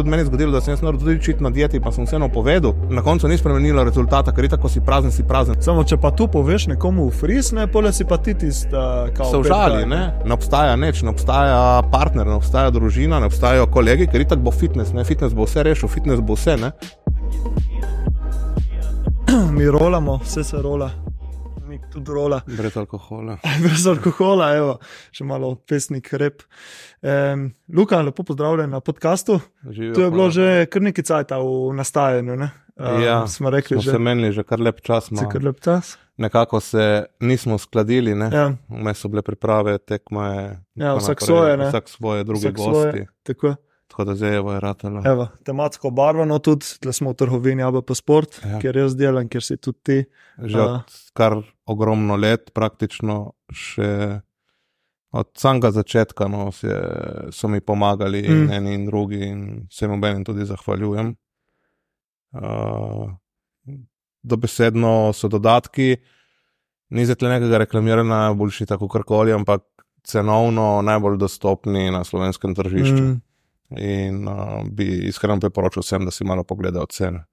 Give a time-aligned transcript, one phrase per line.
[0.00, 2.72] tudi meni zgodilo, da sem jaz naredil tudi čit na dieti, pa sem vseeno povedal.
[2.90, 5.60] Na koncu ni spremenilo rezultata, ker je tako si prazen, si prazen.
[5.62, 8.72] Samo če pa tu poveš nekomu v fris, ne pole si pa ti tisti,
[9.16, 10.00] ki Se užali, ne?
[10.24, 14.48] ne obstaja nič, ne obstaja partner, ne obstaja družina, ne obstajajo kolegi, ker je tako
[14.48, 15.04] bo fitness, ne?
[15.04, 16.56] fitness bo vse rešil, fitness bo vse.
[16.56, 16.72] Ne?
[19.56, 21.09] Mi rolamo, vse se rola.
[21.88, 22.40] Tudi rola.
[22.46, 23.38] Brez alkohola.
[23.62, 24.74] Brez alkohola, evo,
[25.10, 26.42] še malo pesnik rep.
[27.00, 29.40] Um, Luka, lepo pozdravljen na podkastu.
[29.64, 30.30] Živijo, Tu je bilo hvala.
[30.30, 32.36] že kar nekaj cajta v nastajanju.
[32.36, 32.50] Ne?
[32.76, 35.10] Um, Ja, smo rekli, smo že se menili že kar lep čas.
[35.10, 35.28] je No.
[35.28, 35.98] kar lep čas.
[36.16, 36.84] Nekako se
[37.20, 38.28] nismo skladili, ne?
[38.28, 40.60] Ja, Vmes so bile priprave, tekme.
[40.74, 41.26] Ja, vsak naprej.
[41.26, 41.66] svoje, ne?
[41.66, 42.70] Vsak svoje, drugi Vsak gosti.
[42.70, 43.06] svoje.
[43.22, 43.54] tako.
[43.90, 45.02] Tako da zdaj je ratalo.
[45.06, 48.60] Evo, tematsko obarvano tudi, tle smo v trgovini ABP Sport, Ja.
[48.62, 49.98] kjer jaz delam, kjer si tudi ti.
[50.38, 54.20] Že od kar ogromno let, praktično še
[55.10, 56.70] od samega začetka no, se,
[57.34, 58.44] so mi pomagali Mm.
[58.46, 58.52] mm.
[58.52, 61.16] eni in drugi, in se jim obenem tudi zahvaljujem.
[62.32, 63.10] Uh,
[64.22, 65.96] dobesedno so dodatki,
[66.90, 69.62] ni tle nekega reklamiranja, boljši tako karkoli, ampak
[70.02, 73.02] cenovno najbolj dostopni na slovenskem tržišču.
[73.02, 73.20] Mm,
[73.78, 77.24] In uh, bi iskreno priporočil vsem, da si malo pogledajo cene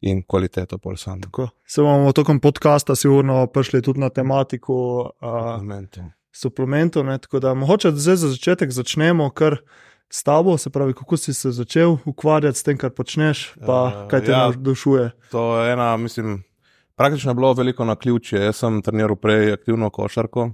[0.00, 1.26] in kvaliteto polsanda.
[1.26, 1.48] tako.
[1.66, 5.96] Se bomo tokom podcasta sigurno prišli tudi na tematiko uh,
[6.32, 7.04] suplementov.
[7.04, 7.18] Ne?
[7.18, 9.56] Tako da mogoče zdaj za začetek začnemo kar
[10.10, 14.08] s tabo, se pravi, kako si se začel ukvarjati s tem, kar počneš, pa Eh,
[14.10, 14.38] kaj te ja.
[14.38, 15.10] navdušuje.
[15.30, 16.42] To je ena, mislim,
[16.96, 18.42] praktično je bilo veliko na ključje.
[18.44, 20.50] Jaz sem treniral prej aktivno košarko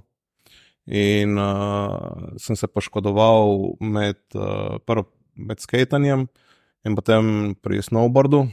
[0.87, 6.29] in uh, sem se poškodoval med, uh, prvo med skatanjem
[6.87, 8.47] in potem pri snowboardu.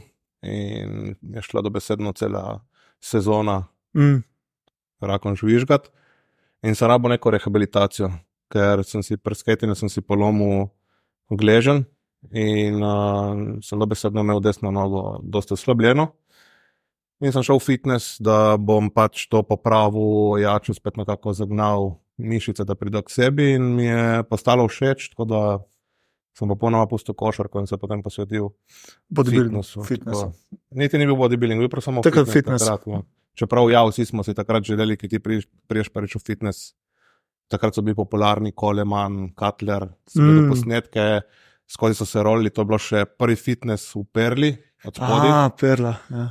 [0.44, 2.60] In je šla dobesedno cela
[3.00, 3.62] sezona
[3.94, 4.24] Mm,
[5.00, 5.88] rakom žvižgat.
[6.66, 8.10] In sem rabo neko rehabilitacijo,
[8.50, 10.72] ker sem si pri skatingu sem si polomil
[11.30, 11.84] gležen
[12.32, 16.08] in uh, sem dobesedno imel desno nogo dosta slabljeno.
[17.22, 22.64] In sem šel v fitness, da bom pač to popravil, jačo spet nekako zagnal mišice,
[22.64, 25.40] da pride k sebi in mi je postalo všeč, tako da
[26.38, 28.48] sem popolnoma pustil košarko in se potem posvetil
[29.14, 29.82] fitnessu.
[29.84, 30.32] fitnessu.
[30.70, 32.34] Niti ni bil bodybuilding, bil prav samo Takrat fitness.
[32.34, 32.64] fitness.
[32.64, 33.02] Takrat, no.
[33.34, 36.74] Čeprav ja, vsi smo si takrat želeli, ki ti priješ, pa reči v fitness.
[37.48, 40.48] Takrat so bili popularni Coleman, Cutler, Mm.
[40.50, 41.20] posnetke,
[41.66, 45.30] skozi so se rolili, to je bilo še prvi fitness v Perli od spodaj.
[45.30, 45.94] A, perla.
[46.10, 46.28] Ja.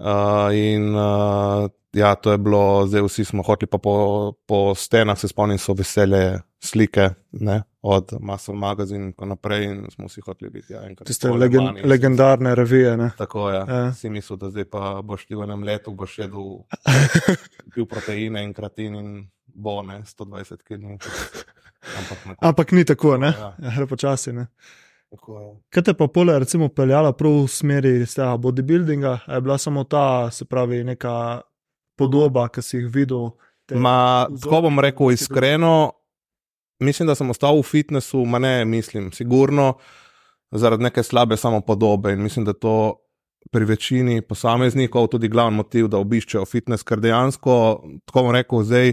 [0.00, 5.18] Uh, in uh, ja, to je bilo, zdaj vsi smo hoteli pa po, po stenah,
[5.18, 9.64] se spomnim, so vesele slike ne, od Muscle Magazine in tako naprej.
[9.64, 10.72] In smo vsi hoteli biti.
[10.72, 12.96] Ja, Tiste legen, in- legendarne revije.
[12.96, 13.10] Ne?
[13.18, 13.56] Tako je.
[13.56, 13.76] Ja.
[13.76, 13.92] Ja.
[13.92, 16.62] Si mislil, da zdaj pa boš ti v enem letu boš jedel
[17.74, 20.84] pil proteine in kratin in bone 120 kg.
[21.98, 23.34] Ampak na Ampak ni tako, ne?
[23.38, 23.54] Ja.
[23.78, 24.32] Ja, počasi.
[24.32, 24.46] Ne?
[25.10, 25.60] je.
[25.70, 29.18] Kaj te pa pole, recimo, peljala prav v smeri tega bodybuildinga?
[29.26, 31.40] A je bila samo ta, se pravi, neka
[32.00, 33.30] podoba, ki si jih videl?
[33.70, 35.92] Ma, tako bom rekel iskreno,
[36.82, 39.74] mislim, da sem ostal v fitnessu, ma ne mislim, sigurno
[40.50, 42.96] zaradi neke slabe samopodobe in mislim, da to
[43.50, 47.54] pri večini posameznikov tudi glavni motiv, da obiščejo fitness, ker dejansko,
[48.08, 48.92] tako bom rekel, zdaj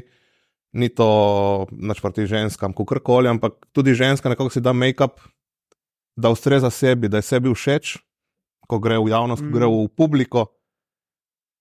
[0.78, 1.08] ni to
[1.72, 5.18] nič proti ženskam, kakorkoli, ampak tudi ženska nekako si da make-up,
[6.16, 7.98] da ustreza sebi, da je sebi všeč,
[8.68, 9.58] ko gre v javnost, ko Mm.
[9.58, 10.46] gre v publiko.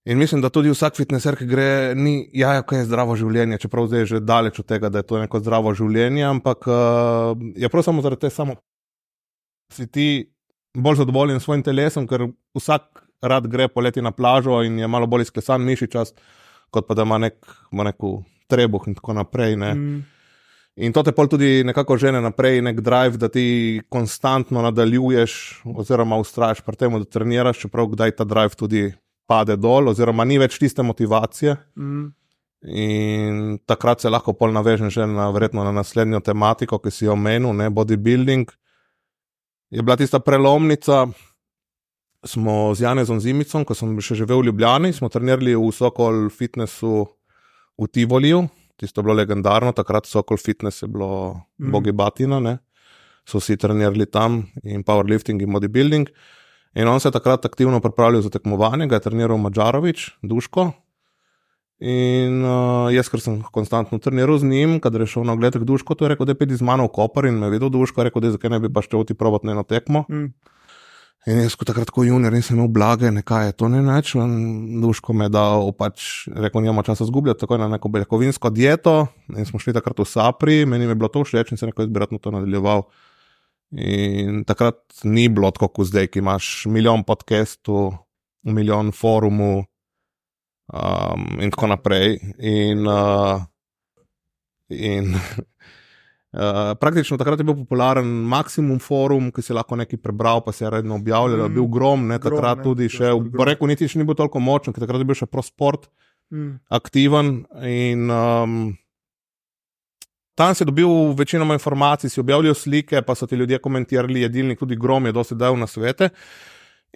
[0.06, 1.68] In mislim, da tudi vsak fitneser, ki gre,
[1.98, 5.02] ni, ja, ja, kaj je zdravo življenje, čeprav zdaj je že daleč od tega, da
[5.02, 8.54] je to neko zdravo življenje, ampak uh, je prav samo zaradi te samo.
[9.74, 10.06] Si ti
[10.78, 15.08] bolj zadovoljen s svojim telesom, ker vsak rad gre poleti na plažo in je malo
[15.10, 16.20] bolj izklesan mišičast,
[16.70, 17.40] kot pa da ima nek,
[17.74, 19.56] ima neko trebuh in tako naprej.
[19.58, 19.72] Ne.
[19.74, 20.04] Mm,
[20.76, 26.18] In to te pol tudi nekako žene naprej, nek drive, da ti konstantno nadaljuješ, oziroma
[26.20, 28.82] ustraješ pri tem, da treniraš, čeprav kdaj ta drive tudi
[29.26, 31.56] pade dol, oziroma ni več tiste motivacije.
[31.76, 32.06] mm,
[32.66, 37.12] In takrat se lahko pol navežem že na, verjetno na naslednjo tematiko, ki si jo
[37.12, 38.50] omenil, ne bodybuilding.
[39.70, 41.06] Je bila tista prelomnica.
[42.26, 47.06] Smo z Janezom Zimicom, ko sem še živel v Ljubljani, smo trenirali v Sokol Fitnessu
[47.78, 48.48] v Tivoliju,
[48.80, 51.70] tisto je bilo legendarno, takrat Sokol Fitness je bilo Mm.
[51.70, 52.58] bogi batina, ne?
[53.26, 56.08] so vsi trenirali tam in powerlifting in bodybuilding.
[56.76, 60.72] In on se je takrat aktivno pripravljal za tekmovanje, ga je treniral Mačarovič, Duško.
[61.80, 65.64] In uh, jaz, ker sem konstantno treniral z njim, kadar je šel na ogled k
[65.64, 67.72] Dušku, to je rekel, da je pidi z mano v Koper in me je videl
[67.72, 70.04] Duško, rekel, da zakaj ne bi pa šel ti provat na eno tekmo.
[70.08, 70.28] mm.
[71.26, 75.12] In jaz, kot takrat, ko junior, nisem imel blage, nekaj je to ne in Duško
[75.12, 79.08] me je dal, pač rekel, nima časa zgubljati, tako na neko beljakovinsko dieto.
[79.36, 81.90] In smo šli takrat v Sapri, meni je bilo to všeč in sem rekel, jaz
[81.90, 82.86] bi rad to nadaljeval.
[83.74, 87.96] In takrat ni bilo tako, kot zdaj, ki imaš milijon podcastov,
[88.46, 89.64] milijon forumov
[90.70, 92.20] um, in tako naprej.
[92.38, 93.42] In, uh,
[94.70, 100.54] in uh, praktično takrat je bil popularen maksimum forum, ki si lahko nekaj prebral, pa
[100.54, 103.66] se je redno objavljal, mm, bil grom, ne, takrat grom, tudi ne, še, v reku
[103.66, 105.90] niti še ni bil toliko močen, ker takrat je bil še prosport
[106.30, 106.52] mm.
[106.70, 107.40] aktiven.
[107.66, 108.76] In, um,
[110.36, 114.76] Tam si dobil večino informacij, si objavljal slike, pa so ti ljudje komentirali, jedilnik, tudi
[114.76, 116.10] grom je dosti dal na svete.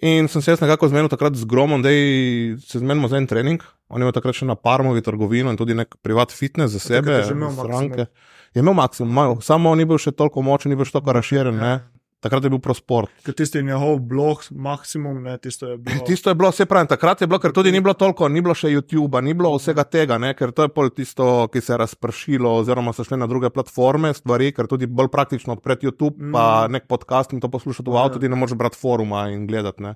[0.01, 3.63] In sem se jaz nekako zmenil takrat z gromom, da se zmenimo za en trening.
[3.89, 7.23] On je imel takrat še na Parmovi trgovino in tudi nek privat fitness za sebe,
[7.25, 8.05] za stranke.
[8.53, 11.57] Je imel maksimum, samo ni bil še toliko močen, ni bil še toliko razširjen.
[11.61, 11.75] Ja.
[12.21, 13.09] Takrat je bil prosport.
[13.25, 16.03] Tisti je njegov blog, maksimum, ne, tisto je bilo.
[16.05, 18.53] Tisto je bilo, vse pravim, takrat je bilo, ker tudi ni bilo toliko, ni bilo
[18.53, 21.79] še YouTube, ni bilo vsega tega, ne, ker to je pol tisto, ki se je
[21.81, 26.37] razpršilo, oziroma so šli na druge platforme, stvari, ker tudi bolj praktično odpreti YouTube, mm.
[26.37, 29.95] pa nek podcast in to poslušati v avtu, tudi ne moreš brati foruma in gledati.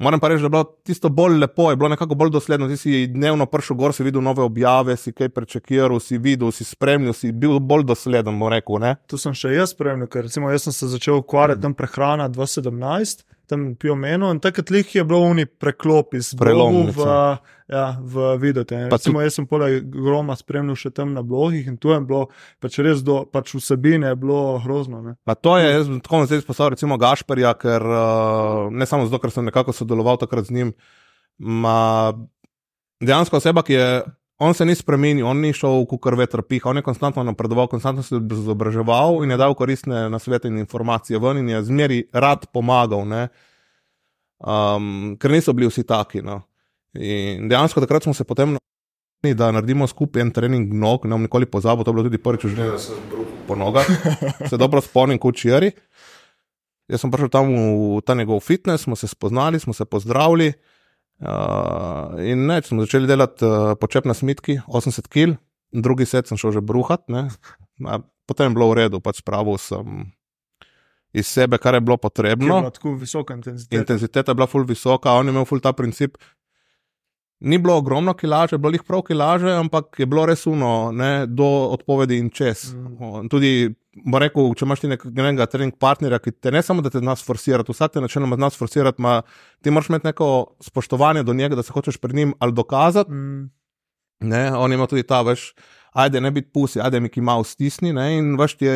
[0.00, 2.68] Moram pa reči, da je bilo tisto bolj lepo, je bilo nekako bolj dosledno.
[2.68, 6.64] Ti si dnevno prišel gor, si videl nove objave, si kaj prečekiral, si videl, si
[6.64, 8.80] spremljal, si bil bolj dosleden, rekel.
[8.80, 8.94] Ne?
[9.06, 13.26] Tu sem še jaz spremljal, ker recimo, jaz sem se začel ukvarjati tam prehrana 2017
[13.50, 17.08] tam piomenu in takrat lih je bilo oni preklop iz preloma v,
[17.72, 18.64] ja, v video.
[18.92, 22.22] Recimo, jaz sem poleg groma spremljal še tam na blogih in tu je bilo,
[22.62, 25.02] pač res do pač vsebine je bilo grozno.
[25.42, 29.48] To je, jaz tako zdaj izpostavil recimo Gašperja, ker uh, ne samo zato, ker sem
[29.50, 30.74] nekako sodeloval takrat z njim,
[31.38, 32.14] ma
[33.00, 33.90] dejansko oseba, ki je
[34.40, 37.68] on se ni spremenil, on ni šel v kar veter piha, on je konstantno napredoval,
[37.68, 42.00] konstantno se je izobraževal in je dal koristne nasvete in informacije ven in je zmeri
[42.12, 43.04] rad pomagal,
[44.40, 46.24] um, ker niso bili vsi taki.
[46.24, 46.40] No.
[46.96, 48.56] In dejansko takrat smo se potem.
[49.20, 52.46] Da naredimo skupaj en trening nog, ne bom nikoli pozabil, to je bilo tudi prvič,
[52.56, 52.94] že da se
[53.46, 53.84] po nogah,
[54.48, 55.68] se dobro spomnim, kot čiri.
[56.88, 60.54] Jaz sem prišel tam v ta njegov fitness, smo se spoznali, smo se pozdravili.
[61.20, 65.36] Uh, in ne, smo začeli delati uh, počep na smitki, 80 kg,
[65.72, 67.04] drugi set sem šel že bruhat,
[68.26, 70.08] potem je bilo v redu, pač spravil sem
[71.12, 72.62] iz sebe, kar je bilo potrebno.
[72.70, 73.80] Tako visoka intenziteta.
[73.80, 76.16] Intenziteta je bila ful visoka, on je imel ful ta princip.
[77.40, 81.48] Ni bilo ogromno kilaže, bilo jih prav kilaže, ampak je bilo res uno, ne, do
[81.74, 82.70] odpovedi in čez.
[82.74, 83.28] Mm.
[83.32, 83.72] Tudi
[84.22, 87.64] rekel, če imaš ti nekega trening partnerja, ki te ne samo da te nas forsira,
[87.66, 90.28] vsak te načeloma nas forsira, ti moraš imeti neko
[90.62, 93.10] spoštovanje do njega, da se hočeš pred njim ali dokazati.
[93.10, 93.50] Mm.
[94.20, 95.54] Ne, on ima tudi ta veš.
[95.92, 97.92] Ajde, ne biti pusi, ajde, mi ki malo stisni.
[97.92, 98.74] Ne, in veš, je,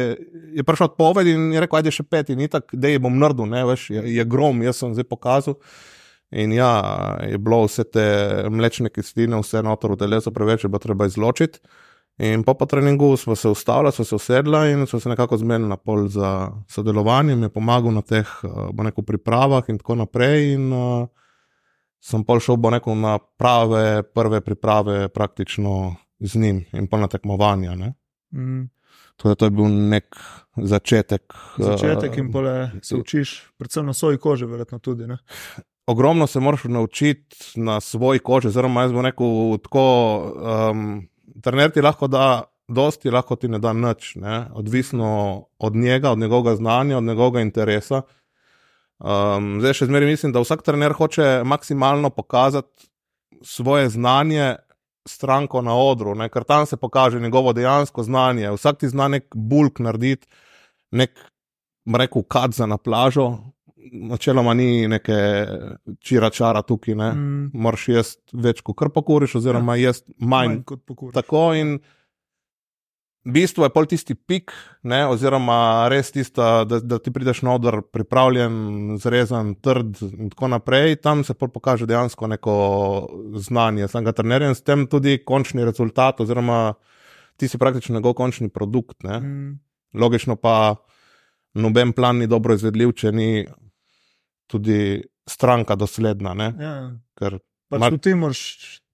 [0.57, 3.47] je prišel odpoved in je rekel, ajde še pet, in tako, da je bom nrdil,
[3.47, 5.61] ne, veš, je, je grom, jaz sem zdaj pokazal.
[6.35, 6.73] In ja,
[7.23, 8.05] je bilo vse te
[8.51, 11.63] mlečne kisline, vse notor v telesu, preveč je bilo treba izločiti.
[12.19, 15.69] In po, po treningu smo se ustavili, smo se usedli in smo se nekako zmenili
[15.69, 18.29] na pol za sodelovanje, mi je pomagal na teh
[18.73, 20.53] neko, pripravah in tako naprej.
[20.55, 21.09] In uh,
[21.99, 27.75] sem pol šel neko, na prave, prve priprave, praktično z njim in pa na tekmovanja.
[28.35, 28.69] Mm.
[29.17, 30.15] Tudi to je bil nek
[30.57, 31.35] začetek.
[31.59, 35.07] Začetek in pole se učiš, predvsem na svoji koži, verjetno tudi.
[35.07, 35.19] Ne?
[35.87, 39.83] Ogromno se moraš naučiti na svoji koži, zelo jaz bom rekel tako.
[40.71, 41.09] Um,
[41.45, 44.45] trener ti lahko da, dosti lahko ti ne da nič, ne?
[44.55, 45.09] odvisno
[45.59, 48.03] od njega, od njegovega znanja, od njegovega interesa.
[48.99, 52.89] Um, zdaj še zmeraj mislim, da vsak trener hoče maksimalno pokazati
[53.45, 54.55] svoje znanje
[55.09, 56.31] stranko na odru, ne?
[56.33, 58.55] ker tam se pokaže njegovo dejansko znanje.
[58.57, 60.27] Vsak ti zna nek bulk narediti,
[60.97, 61.19] nek,
[61.99, 63.35] rekel, kadza na plažo,
[63.93, 65.17] načeloma ni neke
[66.01, 67.11] čira čara tukaj, ne.
[67.13, 67.51] Mm.
[67.53, 69.91] Moraš jesti več, kot kar pokoriš, oziroma ja.
[69.91, 71.15] jesti manj, manj kot pokoriš.
[71.17, 71.77] Tako in
[73.25, 74.53] v bistvu je pol tisti pik,
[74.85, 80.53] ne, oziroma res tista, da, da ti prideš na odr, pripravljen, zrezan, trd in tako
[80.57, 80.99] naprej.
[81.05, 82.57] Tam se pol pokaže dejansko neko
[83.41, 86.75] znanje samega trenerja in s tem tudi končni rezultat, oziroma
[87.41, 89.03] ti si praktično njegov končni produkt.
[89.05, 89.59] Mm.
[89.95, 90.77] Logično pa.
[91.55, 93.45] Noben plan ni dobro izvedljiv, če ni
[94.47, 96.35] tudi stranka dosledna.
[96.61, 96.75] Ja.
[97.19, 97.39] Ker,
[97.73, 98.43] pač mar, ti, moraš,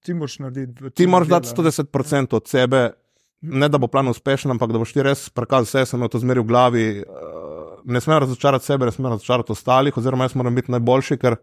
[0.05, 0.91] ti moraš narediti.
[0.97, 2.83] Ti moraš dati 110% od sebe,
[3.41, 6.45] ne da bo plan uspešen, ampak da boš ti res prekazal vse, sem to zmeril
[6.45, 6.87] v glavi.
[7.01, 11.39] Eh, ne smem razočarati sebe, ne smem razočarati ostalih, oziroma jaz moram biti najboljši, ker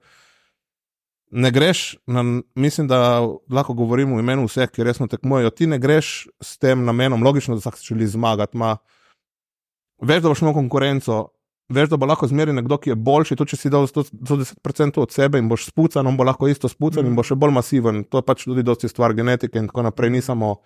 [1.32, 2.24] ne greš, na,
[2.56, 3.20] mislim, da
[3.52, 5.50] lahko govorim v imenu vseh, ki resno tekmujejo.
[5.52, 8.58] Ti ne greš s tem namenom, logično, da vsak želi zmagati.
[8.58, 8.78] Ma,
[10.02, 11.26] veš, da boš imel konkurenco,
[11.70, 15.14] veš, da bo lahko zmeri nekdo, ki je boljši, tudi če si dal 110% od
[15.14, 17.12] sebe in boš spucan, on bo lahko isto spucan mm.
[17.12, 18.04] in bo še bolj masiven.
[18.12, 20.58] To je pač tudi dosti stvar genetike in tako naprej, ni samo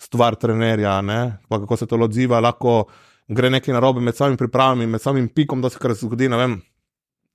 [0.00, 0.98] stvar trenerja,
[1.48, 2.40] pa kako se to odziva.
[2.40, 2.84] Lahko
[3.28, 6.60] gre nekaj narobe med samimi pripravami, med samim pikom, da se kar zgodi, ne vem,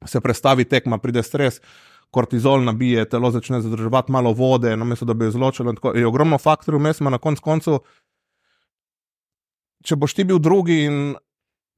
[0.05, 1.61] se prestavi tekma, pride stres.
[2.13, 5.73] Kortizol nabije, telo začne zadrževati malo vode, namesto da bi jo izločilo.
[5.97, 7.79] Je ogromno faktorjev, vmes ima na koncu koncu.
[9.85, 10.99] Če boš ti bil drugi in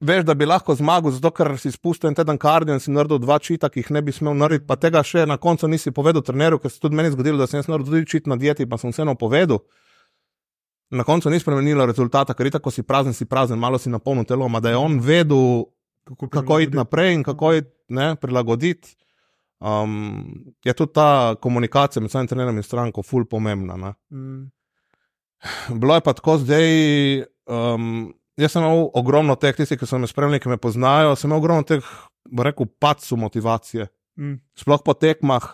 [0.00, 3.18] veš, da bi lahko zmagal, zato ker si spustil en teden kardio in si naredil
[3.22, 6.22] dva čita, ki jih ne bi smel narediti, pa tega še na koncu nisi povedal
[6.22, 8.78] trenerju, ker se tudi meni zgodilo, da sem jaz naredil tudi čit na dieti, pa
[8.78, 9.64] sem vseeno povedal.
[10.90, 14.48] Na koncu ni spremenilo rezultata, ker tako si prazen, si prazen, malo si napolnil telo,
[14.60, 15.66] da je on vedel,
[16.08, 17.74] kako, kako iti naprej in kako iti
[18.20, 18.94] prilagoditi.
[19.58, 23.94] Um, je tudi ta komunikacija med samim trenerjem in stranko ful pomembna.
[24.10, 24.46] Mm.
[25.80, 27.26] Bilo je pa tako zdaj.
[27.46, 31.30] Um, jaz sem imel ogromno teh, tisti, ki so me spremljali, ki me poznajo, sem
[31.30, 31.88] imel ogromno teh,
[32.30, 33.88] bo rekel, padcev motivacije.
[34.20, 34.38] Mm.
[34.58, 35.48] Sploh po tekmah,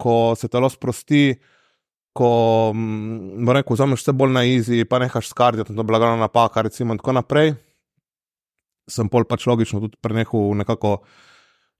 [0.00, 1.38] ko se telo sprosti,
[2.18, 2.30] ko
[2.74, 6.66] mm, rekel, vzameš vse bolj na izi, pa nehaš skarditi, to je bila glavna napaka,
[6.66, 7.54] recimo in tako naprej.
[8.88, 11.00] Sem pol pač logično tudi prenehal nekako.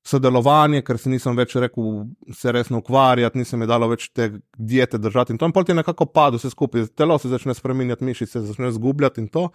[0.08, 4.96] Sodelovanje, ker si nisem več rekel, se resno ukvarjati, nisem mi dalo več te diete
[4.96, 5.34] držati.
[5.34, 8.44] In to je pol ti nekako padlo, vse skupaj, telo se začne spremenjati, mišice se
[8.46, 9.48] začne zgubljati in to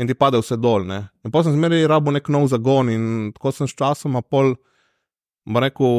[0.00, 0.86] in ti pade vse dol.
[0.88, 1.04] Ne?
[1.24, 3.04] In potem sem zmeraj rabo nek nov zagon in
[3.36, 4.56] tako sem s časom pol.
[5.50, 5.94] Rekel,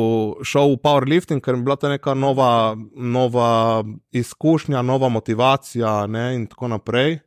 [0.48, 3.82] šel v powerlifting, ker je bila to neka nova, nova
[4.14, 7.18] izkušnja, nova motivacija, ne, in tako naprej.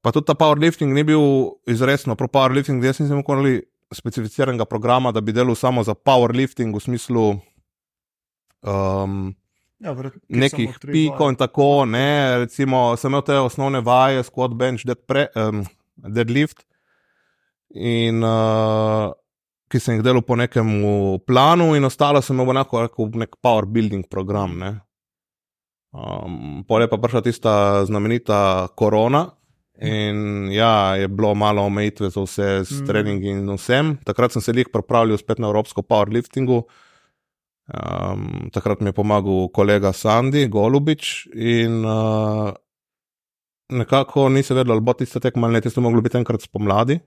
[0.00, 1.20] Pa tudi ta powerlifting ni bil
[1.68, 3.60] izresno, pro powerlifting, jaz nisem imel
[3.92, 7.26] specificiranega programa, da bi delal samo za powerlifting v smislu
[8.62, 9.34] um,
[9.80, 9.94] Ja,
[10.28, 15.24] nekih pikov in tako, ne, recimo, sem imel te osnovne vaje, squat, bench, dead pre,
[15.40, 15.62] um,
[15.96, 16.66] deadlift,
[17.72, 19.08] in, uh,
[19.72, 20.68] ki sem jih delal po nekem
[21.24, 24.58] planu, in ostalo sem imel enako kot nek power building program.
[24.60, 24.74] Ne.
[25.90, 27.52] Um, Pole pa prišla tista
[27.88, 29.30] znamenita korona.
[29.80, 32.86] In ja, je bilo malo omejitve za vse, s mm.
[32.86, 33.94] treningi in vsem.
[34.04, 36.66] Takrat sem se jih pripravljal spet na evropsko powerliftingu.
[37.70, 42.50] Um, takrat mi je pomagal kolega Sandy Golubič in uh,
[43.70, 46.98] nekako nisem vedel, ali bo tiste tekme ali ne, tiste mogli biti enkrat spomladi.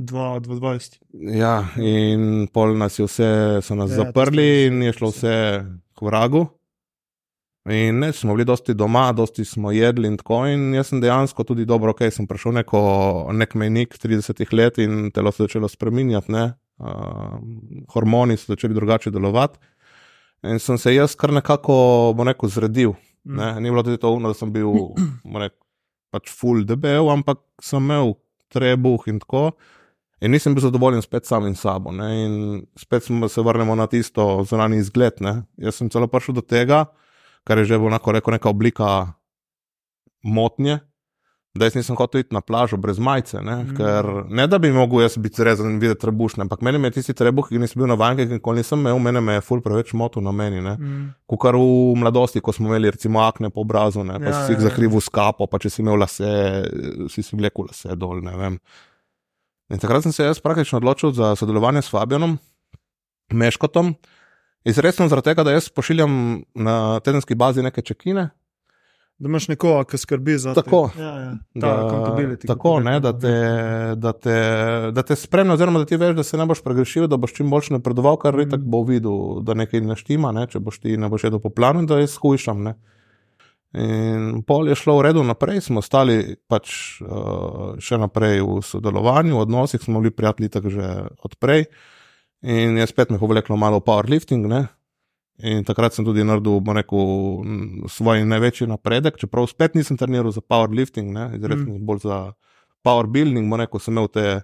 [0.00, 0.98] 2020.
[1.36, 3.30] Ja, in pol nas je vse,
[3.62, 5.34] so nas ja, zaprli in je šlo vse
[5.94, 6.46] k vragu.
[7.70, 10.46] In ne, smo bili dosti doma, dosti smo jedli in tako.
[10.48, 12.80] In jaz sem dejansko tudi dobro, ok, sem prišel neko,
[13.36, 17.36] nek mejnik 30 let in telo se je začelo spreminjati, uh,
[17.92, 19.60] hormoni so začeli drugače delovati.
[20.42, 21.74] In sem se jaz kar nekako,
[22.16, 22.94] bo rekel, zredil.
[23.24, 23.36] Mm.
[23.36, 23.50] Ne?
[23.60, 24.72] Ni bilo tudi to, da sem bil,
[25.24, 25.58] rekel,
[26.10, 28.16] pač full debel, ampak sem imel
[28.50, 29.50] trebuh in tako.
[30.20, 31.92] In nisem bil zadovoljen spet samim sabo.
[31.96, 32.08] Ne?
[32.24, 32.34] In
[32.76, 35.20] spet smo se vrnili na tisto zunanji izgled.
[35.24, 35.42] Ne?
[35.60, 36.86] Jaz sem celo prišel do tega,
[37.44, 38.90] kar je že bilo neka oblika
[40.22, 40.80] motnje,
[41.54, 43.40] da jaz nisem hotel iti na plažo brez majice.
[43.42, 43.56] Ne?
[43.64, 43.76] Mm.
[43.76, 47.14] Ker ne da bi mogel jaz biti rezan in videti trebušne, ampak meni je tisti
[47.14, 50.22] trebuh, ki nisem bil na vanki, ki nikoli nisem imel, meni je ful preveč moto
[50.22, 50.60] na meni.
[50.62, 51.08] Mm.
[51.26, 54.20] Kukar v mladosti, ko smo imeli recimo akne po obrazu, ne?
[54.22, 54.68] pa ja, si jih ja, ja.
[54.68, 56.30] zakrivil s kapo, pa če si imel lase,
[57.10, 58.22] si si vlekel lase dol.
[59.70, 62.38] In takrat sem se jaz praktično odločil za sodelovanje s Fabijanom,
[63.32, 63.94] Meškotom.
[64.66, 68.28] Izredno zaradi tega, da jaz pošiljam na tedenski bazi neke čekine,
[69.20, 70.62] Da imaš nekoga, ki skrbi za to.
[70.62, 71.32] Tako, ja, ja.
[71.54, 71.70] da,
[72.46, 73.32] tako ne, da, te,
[73.96, 74.36] da, te,
[74.96, 77.50] da te spremlja, oziroma da ti veš, da se ne boš pregrešil, da boš čim
[77.52, 78.48] bolj napredoval, kar mm.
[78.54, 81.52] tako bo videl, da nekaj ne štima, ne, če boš ti ne boš jedel po
[81.52, 82.64] planu, da jaz skušam.
[82.64, 82.74] Ne.
[83.76, 86.72] In pol je šlo v redu naprej, smo ostali pač
[87.04, 90.88] uh, še naprej v sodelovanju, v odnosih smo bili prijatelji tako že
[91.28, 91.68] odprej.
[92.40, 94.64] In je spet me povleklo malo powerlifting, ne,
[95.42, 97.04] In takrat sem tudi naredil rekel,
[97.88, 101.84] svoj največji napredek, čeprav spet nisem treniral za powerlifting, izredno mm.
[101.86, 102.18] bolj za
[102.84, 103.48] power building.
[103.60, 104.42] Rekel, sem imel te,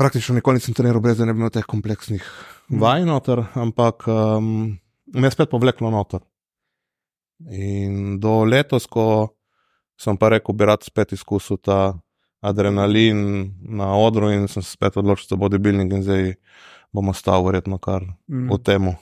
[0.00, 2.80] praktično nikoli nisem treniral brez da ne bi imel teh kompleksnih mm.
[2.80, 4.72] vaj noter, ampak um,
[5.12, 6.24] me je spet povleklo noter.
[7.50, 9.34] In do letos, ko
[10.00, 11.92] sem pa rekel, bi rad spet izkusil ta
[12.42, 16.34] adrenalin na odru in sem se spet odločil za bodybuilding in zdaj
[16.92, 18.48] bomo stali verjetno kar mm.
[18.50, 18.94] v temu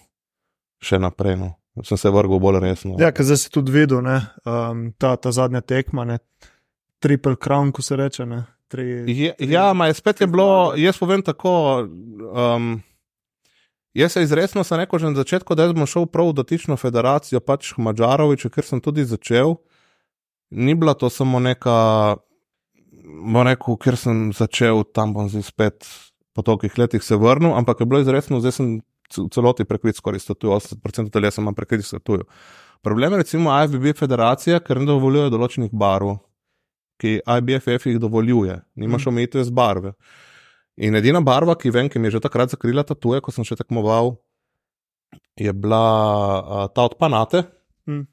[0.83, 1.37] še naprej.
[1.41, 1.55] No.
[1.87, 2.97] Sem se vrgel bolj resno.
[3.01, 6.19] Ja, ker zdaj si tudi videl, um, ta, ta zadnja tekma, ne?
[7.01, 8.27] triple crown, ko se reče.
[8.69, 11.89] Tri, je, ja, ma je spet je bilo, jaz povem tako.
[12.31, 12.83] Um,
[13.95, 17.41] jaz se izredno sem rekel že na začetku, da sem šel prav v dotično federacijo,
[17.41, 19.57] pač Mačarovič, ker sem tudi začel.
[20.51, 22.19] Ni bila to samo neka,
[23.25, 25.89] bom rekel, ker sem začel tam, bom zdaj spet
[26.31, 28.69] po tolikih letih se vrnil, ampak je bilo izredno, zdaj sem
[29.11, 32.25] celoti prekrit skoraj 80% telesa ima prekrit statujo.
[32.83, 36.19] Problem je recimo AFBB federacija, ker ne dovoljuje določenih barov.
[37.01, 39.09] ki IBFF jih dovoljuje, nimaš mm.
[39.09, 39.93] omejitve z barve.
[40.77, 43.45] In edina barva, ki vem, ki mi je že takrat zakrila ta tuje, ko sem
[43.45, 44.19] še tekmoval,
[45.41, 45.81] je bila
[46.41, 47.47] uh, ta od Panate.
[47.89, 48.05] Mm.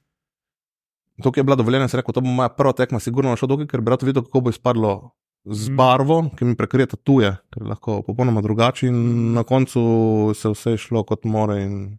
[1.23, 3.83] Tukaj je bila dovoljena, sem rekel, to bo moja prva tekma, sigurno šel dolgo, ker
[3.83, 4.93] bi rad videl, kako bo izpadlo
[5.45, 5.75] z mm.
[5.75, 8.89] barvo, ki mi prekrije ta tuje, ker je lahko popolnoma drugačen.
[8.89, 11.97] In na koncu se vse je šlo kot more in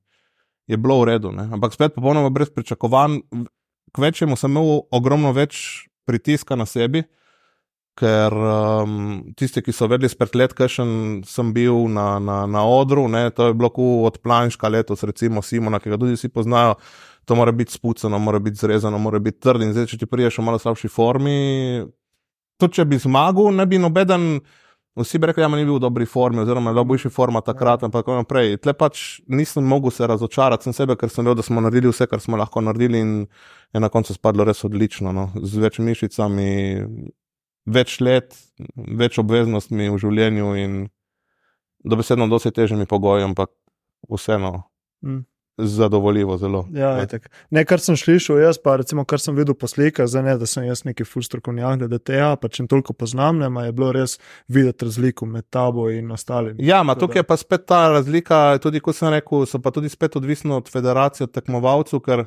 [0.69, 1.33] je bilo v redu.
[1.33, 1.49] Ne?
[1.53, 3.23] Ampak spet popolnoma brez pričakovanj,
[3.97, 7.05] kvečemu sem imel ogromno več pritiska na sebi.
[7.99, 10.69] Ker um, tisti, ki so vedeli spet let, kaj
[11.27, 13.73] sem bil na, na, na odru, ne, to je bilo
[14.07, 16.77] od Planška letos, recimo Simona, ki ga tudi vsi poznajo,
[17.27, 19.67] to mora biti spucano, mora biti zrezano, mora biti trd.
[19.67, 21.35] In zdaj, če ti priješ v malo slabši formi,
[22.59, 24.41] tudi če bi zmagal, ne bi nobeden,
[24.99, 27.13] vsi bi rekli, da ja, ni bil v dobri formi, oziroma da je bil boljši
[27.15, 28.59] forma takrat in tako naprej.
[28.65, 32.09] Tle pač nisem mogel se razočarati sem sebe, ker sem vedel, da smo naredili vse,
[32.11, 33.15] kar smo lahko naredili in
[33.75, 35.31] je na koncu spadlo res odlično, no.
[35.39, 36.51] z več mišicami,
[37.69, 38.37] več let,
[38.77, 40.79] več obveznostmi v življenju in
[41.89, 43.55] dobesedno dosti težjimi pogoji, ampak
[44.11, 44.65] vseeno.
[45.07, 45.27] Mm
[45.59, 46.37] zadovoljivo.
[46.39, 47.21] Zelo, ja, ne.
[47.51, 50.47] Ne, kar sem slišal, jaz pa recimo, kar sem videl po slikah, zdaj ne, da
[50.47, 54.19] sem jaz neki fulstrokovnjak, da te ja, pa če toliko poznam, ne, je bilo res
[54.49, 56.63] videti razliko med tabo in ostalimi.
[56.65, 59.91] Ja, ma tukaj je pa spet ta razlika, tudi ko sem rekel, so pa tudi
[59.91, 62.25] spet odvisno od federacije, od tekmovalcev, ker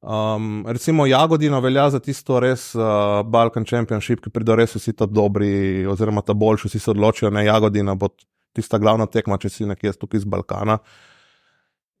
[0.00, 5.06] um, recimo Jagodina velja za tisto res uh, Balkan Championship, ki prido res vsi ta
[5.06, 8.12] dobri, oziroma ta boljši, vsi se odločijo, ne Jagodina bo
[8.56, 10.78] tista glavna tekma, če si nekje tukaj iz Balkana.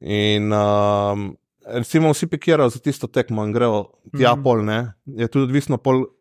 [0.00, 1.36] In um,
[1.66, 4.42] recimo vsi pikirajo za tisto tekmo in grejo tja mm -hmm.
[4.42, 4.92] pol, ne?
[5.06, 5.78] je tudi odvisno,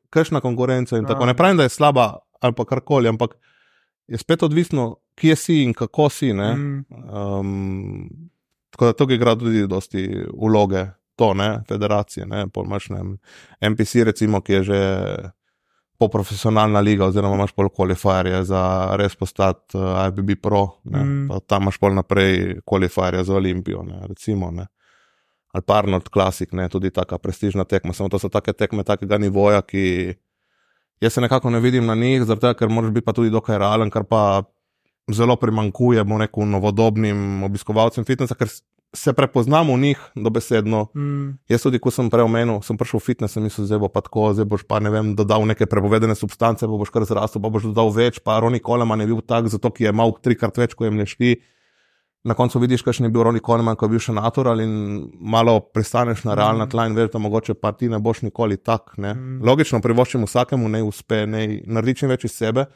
[0.09, 1.25] kakšna konkurenca in tako.
[1.25, 3.37] Ne pravim, da je slaba ali pa karkoli, ampak
[4.07, 6.33] je spet odvisno, kje si in kako si.
[6.33, 6.85] Mm.
[7.13, 8.09] Um,
[8.69, 10.85] tako da tukaj igra tudi dosti vloge.
[11.17, 12.99] To, ne, federacije, ne, polmaš, ne,
[13.69, 14.79] MPC, recimo, ki je že
[15.97, 18.61] poprofesionalna liga, oziroma imaš pol kvalifajerje za
[18.99, 21.39] res postati uh, eh, IBB Pro, mm.
[21.47, 24.51] tam imaš pol naprej kvalifajerje za Olimpijo, ne, recimo.
[24.51, 24.67] Ne.
[25.53, 27.93] Ali pa Arnold Classic, ne, tudi tako prestižna tekma.
[27.93, 30.13] Samo to so take tekme takega nivoja, ki
[31.01, 33.89] jaz se nekako ne vidim na njih, zato ker moraš biti pa tudi dokaj realen,
[33.89, 34.43] kar pa
[35.11, 38.51] zelo primankuje, bomo rekel, novodobnim obiskovalcem fitnesa, ker
[38.97, 40.87] se prepoznamo v njih, dobesedno.
[40.95, 41.37] Mm.
[41.49, 44.01] Jaz tudi, ko sem prej omenil, sem prišel v fitness, sem mislil, zdaj bo pa
[44.01, 47.51] tako, zdaj boš pa ne vem, dodal neke prepovedane substance, pa boš kar zrastel, pa
[47.53, 50.73] boš dodal več, pa Roni Coleman je bil tak, zato ki je imel trikrat več,
[50.73, 51.37] ko je mlešti.
[52.27, 54.73] Na koncu vidiš, kakšen je bil Roni Coleman, ko je bil še natural in
[55.21, 56.71] malo pristaneš na realna mm.
[56.73, 58.97] tla in veš, da mogoče pa ti ne boš nikoli tak.
[58.97, 59.39] Mm.
[59.45, 62.67] Logično, privoščim vsakemu, ne uspe, ne naredi čim več iz sebe.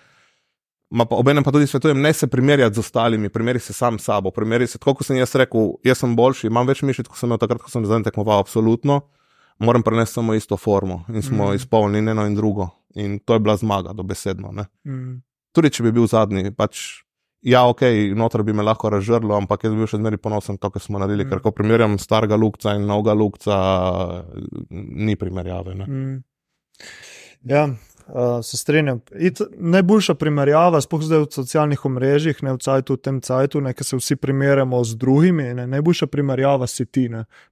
[0.91, 4.31] Obenem pa tudi svetujem, ne se primerjati z ostalimi, primeri se sam s sabo.
[4.31, 7.29] Primeri se, tako kot sem jaz rekel, jaz sem boljši, imam več mišic, kot sem
[7.31, 9.01] imel takrat, ko sem zadnji tekmoval, absolutno.
[9.61, 11.55] Moram prenesti samo isto formo in smo mm.
[11.55, 12.67] izpolnili eno in drugo.
[12.95, 14.51] In to je bila zmaga, dobesedno.
[14.83, 15.21] Mm.
[15.55, 16.81] Tudi če bi bil zadnji, pač
[17.41, 17.85] ja, ok,
[18.17, 20.99] noter bi me lahko razžrlo, ampak jaz bi bil še zmeraj ponosen to, kar smo
[20.99, 21.23] naredili.
[21.23, 21.31] Mm.
[21.31, 23.61] Ker ko primerjam starega lukca in novega lukca,
[24.71, 25.77] ni primerjave.
[25.85, 26.19] Mm.
[27.49, 27.67] Ja,
[28.13, 28.99] Uh, se strinjam.
[29.15, 33.71] It, najboljša primerjava, spohaj zdaj v socialnih omrežjih, ne v cajtu, v tem cajtu, ne,
[33.71, 35.45] ki se vsi primerjamo z drugimi.
[35.55, 37.05] Ne, najboljša primerjava si ti.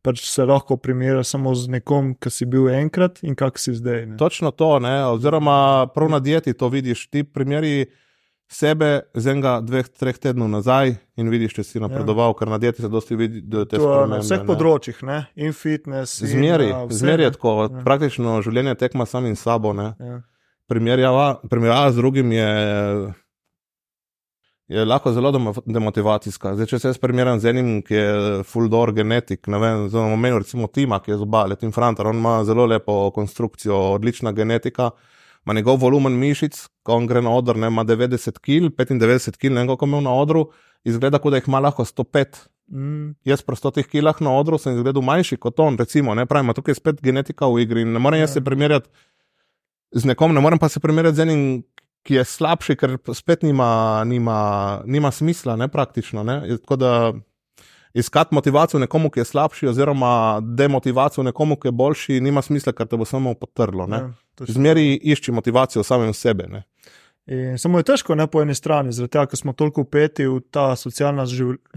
[0.04, 4.06] Pač se lahko primerjaš samo z nekom, ki si bil enkrat in kak si zdaj.
[4.06, 4.18] Ne.
[4.20, 7.08] Točno to, ne, oziroma prav na dieti to vidiš.
[7.08, 7.86] Ti primeri
[8.52, 11.86] sebe z enega, dveh, treh tednov nazaj in vidiš, če si ja.
[11.86, 12.40] napredoval, ja.
[12.40, 14.18] ker na dieti se dosti vidi, da te spremembe.
[14.18, 14.48] Na vseh ne.
[14.50, 16.20] področjih, ne, in fitness.
[16.20, 17.86] Zmeri, zmeri je tako, ja.
[17.86, 19.72] praktično življenje tekma sam in sabo.
[19.78, 20.20] Ja
[20.70, 22.50] primerjava, primerjava z drugim je,
[24.70, 25.32] je lahko zelo
[25.66, 26.54] demotivacijska.
[26.56, 28.10] Zdaj, če se jaz primerjam z enim, ki je
[28.48, 32.22] full-door genetik, ne vem, zelo omenil recimo Tima, ki je z obale, Tim Frantar, on
[32.22, 34.92] ima zelo lepo konstrukcijo, odlična genetika.
[35.48, 39.54] Ma njegov volumen mišic, ko on gre na odr, ne, ima 90 kg, 95 kg,
[39.56, 40.50] ne vem, kako imel na odru,
[40.86, 42.44] izgleda, kot da jih ima lahko 105.
[42.70, 43.16] Mm.
[43.26, 46.72] Jaz pri 100 kg na odru sem izgledal manjši kot on, recimo, ne pravim, tukaj
[46.72, 48.46] je spet genetika v igri in ne morem jaz se ja.
[48.46, 48.90] primerjati
[49.92, 51.64] z nekom, ne morem pa se primerjati z enim,
[52.04, 54.38] ki je slabši, ker spet nima, nima,
[54.86, 56.24] nima smisla, ne praktično.
[56.24, 56.42] Ne?
[56.62, 57.14] Tako da
[57.94, 62.88] iskati motivacijo nekomu, ki je slabši, oziroma demotivacijo nekomu, ki je boljši, nima smisla, ker
[62.88, 63.88] te bo samo potrlo.
[63.92, 64.10] Ja,
[64.48, 66.48] Zmeri išči motivacijo samem sebe.
[66.48, 66.64] Ne?
[67.30, 70.40] In samo je težko ne po eni strani, zaradi tega, ker smo toliko upeti v
[70.50, 71.28] ta socialna,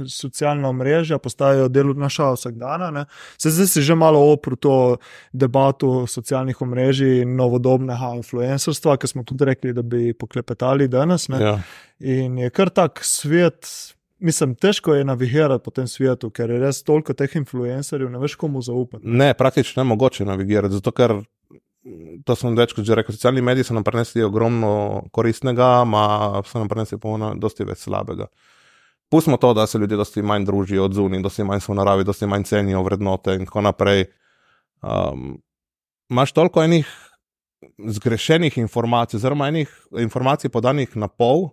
[0.08, 3.04] socialna mreža, postajajo del naša vsakdana.
[3.36, 4.96] Se zdaj si že malo opru to
[5.32, 11.28] debato socialnih omrežij in novodobnega influencerstva, ki smo tudi rekli, da bi poklepetali danes.
[11.28, 11.58] Ja.
[12.00, 13.68] In je kar tak svet.
[14.22, 18.36] Mislim, težko je navigirati po tem svetu, ker je res toliko teh influencerjev, ne veš,
[18.38, 19.02] komu zaupati.
[19.02, 21.16] Ne, praktično ne mogoče navigirati, zato ker
[22.24, 26.68] to sem večkrat že rekel, socialni mediji so nam prenesli ogromno koristnega, ma so nam
[26.70, 28.28] prenesli pa dosti več slabega.
[29.10, 32.04] Pustimo to, da se ljudje dosti manj družijo od zunaj, dosti manj so v naravi,
[32.04, 34.06] dosti manj cenijo vrednote in tako naprej.
[34.82, 35.42] Um,
[36.12, 36.88] Máš toliko enih
[37.78, 41.48] zgrešenih informacij, oziroma enih informacij podanih na pol,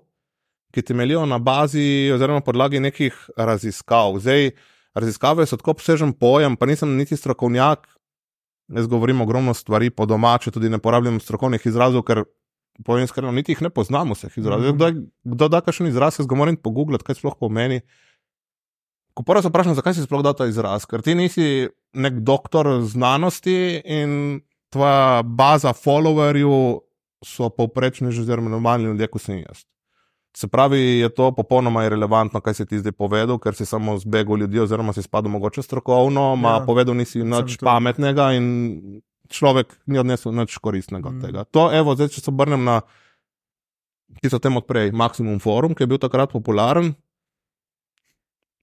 [0.76, 4.18] ki temeljijo na bazi oziroma podlagi nekih raziskav.
[4.20, 4.52] Zdaj,
[5.00, 7.88] raziskave so tako obsežen pojem, pa nisem niti strokovnjak,
[8.70, 12.24] Jaz govorim ogromno stvari po domače, tudi ne porabljam strokovnih izrazov, ker
[12.86, 14.76] povem iskreno, niti jih ne poznamo vseh izrazov.
[14.76, 15.08] Mm -hmm.
[15.24, 17.82] Kdo da kakšen izraz, jaz ga moram pogooglati, kaj sploh pomeni.
[19.14, 22.82] Ko prvo se vprašam, zakaj si sploh da ta izraz, ker ti nisi nek doktor
[22.82, 26.80] znanosti in tvoja baza followerjev
[27.26, 29.66] so povprečni, že zelo normalni ljudje, kot sem jaz.
[30.38, 34.38] Se pravi, je to popolnoma irrelevantno, kaj si ti zdaj povedal, ker si samo zbegal
[34.38, 38.46] ljudi, oziroma si spadal mogoče strokovno, ma ja, povedal nisi nič pametnega in
[39.30, 41.24] človek ni odnesel nič koristnega od mm.
[41.26, 41.46] tega.
[41.50, 42.82] To, evo, zdaj, če se obrnem na,
[44.22, 46.94] ki so tem odprej, Maximum Forum, ki je bil takrat popularen.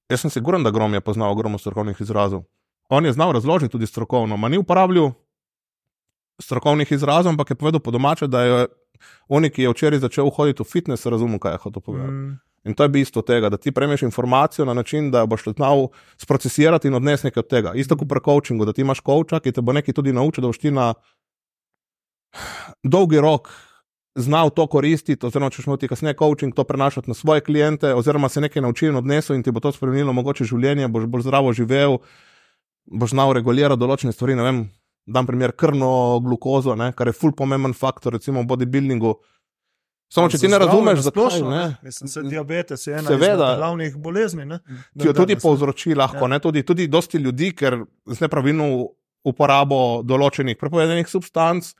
[0.07, 2.47] Jaz sem siguren, da Grom je poznal ogromno strokovnih izrazov.
[2.89, 5.11] On je znal razložiti tudi strokovno, ma ni uporabljal
[6.39, 8.67] strokovnih izrazov, ampak je povedal po domače, da je
[9.29, 12.13] Oni, ki je včeraj začel hoditi v fitness, razumel, kaj je hotel povedati.
[12.13, 12.35] Mm.
[12.67, 16.89] In to je bistvo tega, da ti prejmeš informacijo na način, da boš znal sprocesirati
[16.89, 17.73] in odnesti nekaj od tega.
[17.75, 20.51] Isto kot pri coachingu, da ti imaš coacha, ki te bo nekaj tudi naučil, da
[20.51, 20.95] boš ti na
[22.83, 23.49] dolgi rok
[24.17, 28.29] znal to koristiti, oziroma če boš ti kasneje coaching to prenašati na svoje kliente, oziroma
[28.29, 31.53] se nekaj naučil in odnesel in ti bo to spremenilo mogoče življenje, boš bolj zdravo
[31.53, 31.99] živel,
[32.87, 34.35] boš znal regulirati določene stvari.
[34.35, 34.63] Ne vem,
[35.07, 39.15] dam primer krvno glukozo, ne, kar je ful pomemben faktor, recimo v bodybuildingu.
[40.13, 41.65] Samo če ti ne razumeš, zakaj ne.
[41.83, 44.47] Mislim, se diabetes je ena Seveda, od glavnih bolezni.
[44.47, 44.61] Ne,
[44.95, 46.31] ki jo tudi povzroči lahko, ja.
[46.37, 48.69] ne, tudi, tudi dosti ljudi, ker z nepravilno
[49.27, 51.73] uporabo določenih prepovedanih substanc,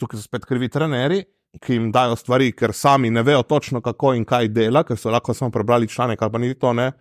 [0.00, 1.26] tukaj so spet krivi trenerji,
[1.60, 5.12] ki jim dajo stvari, ker sami ne vejo točno, kako in kaj dela, ker so
[5.12, 6.92] lahko samo prebrali članek ali pa ni to ne.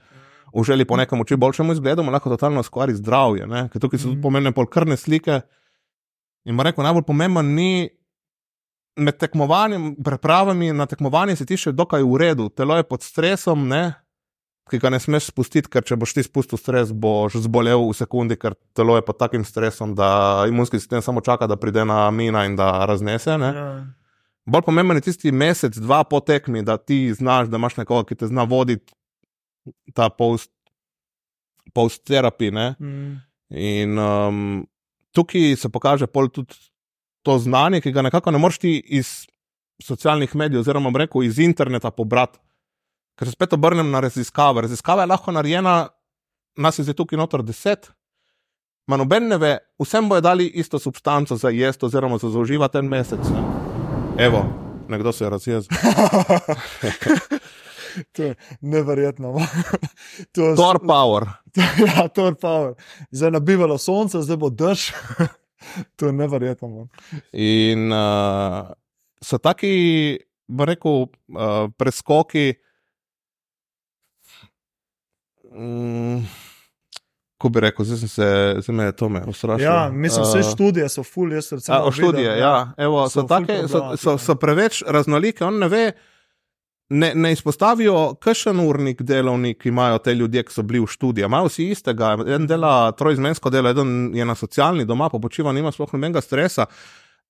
[0.55, 3.47] V želji po nekem čim boljšemu izgledu, lahko totalno skvari zdravje.
[3.71, 4.23] Ker tukaj so tudi mhm.
[4.23, 5.41] pomembne polkrne slike,
[6.45, 7.89] In rekel, najbolj pomemben ni
[8.95, 13.67] med tekmovanjem, prepravami na tekmovanje, si ti še dokaj v redu, telo je pod stresom,
[13.67, 13.93] ne?
[14.65, 18.33] ki ga ne smeš spustiti, ker če boš ti spustil stres, boš zbolel v sekundi,
[18.39, 22.45] ker telo je pod takim stresom, da imunski sistem samo čaka, da pride na mina
[22.49, 23.29] in da raznese.
[23.29, 23.85] Ja.
[24.49, 28.17] Bolj pomemben je tisti mesec, dva po tekmi, da ti znaš, da imaš nekoga, ki
[28.17, 28.89] te zna voditi
[29.93, 32.49] ta post-terapij.
[32.81, 33.21] Mm.
[33.53, 34.65] In um,
[35.15, 36.55] tukaj se pokaže tudi
[37.25, 39.25] to znanje, ki ga nekako ne moreš ti iz
[39.81, 42.39] socialnih medijev, oziroma rekel, iz interneta pobrati.
[43.19, 44.61] Ker se spet obrnem na raziskave.
[44.61, 45.87] Raziskava je lahko narejena,
[46.57, 47.91] nas je zdaj tukaj notor deset.
[48.87, 52.91] Manj noben ne ve, vsem bojo dali isto substanco za jesti, oziroma za zauživati en
[52.91, 53.29] mesec.
[53.33, 53.43] Ne?
[54.25, 54.45] Evo,
[54.89, 55.77] nekdo se je razjezil.
[58.11, 59.35] to je neverjetno.
[60.33, 61.27] to Tor power.
[61.87, 62.73] ja, Tor power.
[63.11, 64.91] Zdaj je nabivalo sonce, zdaj bo dež.
[65.97, 66.87] to je neverjetno.
[67.33, 68.71] In uh,
[69.21, 72.53] so taki, bo rekel, uh, preskoki.
[75.55, 76.25] Um,
[77.37, 78.27] Ko bi rekel, zdaj se
[78.63, 79.71] zdaj me to me ustrašilo.
[79.71, 81.77] Ja, mislim, vse uh, študije so full, jaz recimo.
[81.77, 82.47] A, študije, videl, ja.
[82.47, 82.73] ja.
[82.77, 86.14] Evo, so, so, take, so, so, so preveč raznolike, on ne ve, uh,
[86.89, 91.25] ne, ne izpostavijo, kakšen urnik delovnik imajo te ljudje, ki so bili v študiju.
[91.25, 95.71] Imajo vsi istega, en dela trojzmensko delo, eden je na socialni doma, pa počiva, nima
[95.71, 96.65] sploh nobenega stresa.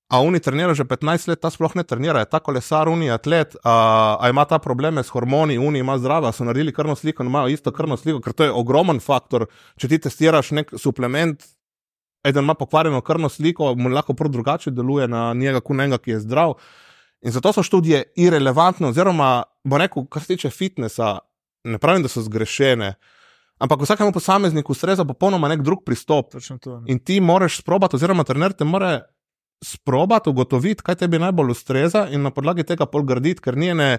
[0.09, 3.55] A oni trenirajo že 15 let, ta sploh ne trenira, je ta kolesar, oni atlet,
[3.63, 7.47] a, a ima ta probleme s hormoni, oni ima zdrava, so naredili krvno sliko, imajo
[7.47, 9.47] isto krvno sliko, ker to je ogromen faktor.
[9.81, 11.41] Če ti testiraš nek suplement,
[12.25, 16.11] eden ima pokvarjeno krvno sliko, mu lahko prav drugače deluje na njega, kot enega, ki
[16.11, 16.53] je zdrav.
[17.21, 21.17] In zato so študije irrelevantne, oziroma, bo rekel, kar se tiče fitnesa,
[21.63, 22.93] ne pravim, da so zgrešene,
[23.57, 26.35] ampak vsakemu posamezniku ustreza popolnoma nek drug pristop.
[26.61, 28.99] To, in ti moraš sprobati, oziroma trener te more
[29.63, 33.97] sprobati, ugotoviti, kaj tebi najbolj ustreza in na podlagi tega pol graditi, ker ni ene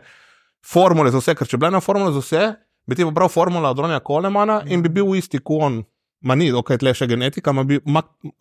[0.66, 1.34] formule za vse.
[1.34, 2.44] Ker če bi bila ena formula za vse,
[2.86, 5.82] bi ti pobral formula od Ronja Kolemana in bi bil isti kon.
[6.26, 7.78] Ma ni, ok, tle še genetika, ma bi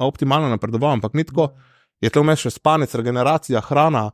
[0.01, 1.51] optimalno napredoval, ampak ni tako.
[2.03, 4.09] Je tle vmes še spanec, regeneracija, hrana,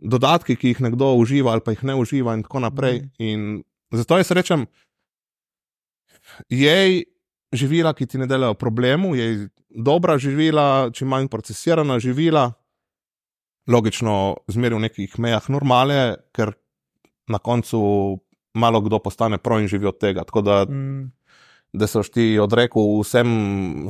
[0.00, 3.00] dodatki, ki jih nekdo uživa ali pa jih ne uživa, in tako naprej.
[3.00, 3.10] Mm.
[3.18, 3.62] In
[3.96, 4.66] zato jaz rečem,
[6.48, 7.04] jej
[7.52, 12.50] živila, ki ti ne delajo problemu, jej dobra živila, čim manj procesirana živila,
[13.68, 16.54] logično, zmeri v nekih mejah normale, ker
[17.28, 17.80] na koncu
[18.56, 20.24] malo kdo postane pro in živi od tega.
[20.24, 21.10] Tako da mm.
[21.76, 23.30] Da so ti odrekel vsem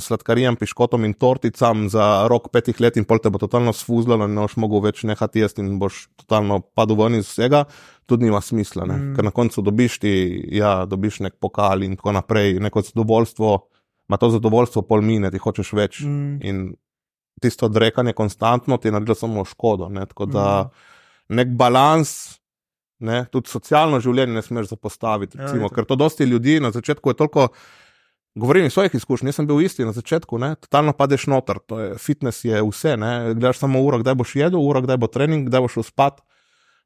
[0.03, 4.29] sladkarijam, piškotom in torticam za rok petih let, in pol te bo totalno sfuzlo, ne
[4.41, 7.65] boš mogel več nehati jesti, in boš totalno padel ven iz vsega,
[8.11, 8.87] tudi nima smisla.
[8.87, 9.15] Mm.
[9.17, 10.15] Ker na koncu dobiš ti,
[10.59, 13.53] ja, dobiš nek pokal in tako naprej, neko zadovoljstvo,
[14.09, 16.03] ima to zadovoljstvo pol mine, ti hočeš več.
[16.03, 16.41] Mm.
[16.47, 16.67] In
[17.43, 19.89] tisto odrekanje konstantno ti je naredilo samo škodo.
[19.93, 20.07] Ne?
[20.07, 21.37] Tako da mm.
[21.41, 22.17] nek balans.
[22.99, 25.37] Ne, tudi socialno življenje ne smeš zapostaviti.
[25.37, 27.49] Ja, recimo, ja, ker to dosti ljudi na začetku je toliko.
[28.37, 31.61] Govorim iz svojih izkušenj, nisem bil isti na začetku, ne, totalno padeš noter.
[31.73, 35.49] Je, fitness je vse, ne, gledaš samo uro, kdaj boš jedel, uro, kdaj bo trening,
[35.49, 36.21] kdaj boš spat.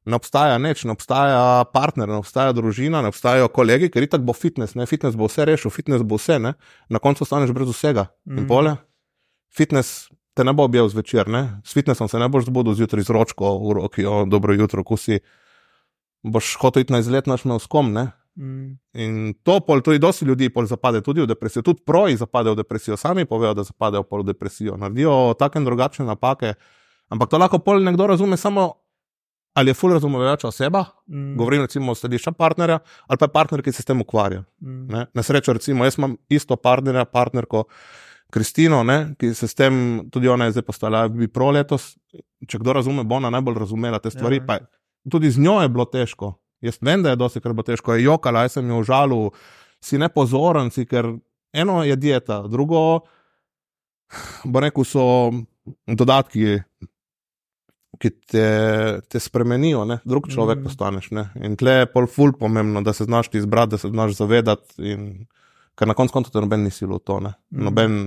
[0.06, 4.32] Ne obstaja nič, ne obstaja partner, ne obstaja družina, ne obstajajo kolegi, ker itak bo
[4.32, 6.54] fitness, ne, fitness bo vse rešil, fitness bo vse, ne,
[6.88, 8.06] na koncu ostaneš brez vsega.
[8.24, 8.38] Mm.
[8.38, 8.76] In pole,
[9.52, 13.12] fitness te ne bo objel zvečer, ne, s fitnessom se ne boš zbudil zjutraj z
[13.12, 15.20] ročko v roki, o dobro jutro, ko si
[16.22, 17.92] boš hotel iti na izlet, naš me uskom.
[18.36, 18.78] Mm.
[18.94, 22.62] In to pol, tudi dosti ljudi pol zapade tudi v depresijo, tudi proji zapadejo v
[22.62, 26.54] depresijo, sami povejo, da zapadejo pol v depresijo, naredijo take in drugačne napake.
[27.10, 28.72] Ampak to lahko pol nekdo razume samo,
[29.54, 31.36] ali je ful razumevajoča oseba, mm.
[31.36, 34.44] govorim recimo o središča partnerja, ali pa je partner, ki se s tem ukvarja.
[34.60, 35.08] Mm.
[35.14, 37.64] Na srečo, recimo, jaz imam isto partnerja, partnerko.
[38.30, 39.74] Kristino, ne, ki se s tem,
[40.10, 41.96] tudi ona je zdaj postala, bi pro letos.
[42.46, 44.38] Če kdo razume, bo ona najbolj razumela te stvari.
[44.38, 44.60] Ja,
[45.10, 46.34] tudi z njo je bilo težko.
[46.60, 49.30] Jaz vem, da je dosti krat bilo težko, je jokala, jaz sem jo užalil,
[49.80, 51.08] si ne pozoren, si, ker
[51.56, 52.82] eno je dieta, drugo,
[54.44, 55.04] bo rekel, so
[55.86, 56.60] dodatki,
[58.00, 58.46] ki te,
[59.08, 59.98] te spremenijo, ne?
[60.08, 60.68] drug človek mm.
[60.68, 61.10] postaneš.
[61.16, 61.26] Ne?
[61.44, 65.06] In tle je pol ful pomembno, da se znaš izbrati, da se znaš zavedati, in,
[65.76, 67.20] ker na koncu konta noben nisi v to.
[67.20, 67.34] Mm.
[67.66, 67.98] Noben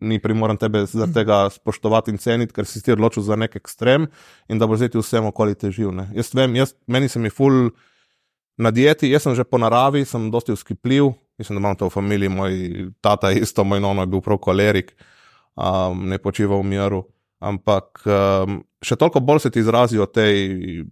[0.00, 4.08] ni primoran tebe zaradi tega spoštovati in ceniti, ker si ti odločil za nek ekstrem
[4.48, 5.92] in da bo zdaj vsem okoli težil.
[5.96, 6.08] Ne.
[6.16, 7.70] Jaz vem, jaz, meni se mi ful
[8.60, 11.96] na dieti, jaz sem že po naravi, sem dosti uskipljiv, mislim, da imam to v
[11.96, 12.54] familiji, moj
[13.00, 14.94] tata je isto, moj nono je bil prav kolerik,
[15.56, 17.04] um, ne počiva v miru.
[17.40, 20.84] Ampak um, še toliko bolj se ti izrazijo tej,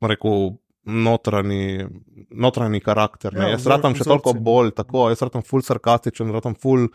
[0.00, 1.86] rekel, notranji,
[2.30, 3.36] notranji karakter.
[3.36, 6.88] Ja, jaz ratam še toliko bolj, tako, jaz ratam ful sarkastičen, ratam ful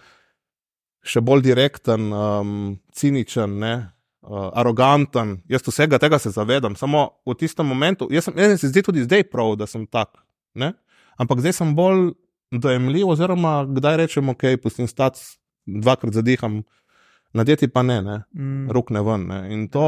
[1.05, 2.55] še bolj direkten, um,
[2.95, 3.73] ciničen, ne,
[4.25, 5.37] uh, aroganten.
[5.51, 9.05] Jaz vsega tega se zavedam, samo v tistem momentu, jaz, sem, jaz se zdi tudi
[9.05, 10.17] zdaj prav, da sem tak.
[10.57, 10.73] Ne?
[11.21, 12.13] Ampak zdaj sem bolj
[12.51, 15.21] dojemljiv, oziroma kdaj rečem, ok, pustim stati,
[15.65, 16.63] dvakrat zadiham,
[17.35, 18.21] na dieti pa ne, ne?
[18.33, 18.71] Mm.
[18.71, 19.27] rok ne ven.
[19.27, 19.39] Ne?
[19.53, 19.85] In to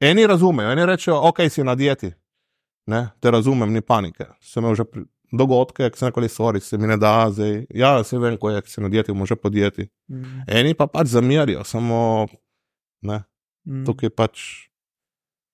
[0.00, 2.10] eni razumejo, eni rečejo, ok, si na dieti.
[2.86, 3.06] Ne?
[3.20, 4.26] Te razumem, ni panike.
[4.40, 7.64] Sem že pri, dogodke, ki se nekoli stori, se mi ne da, zdaj.
[7.74, 9.88] Ja, se vem, ko je, se na dieti, može podjeti.
[10.10, 10.44] Mm.
[10.46, 12.26] Eni pa pač zamerijo, samo
[13.02, 13.22] ne.
[13.64, 13.84] Mm.
[13.86, 14.42] Tukaj pač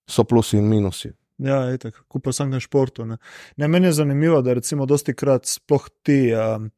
[0.08, 1.12] so plusi in minusi.
[1.38, 3.06] Ja, tako pa sem na športu.
[3.06, 3.18] Ne.
[3.56, 6.20] Ne, meni je zanimivo, da recimo dosti krat sploh ti.
[6.34, 6.70] Um,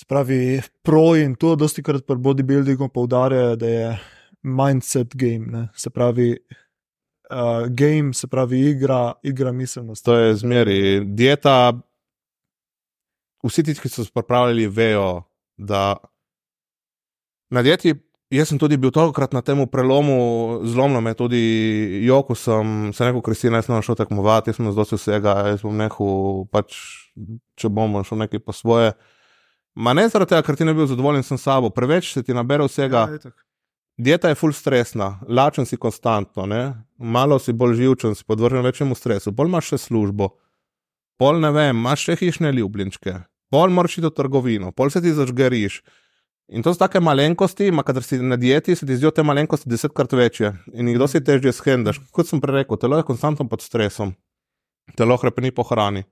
[0.00, 3.88] Spravi, pro in to, dosti krat pri bodybuildingu poudarjajo, da je
[4.42, 5.46] mindset game.
[5.50, 5.66] Ne.
[5.76, 6.36] Se pravi,
[7.30, 10.04] uh, game, se pravi, igra, igra miselnost.
[10.04, 11.04] To je zmeri.
[11.04, 11.72] Dieta,
[13.46, 15.22] vsi ti, ki so se pripravljali, vejo,
[15.56, 15.96] da
[17.50, 17.94] na dieti.
[18.30, 21.40] Jaz sem tudi bil tokrat na tem prelomu, zlomno me tudi,
[22.06, 25.64] jo, ko sem se rekel, Kristina, jaz sem šel tekmovati, jaz sem zdaj vsega, jaz
[25.66, 26.76] bom nehal, pač,
[27.58, 28.92] če bom šel nekaj po svoje.
[29.74, 32.70] Ma ne zaradi tega, ker ti ne bil zadovoljen s sabo, preveč se ti nabere
[32.70, 33.08] vsega.
[33.10, 33.34] Ja,
[34.00, 36.74] dieta je full stresna, lačen si konstantno, ne?
[36.98, 40.30] malo si bolj živčen, si podvržen večjemu stresu, bolj imaš še službo,
[41.20, 43.16] pol ne vem, imaš še hišne ljubljenčke,
[43.52, 45.82] pol moraš iti v trgovino, pol se ti zažgeriš.
[46.50, 49.70] In to so take malenkosti, ma kadar si na dieti, se ti zdijo te malenkosti
[49.70, 52.00] desetkrat večje in jih dosti težje skendaš.
[52.10, 54.16] Kot sem prej rekel, telo je konstantno pod stresom,
[54.98, 56.02] telo hrepeni po hrani.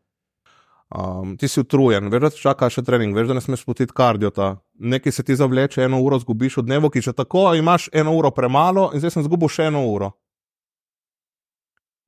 [0.88, 3.92] Um, ti si utrujen, veš, da te čaka še trening, veš, da ne smeš spustiti
[3.92, 4.54] kardiota.
[4.80, 8.30] Nekaj se ti zavleče, eno uro zgubiš v dnevu, ki že tako imaš eno uro
[8.32, 10.14] premalo, in zdaj sem zgubil še eno uro.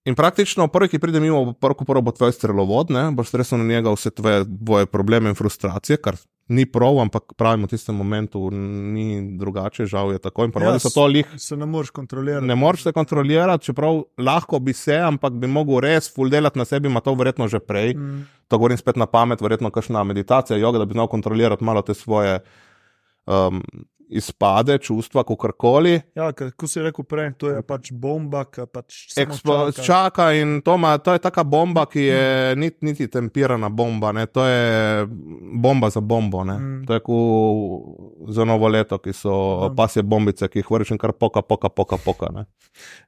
[0.09, 3.69] In praktično prvi, ki pride mimo, prvo, prvo bo tvoj strelovod, ne boš stresel na
[3.69, 6.16] njega vse tvoje, tvoje probleme in frustracije, kar
[6.51, 10.49] ni prav, ampak pravimo v tistem momentu, ni drugače, žal je tako.
[10.49, 11.29] In pravi, da ja, so to lih.
[11.39, 12.47] Se ne moreš kontrolirati.
[12.47, 16.67] Ne moreš se kontrolirati, čeprav lahko bi se, ampak bi mogel res full delati na
[16.67, 17.95] sebi, ima to verjetno že prej.
[17.95, 18.27] Mm.
[18.51, 21.95] To govorim spet na pamet, verjetno kakšna meditacija, joga, da bi znal kontrolirati malo te
[21.95, 22.41] svoje
[23.27, 23.63] um,
[24.11, 26.01] izpade, čustva, kako koli.
[26.14, 29.85] Ja, kot si rekel prej, to je pač bomba, ki pač Eksplo čaka.
[29.87, 30.29] čaka.
[30.38, 32.61] In to, ma, to je taka bomba, ki je mm.
[32.61, 34.27] niti, niti temperana bomba, ne?
[34.27, 35.07] to je
[35.62, 36.44] bomba za bombo.
[36.44, 36.85] Mm.
[36.87, 39.35] To je kot za novo leto, ki so
[39.70, 39.77] mm.
[39.77, 41.96] pasje bombice, ki jih vršim kar poka, poka, poka.
[41.96, 42.31] poka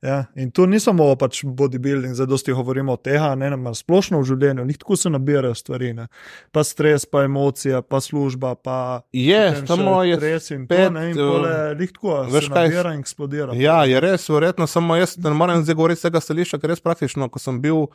[0.02, 4.20] ja, in tu ni samo pač bodybuilding, zdaj dosti govorimo o tega, ne na splošno
[4.20, 5.92] v življenju, njih tako se nabirajo stvari.
[5.96, 6.08] Ne?
[6.52, 8.54] Pa stres, pa emocija, pa služba.
[8.62, 8.76] Pa
[9.12, 13.02] je, samo je stres in pet, to, ne, in tole, tako, veš, kaj se tam
[13.02, 13.58] eksplodira.
[13.58, 16.84] Ja, je res, verjetno samo jaz ne morem zdaj govoriti z tega stališča, ker res
[16.84, 17.86] praktično, ko sem bil.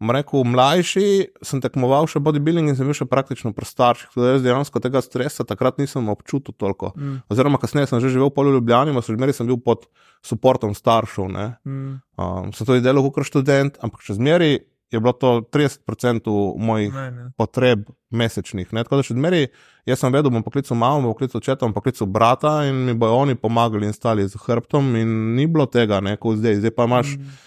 [0.00, 1.08] Rekel, mlajši
[1.44, 4.14] sem tekmoval še bodybuilding in sem bil še praktično pri starših.
[4.14, 6.94] Tudi jaz dejansko tega stresa takrat nisem občutil toliko.
[6.96, 7.18] Mm.
[7.28, 9.84] Oziroma, kasneje sem že živel v Ljubljani, pa sem sem bil pod
[10.24, 11.28] podporom staršev.
[11.68, 12.00] Mm.
[12.16, 17.10] Um, sem tudi delal kot študent, ampak še zmeraj je bilo to 30% mojih ne,
[17.10, 17.30] ne.
[17.36, 18.72] potreb mesečnih.
[18.72, 18.84] Ne?
[18.84, 19.46] Tako da še zmeraj,
[19.86, 23.22] jaz sem vedel, bom poklical mamo, bom poklical očeta, bom poklical brata in mi bojo
[23.22, 26.58] oni pomagali in stali z hrbtom in ni bilo tega, kot zdaj.
[26.62, 27.40] Zdaj pa imaš mm.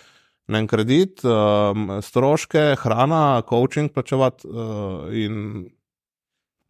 [0.59, 5.65] en kredit, um, stroške, hrana, coaching plačevati uh, in.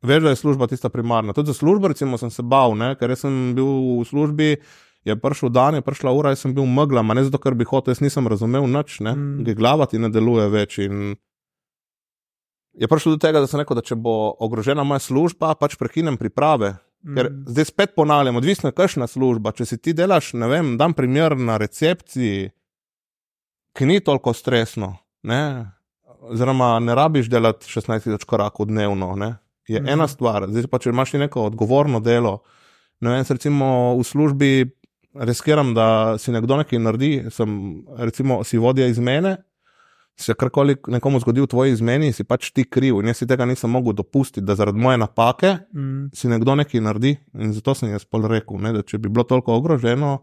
[0.03, 1.31] Veš, da je služba tista primarna.
[1.31, 2.89] Tudi za službo, recimo, sem se bal, ne?
[2.99, 3.69] ker sem bil
[4.01, 4.49] v službi,
[5.03, 7.91] je prišel dan, je prišla ura, jaz sem bil megla, ne zato, ker bi hotel,
[7.91, 9.53] jaz nisem razumel nič, ne, mm.
[9.59, 10.79] glava ti ne deluje več.
[10.85, 11.15] In
[12.73, 16.17] je prišlo do tega, da sem rekel, da če bo ogrožena moja služba, pač prekinem
[16.17, 16.77] priprave.
[17.03, 17.17] Mm.
[17.17, 19.51] Ker zdaj spet ponavljam, odvisno je kakšna služba.
[19.57, 22.53] Če si ti delaš, ne vem, dan primer na recepciji,
[23.73, 24.93] ki ni toliko stresno,
[25.27, 25.43] ne,
[26.31, 29.33] oziroma ne rabiš delati 16 korakov dnevno, ne,
[29.67, 29.91] je mm.
[29.97, 30.47] ena stvar.
[30.47, 32.39] Zdaj pa če imaš neko odgovorno delo.
[33.03, 33.67] Ne vem, recimo
[33.99, 34.51] v službi
[35.13, 37.57] riskiram, da si nekdo nekaj naredi, sem,
[37.97, 39.37] recimo, si vodja iz mene,
[40.15, 42.99] se karkoli nekomu zgodi v tvoji izmeni, si pač ti kriv.
[43.01, 46.11] In jaz si tega nisem mogel dopustiti, da zaradi moje napake mm.
[46.13, 47.15] si nekdo nekaj naredi.
[47.41, 50.17] In zato sem jaz pol rekel, ne, da če bi bilo toliko ogroženo,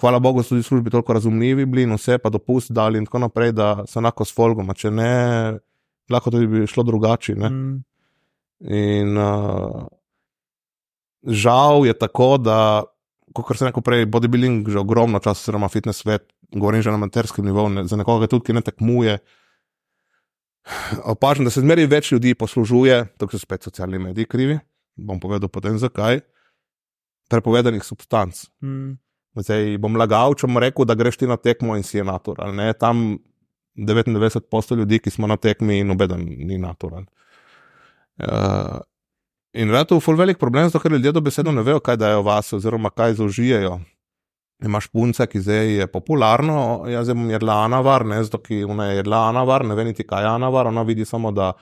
[0.00, 3.26] hvala Bogu, so tudi službi toliko razumljivi bili in vse pa dopust dali in tako
[3.26, 4.72] naprej, da so enako s folgom.
[4.76, 5.12] Če ne,
[6.12, 7.36] lahko tudi bi šlo drugače.
[7.36, 7.78] Mm.
[8.72, 9.84] In uh,
[11.22, 12.58] žal je tako, da
[13.44, 17.44] kot sem rekel prej, bodybuilding že ogromno časa, oziroma fitness svet, govorim že na amaterskem
[17.44, 19.18] nivoju, za nekoga, tudi, ki ne tekmuje.
[21.04, 24.58] Opažam, da se zmeraj več ljudi poslužuje, tako so spet socialni mediji krivi.
[24.96, 26.22] Bom povedal potem zakaj.
[27.30, 28.46] Prepovedanih substanc.
[28.62, 28.96] Mm.
[29.36, 32.54] Zdaj bom lagal, če bom rekel, da greš ti na tekmo in si je natural.
[32.56, 32.72] Ne?
[32.78, 33.18] Tam
[33.76, 37.04] 99% ljudi, ki smo na tekmi, nobeden ni natural.
[38.16, 38.80] Uh,
[39.56, 42.52] In rado je to velik problem, zato ker ljudje dobesedno ne vejo, kaj dajo vas,
[42.52, 43.78] oziroma kaj zaužijajo.
[44.64, 48.96] Imaš punce, ki zdaj je popularno, jaz bom jedla anavar, ne zato, ki ona je
[48.96, 51.52] jedla anavar, ne ve niti kaj je anavar, ona vidi samo, da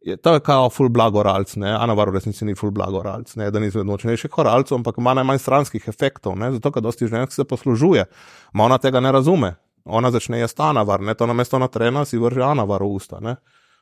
[0.00, 3.68] je to kao full blagoralc, ne, anavar v resnici ni full blagoralc, ne, da ni
[3.68, 8.04] izmed močnejših horalcev, ampak ima najmanj stranskih efektov, ne, zato, ker dosti žensk se poslužuje,
[8.52, 9.54] ma ona tega ne razume,
[9.84, 13.36] ona začne jesti anavar, ne, to namesto na trena si vrže anavar v usta, ne,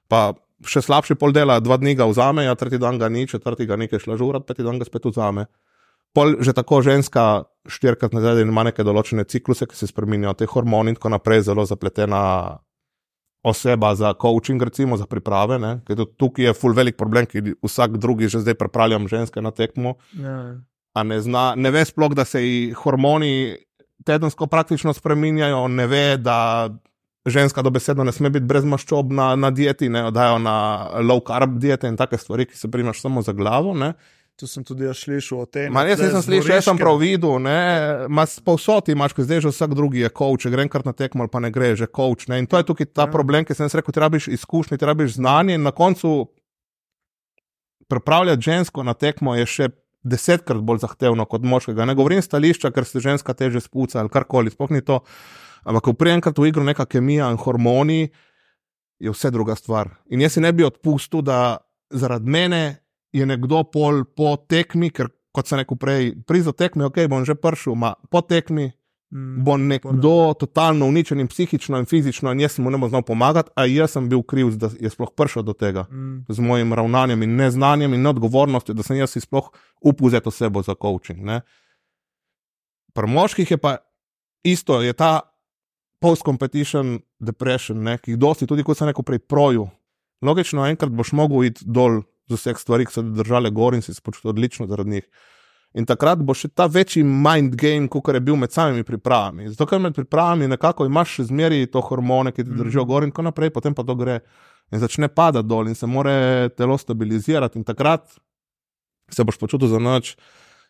[0.09, 0.33] pa
[0.67, 3.79] še slabši pol dela, dva dni ga vzame, ja, tretji dan ga ni, četrti ga
[3.81, 5.47] nekaj šlažurat, peti dan ga spet vzame.
[6.13, 10.47] Pol že tako ženska štirikrat na dan ima neke določene cikluse, ki se spremenijo, te
[10.47, 12.61] hormoni in tako naprej, zelo zapletena
[13.43, 15.59] oseba za coaching, recimo za priprave.
[16.17, 19.97] Tukaj je full velik problem, ki vsak drugi že zdaj pripravljam ženske na tekmo.
[20.15, 20.61] Ja.
[21.03, 23.57] Ne, zna, ne ve sploh, da se ji hormoni
[24.05, 26.69] tedensko praktično spremenjajo, ne ve, da
[27.27, 30.57] ženska dobesedno ne sme biti brez maščob na, na dieti, ne dajo na
[31.03, 33.75] low carb diete in take stvari, ki se primaš samo za glavo.
[33.75, 33.93] Ne.
[34.37, 35.73] Tu sem tudi jaz slišal o tem.
[35.73, 37.37] Ma, jaz nisem slišal, jaz sem prav videl,
[38.47, 41.53] povsod imaš, ki zdaj že vsak drugi je coach, grem kar na tekmo, pa ne
[41.53, 42.27] gre, že coach.
[42.33, 42.41] Ne.
[42.43, 43.13] In to je tukaj ta ja.
[43.13, 46.33] problem, ki sem rekel, ti rabiš izkušnje, ti rabiš znanje in na koncu
[47.93, 49.69] pripravljati žensko na tekmo je še
[50.03, 51.85] desetkrat bolj zahtevno kot moškega.
[51.87, 55.03] Ne govorim stališča, ker se ženska teže spuca ali karkoli, sploh ni to.
[55.65, 58.09] Ampak, ko prijemkrat v igro neka kemija in hormoni,
[59.03, 59.91] je vse druga stvar.
[60.11, 61.59] In jaz si ne bi odpustil, da
[61.91, 62.63] zaradi mene
[63.13, 67.35] je nekdo pol po tekmi, ker kot sem rekel prej, prizo tekmi, ok, bom že
[67.39, 68.71] prišel, ma po tekmi.
[69.13, 73.03] Mm, bo nekdo totalno uničen in psihično in fizično, in jaz mu ne bom znal
[73.05, 76.33] pomagati, a jaz sem bil kriv, da je sploh prišel do tega mm.
[76.33, 79.51] z mojim ravnanjem in neznanjem in neodgovornostjo, da sem jaz sploh
[79.85, 81.29] upuzet osebo za coaching.
[82.95, 83.77] Pri moških je pa
[84.49, 85.32] isto, je ta
[86.03, 89.69] post-competition depression, ne, ki jih dosti, tudi kot sem rekel prej, proju.
[90.23, 93.95] Logično, enkrat boš mogel iti dol z vseh stvari, ki so držale gor in si
[93.95, 95.07] se počutil odlično zaradi njih.
[95.79, 99.49] In takrat bo še ta večji mind game, kot je bil med samimi pripravami.
[99.55, 103.13] Zato, ker med pripravami nekako imaš še zmeri to hormone, ki ti držijo gor in
[103.15, 104.21] tako naprej, potem pa to gre
[104.73, 107.59] in začne padati dol in se more telo stabilizirati.
[107.59, 108.05] In takrat
[109.11, 110.15] se boš počutil za noč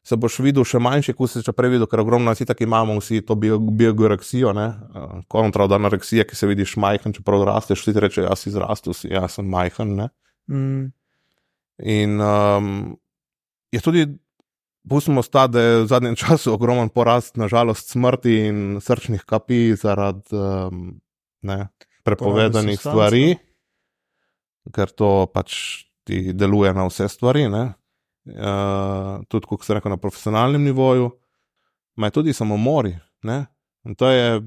[0.02, 2.96] se boš videl še manjši, kot si če prej videl, ker ogromno nas itak imamo
[2.98, 8.26] vsi to biogoreksijo, bio kontra od anoreksije, ki se vidiš majhen, čeprav rasteš, ti reče,
[8.26, 9.94] jaz si zrastel, si, jaz sem majhen.
[10.50, 10.90] Mm.
[11.86, 12.72] In um,
[13.70, 14.06] je tudi,
[14.88, 20.34] pustimo sta, da je v zadnjem času ogromen porast, nažalost, smrti in srčnih kapi zaradi
[20.34, 20.98] um,
[21.46, 21.60] ne,
[22.02, 23.36] prepovedanih stvari,
[24.74, 27.46] ker to pač ti deluje na vse stvari.
[27.46, 27.62] Ne
[28.26, 31.10] uh, tudi, kot se reče, na profesionalnem nivoju,
[31.96, 32.94] ima tudi samomori.
[33.22, 33.44] Ne?
[33.84, 34.40] In to je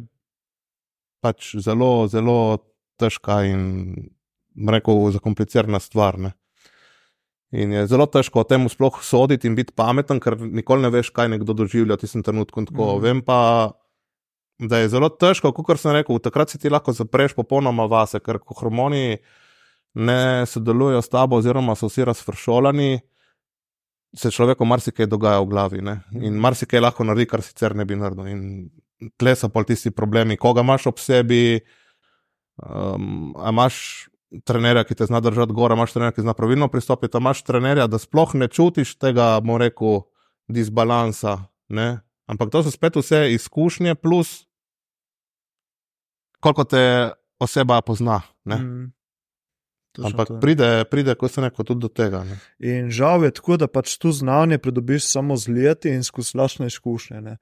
[1.24, 2.38] pač zelo, zelo
[3.02, 3.62] težka in,
[4.70, 6.20] rekel, zakomplicirana stvar.
[6.22, 6.36] Ne?
[7.56, 11.12] In je zelo težko o tem sploh soditi in biti pameten, ker nikoli ne veš,
[11.16, 12.66] kaj nekdo doživlja v tistem trenutku.
[12.68, 13.02] Mm.
[13.04, 13.40] Vem pa,
[14.60, 18.42] da je zelo težko, kot sem rekel, takrat si ti lahko zapreš popolnoma vase, ker
[18.42, 19.20] ko hormoni
[19.96, 20.20] ne
[20.50, 23.00] sodelujo s tabo, oziroma so vsi razfršolani,
[24.18, 26.00] se človeku marsikaj dogaja v glavi ne?
[26.16, 28.28] in marsikaj lahko naredi, kar sicer ne bi naredil.
[28.32, 28.42] In
[29.20, 31.60] tle so pa tisti problemi, koga imaš ob sebi.
[32.56, 34.08] Um, imaš
[34.48, 38.00] trenerja, ki te zna držati gore, imaš trenerja, ki zna pravilno pristopiti, imaš trenerja, da
[38.00, 40.02] sploh ne čutiš tega, bomo rekel,
[40.48, 41.38] disbalansa.
[41.70, 42.00] Ne?
[42.32, 44.46] Ampak to so spet vse izkušnje, plus
[46.40, 48.22] koliko te oseba pozna.
[48.46, 48.92] Mm.
[50.04, 52.24] Ampak pride, pride, ko se neko tudi do tega.
[52.24, 52.40] Ne.
[52.60, 56.68] In žal je tako, da pač tu znanje pridobiš samo z leti in skozi lašne
[56.68, 57.22] izkušnje.
[57.22, 57.38] Ne.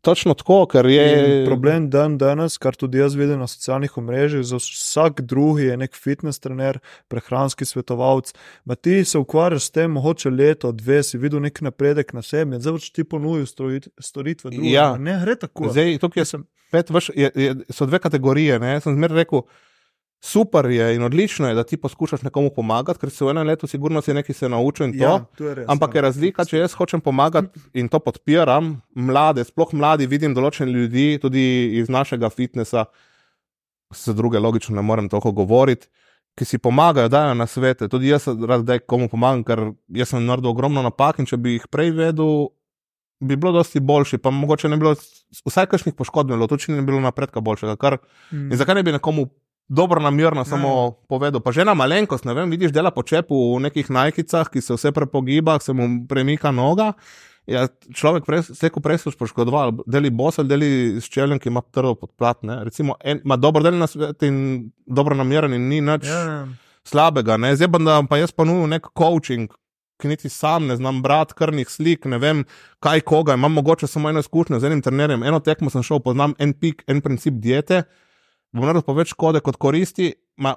[0.00, 1.06] Točno tako, ker je.
[1.40, 5.76] In problem dan danes, kar tudi jaz vidim na socialnih omrežjih, za vsak drugi je
[5.76, 6.78] nek fitness trener,
[7.08, 8.32] prehranski svetovalec.
[8.64, 12.60] Ma ti se ukvarjaš s tem, mogoče leto, dve, si videl nek napredek na sebi,
[12.60, 13.46] zdaj pač ti ponujajo
[13.98, 14.54] storitve.
[14.70, 15.72] Ja, ne gre tako.
[15.72, 18.58] Zdaj, tukaj sem, pet, veš, je, je, so dve kategorije.
[18.62, 18.78] Ne.
[18.80, 19.46] Sem zmeraj rekel
[20.24, 23.66] super je in odlično je, da ti poskušaš nekomu pomagati, ker se v enem letu
[23.66, 25.04] sigurno si nekaj se naučil in to.
[25.04, 25.98] Ja, to je res, Ampak ja.
[25.98, 31.18] je razlika, če jaz hočem pomagati in to podpiram, mlade, sploh mladi, vidim določene ljudi,
[31.22, 31.42] tudi
[31.80, 32.86] iz našega fitnesa,
[33.92, 35.90] se druge logično ne morem toliko govoriti.
[36.38, 37.90] Ki si pomagajo, dajo na svete.
[37.92, 39.60] Tudi jaz rad da komu pomagam, ker
[40.08, 42.46] sem naredil ogromno napak in če bi jih prej vedel,
[43.20, 44.22] bi bilo dosti boljši.
[44.22, 44.94] Pa mogoče ne bi bilo
[45.44, 47.76] vsaj kakšnih poškodb, to če ne bi bilo napredka boljšega.
[47.76, 47.98] Kar,
[48.30, 48.48] mm.
[48.48, 49.26] In zakaj ne bi nekomu
[49.68, 51.06] dobro namerno samo ne.
[51.08, 51.40] povedal.
[51.40, 54.74] Pa že na malenkost, ne vem, vidiš dela po čepu v nekih najkicah, ki se
[54.74, 56.92] vse prepogiba, se mu premika noga.
[57.46, 62.42] Ja, človek se je preveč poškodoval, deli bosel, deli s čeljem, ki ima trdo podplat.
[62.46, 62.64] Ne.
[62.64, 66.46] Recimo, en, ima dobro del na svetu in dobro nameren in ni nič ja, ja.
[66.84, 67.36] slabega.
[67.36, 67.56] Ne.
[67.56, 69.50] Zdaj pa, pa jaz ponudim nek coaching.
[69.98, 72.44] Ki niti sam ne znam brati krvnih slik, ne vem,
[72.82, 73.34] kaj koga.
[73.34, 75.22] Imam mogoče samo eno izkušnjo z enim trenerjem.
[75.22, 77.82] Eno tekmo sem šel, poznam en pik, en princip diete
[78.52, 80.12] bom naredil pa več škode kot koristi.
[80.42, 80.54] Ma,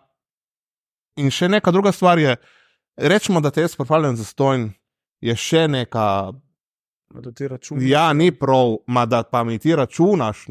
[1.20, 2.36] in še neka druga stvar je,
[2.98, 4.70] rečemo, da te jaz pripravljam za stojn,
[5.24, 6.08] je še neka.
[7.16, 7.86] Da ti računaš.
[7.88, 10.48] Ja, ni prav, ma, da pa mi ti računaš.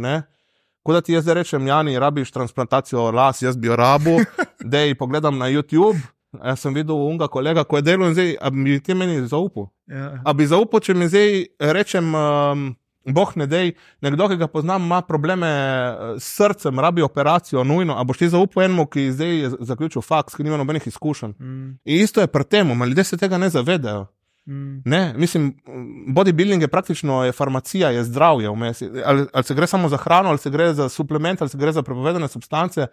[0.84, 4.18] Ko da ti jaz rečem, Jani, rabiš transplantacijo las, jaz bi jo rabu,
[4.60, 6.00] da ji pogledam na YouTube.
[6.34, 9.68] Jaz sem videl unga kolega, ko je delal in zdaj, a bi ti meni zaupal.
[9.86, 10.16] Ja.
[10.24, 12.10] A bi zaupal, če mi zdaj rečem.
[12.14, 12.72] Um,
[13.04, 17.98] Boh ne dej, nekdo, ki ga poznam, ima probleme eh, s srcem, rabi operacijo, nujno.
[18.00, 21.34] A boš ti zaupal enemu, ki zdaj je zaključil faks, ki nima nobenih izkušenj.
[21.38, 21.70] Mm.
[21.84, 24.06] In isto je pri tem, ljudje se tega ne zavedajo.
[24.46, 24.80] Mm.
[24.84, 25.52] Ne, mislim,
[26.16, 28.48] bodybuilding je praktično je farmacija, je zdravje.
[29.04, 31.72] Ali, ali se gre samo za hrano, ali se gre za suplement, ali se gre
[31.72, 32.86] za prepovedane substance.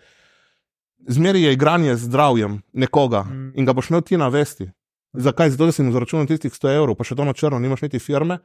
[1.07, 3.53] Zmeri je igranje z zdravjem nekoga mm.
[3.55, 4.69] in ga boš imel ti navesti.
[5.13, 5.49] Zakaj?
[5.49, 7.99] Zato, da si mu zaračunal tistih 100 evrov, pa še to na črno, nimaš niti
[7.99, 8.37] firme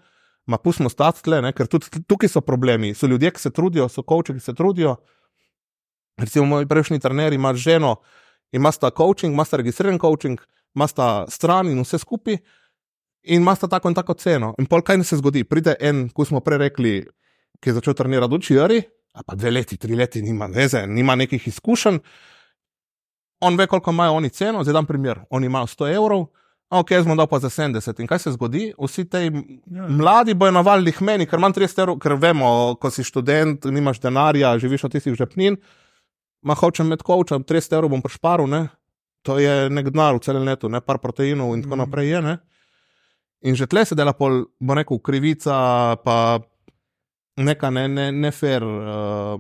[0.47, 1.53] ma pustimo stati tle, ne?
[1.53, 2.95] ker tudi tukaj so problemi.
[2.95, 4.97] So ljudje, ki se trudijo, so koči, ki se trudijo.
[6.19, 7.97] Recimo, moj prejšnji trener ima ženo,
[8.53, 10.41] ima sta coaching, ima sta registriran coaching,
[10.75, 12.39] ima sta stran in vse skupaj.
[13.27, 14.55] In ima sta tako in tako ceno.
[14.59, 15.45] In pol kaj se zgodi?
[15.45, 16.93] Pride en, ko smo prej rekli,
[17.61, 18.83] ki je začel trenirati učijari,
[19.15, 21.99] a pa dve leti, tri leti, nima veze, nima nekih izkušenj.
[23.41, 25.21] On ve, koliko imajo oni ceno, zdaj dam primer.
[25.31, 26.27] Oni imajo 100 evrov,
[26.71, 28.01] ok, bom dal pa za 70.
[28.01, 28.71] In kaj se zgodi?
[28.79, 29.89] Vsi ti ja.
[29.89, 32.49] mladi bojo navali k meni, ker imam 30 evrov, ker vemo,
[32.81, 35.57] ko si študent, nimaš denarja, živiš od tistih žepnin.
[36.47, 38.67] Ma hočem med kočem, 30 evrov bom prišparil, ne?
[39.27, 41.83] to je nek denar v celem letu, ne par proteinov in tako mm.
[41.83, 42.11] naprej.
[42.13, 42.35] Je, ne?
[43.51, 45.57] In že tle se dela pol, bo neko krivica,
[46.05, 46.39] pa
[47.43, 49.35] neka ne, ne, ne fair, uh,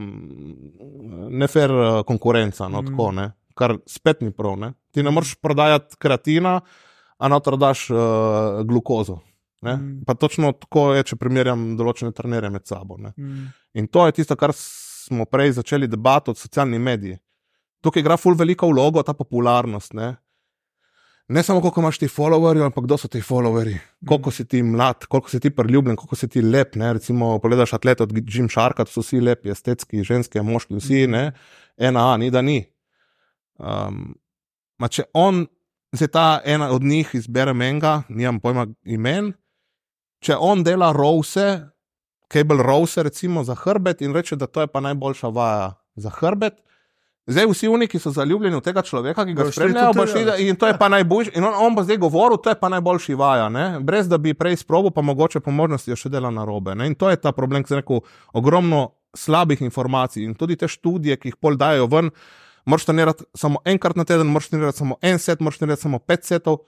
[1.30, 2.90] ne fair uh, konkurenca, no, mm.
[2.90, 3.30] tako, ne?
[3.56, 4.58] kar spet ni prav.
[4.60, 4.74] Ne?
[4.92, 6.58] Ti ne moreš prodajati kreatina,
[7.18, 7.98] a na to daš uh,
[8.66, 9.20] glukozo.
[9.64, 10.04] Mm.
[10.06, 12.98] Pa točno tako je, če primerjam določene trenerje med sabo.
[12.98, 13.48] Mm.
[13.74, 17.18] In to je tisto, kar smo prej začeli debato od socialnih medijev.
[17.82, 19.94] Tukaj igra ful veliko vlogo ta popularnost.
[19.96, 20.14] Ne?
[21.28, 25.06] ne samo koliko imaš ti followerji, ampak kdo so ti followerji, koliko si ti mlad,
[25.06, 26.76] koliko si ti priljubljen, koliko si ti lep.
[26.76, 26.92] Ne?
[26.92, 31.32] Recimo, pogledaš atlet od Jim Sharka, so vsi lepi, estetski, ženski, moški, vsi, ne,
[31.76, 32.60] ena, ni da ni.
[33.58, 34.14] Um,
[34.78, 35.46] ma če on,
[35.92, 39.32] zdaj ta ena od njih izbere menga, nimam pojma imen,
[40.24, 41.60] če on dela rose,
[42.32, 46.62] cable rose, recimo za hrbet in reče, da to je pa najboljša vaja za hrbet.
[47.26, 50.56] Zdaj, vsi oni, ki so zaljubljeni v tega človeka, ki ga spremljajo, bo šli, in
[50.56, 51.32] to je pa najboljši.
[51.34, 53.80] In on, on bo zdaj govoril, to je pa najboljši vaja, ne?
[53.82, 56.76] brez da bi prej sprobil, pa mogoče po možnosti še dela na robe.
[56.86, 61.16] In to je ta problem, ki je rekel, ogromno slabih informacij in tudi te študije,
[61.18, 62.12] ki jih pol dajo ven.
[62.66, 66.24] Moraš trenirati samo enkrat na teden, moraš trenirati samo en set, moraš trenirati samo pet
[66.24, 66.58] setov.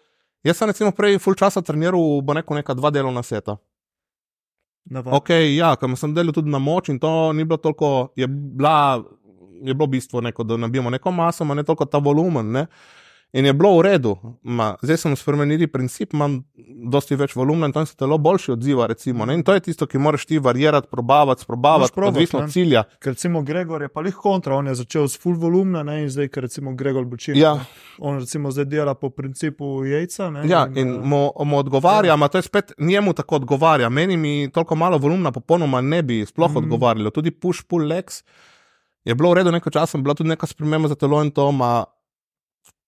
[0.46, 3.56] Jaz sem recimo prej full časa treniral, bo neko neka dva delovna seta.
[5.04, 9.02] Ok, ja, kam sem delal tudi na moč in to ni bilo toliko, je bila
[9.62, 12.52] je bilo bistvo neko, da nabijemo neko maso, ne toliko ta volumen.
[12.52, 12.66] Ne?
[13.32, 16.38] In je bilo v redu, Ma, zdaj smo spremenili princip, imam
[16.88, 18.86] dosti več volumna in tam se telo boljše odziva.
[18.88, 22.84] Recimo, in to je tisto, ki moraš ti varirati, probavati, probavati, odvisno od cilja.
[23.02, 26.00] Ker recimo Gregor je pa jih kontra, on je začel s full volumna ne?
[26.02, 27.36] in zdaj, ker recimo Gregor Bočin.
[27.36, 27.58] Ja.
[27.98, 30.30] On recimo zdaj dela po principu jajca.
[30.30, 30.46] Ne?
[30.48, 32.28] Ja, in, in eh, mu, mu odgovarja, ja.
[32.28, 33.88] to je spet njemu tako odgovarja.
[33.88, 36.64] Meni mi toliko malo volumna popolnoma ne bi sploh mm.
[36.64, 37.10] odgovarjalo.
[37.10, 38.22] Tudi push pull legs
[39.04, 41.52] je bilo v redu nekaj časa, bila tudi neka sprememba za telo in to.
[41.52, 41.84] Ma,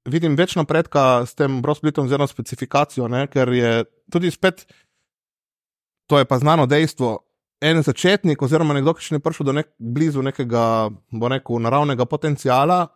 [0.08, 3.72] vidim več napredka s tem brosplitom, zelo specifikacijo, ne, ker je
[4.12, 4.64] tudi spet,
[6.10, 7.18] to je pa znano dejstvo.
[7.60, 12.86] En začetnik, oziroma nekdo, ki še ne prišel do nek, blizu nekega neko, naravnega potenciala,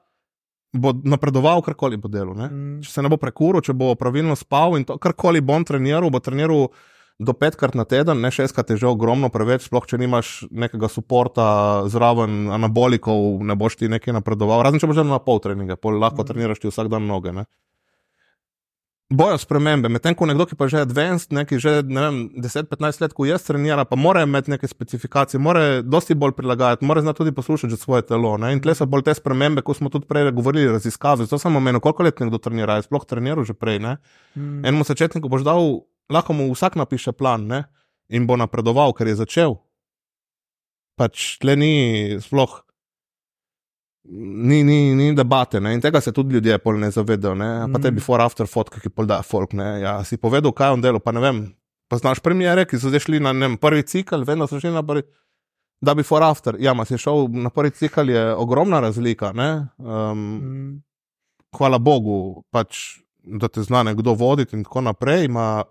[0.75, 2.35] bo napredoval, karkoli bo delal.
[2.49, 2.81] Mm.
[2.83, 6.09] Če se ne bo prekuril, če bo pravilno spal in to, karkoli bo on treniral,
[6.11, 6.71] bo treniral
[7.19, 11.47] do petkrat na teden, ne šestkrat je že ogromno, preveč, sploh če nimaš nekega podporta
[11.91, 14.65] zraven anabolikov, ne boš ti nekaj napredoval.
[14.67, 16.31] Razen če boš na pol treninga, pol lahko mm.
[16.33, 17.31] treniraš ti vsak dan noge.
[17.35, 17.47] Ne?
[19.15, 23.29] Bojo spremembe, medtem ko nekdo, ki pa že je advanced, neki že 10-15 let, ko
[23.29, 27.77] jaz treniram, pa mora imeti neke specifikacije, mora dosti bolj prilagajati, mora znati tudi poslušati
[27.77, 28.35] svoje telo.
[28.41, 28.55] Ne?
[28.57, 31.29] In tle so bolj te spremembe, ko smo tudi prej govorili, raziskave.
[31.31, 33.79] To samo meni, koliko let nekdo trenira, jaz sploh treniral že prej.
[34.35, 34.65] Mm.
[34.65, 37.65] Enemu začetniku boš dal lahko mu vsak napiše plan ne?
[38.09, 39.57] in bo napredoval, ker je začel.
[41.01, 41.73] Pač tle ni
[42.23, 42.61] sploh.
[44.05, 45.73] Ni, ni, ni debate ne?
[45.75, 47.35] in tega se tudi ljudje ne zavedajo.
[47.35, 47.73] Ne?
[47.73, 47.95] Pa te mm.
[47.95, 49.55] before after fotke, ki pol da folk.
[49.55, 51.45] Ja, si povedal, kaj on delo, pa ne vem.
[51.89, 54.83] Pa znaš premijere, ki so zdaj šli na vem, prvi cikl, vedno so šli na
[54.83, 55.05] prvi.
[55.85, 56.57] Da, before after.
[56.61, 59.33] Ja, ma si šel na prvi cikl, je ogromna razlika.
[59.33, 60.83] Um, mm.
[61.57, 65.29] Hvala Bogu, pač, da te zna nekdo voditi in tako naprej.
[65.29, 65.65] Ma,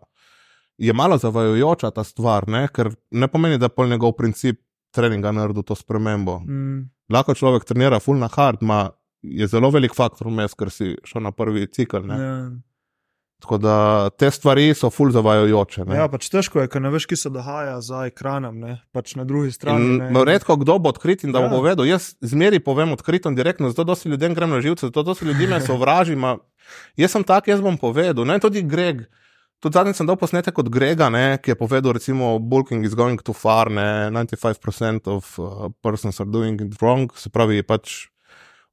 [0.84, 2.68] je malo zavajajoča ta stvar, ne?
[2.68, 4.62] ker ne pomeni, da je njegov princip
[4.94, 6.40] treninga naredil to spremembo.
[6.40, 6.90] Mm.
[7.14, 8.90] Lahko človek trenira full na hard, ma
[9.24, 12.06] je zelo velik faktor vmes, ker si šel na prvi cikl.
[12.12, 12.52] Ja.
[13.44, 15.84] Tako da te stvari so ful zavajajoče.
[15.92, 18.78] Ja, pač težko je, ker ne veš, ki se dogaja za ekranom, ne?
[18.96, 19.98] pač na drugi strani.
[19.98, 21.50] In, redko kdo bo odkrit in da ja.
[21.50, 21.88] bo povedal.
[21.88, 25.50] Jaz zmeri povem odkrito in direktno, zato dosti ljudem grem na živce, zato dosti ljudi
[25.52, 26.16] me sovraži.
[26.96, 28.24] Jaz sem tak, jaz bom povedal.
[28.28, 29.04] Ne tudi Greg.
[29.64, 33.22] Tudi zadnjič sem dal posnetek od Grega, ne, ki je povedal, da bulking is going
[33.24, 37.07] too far, ne, 95% of uh, persons are doing it wrong.
[37.16, 38.09] Se pravi, pač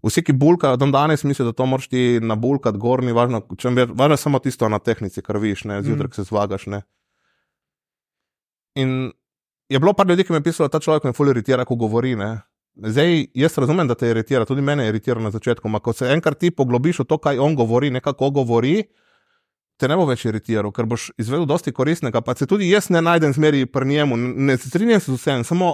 [0.03, 3.39] vsi, ki bulkajo, dan danes mislijo, da to moraš ti na bulkat gor, ni važno,
[3.55, 6.17] če je važno samo tisto na tehnici, kar viš, ne, zjutraj mm.
[6.19, 6.67] se zvagaš.
[6.67, 6.81] Ne.
[8.75, 9.13] In
[9.71, 11.77] je bilo par ljudi, ki mi je pisalo, da ta človek me fully iritira, ko
[11.79, 12.17] govori.
[12.19, 12.33] Ne.
[12.75, 16.11] Zdaj, jaz razumem, da te iritira, tudi mene je iritira na začetku, ampak ko se
[16.11, 18.81] enkrat ti poglobiš v to, kaj on govori, nekako govori
[19.81, 22.21] te ne bo več iritiral, ker boš izvedel dosti koristnega.
[22.25, 25.73] Pa se tudi jaz ne najdem zmeri pri njemu, ne strinjam se z vsem, samo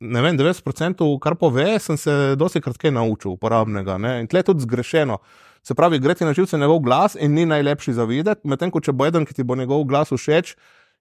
[0.00, 3.98] ne vem, 90% kar pove, sem se dosti kratke naučil uporabnega.
[4.00, 4.20] Ne?
[4.22, 5.18] In tle je tudi zgrešeno.
[5.62, 8.80] Se pravi, gre ti na živce njegov glas in ni najlepši za videti, medtem ko
[8.80, 10.54] če bo eden, ki ti bo njegov glas všeč,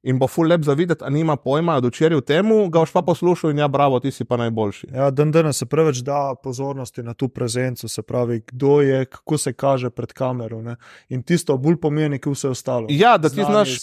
[0.04, 2.93] in bo full lep za videti, a nima pojma, da včeraj v tem, ga boš
[2.95, 4.88] pa poslušal in ja, bravo, ti si pa najboljši.
[4.95, 9.38] Ja, dan danes se preveč da pozornosti na tu prezenco, se pravi, kdo je, kako
[9.38, 10.62] se kaže pred kamero.
[10.62, 10.76] Ne?
[11.10, 12.88] In tisto bolj pomeni, kot vse ostalo.
[12.89, 13.76] Ja, da ti znaš,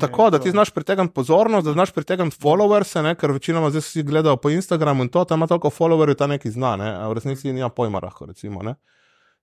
[0.00, 3.14] tako, da ti znaš pritegniti pozornost, da znaš pritegniti followers, ne?
[3.14, 6.50] ker večinoma zdaj si gledajo po Instagramu in to, tam ima toliko followerjev, ta neki
[6.50, 6.94] zna, ne?
[6.96, 8.60] a v resnici nima pojma, lahko recimo.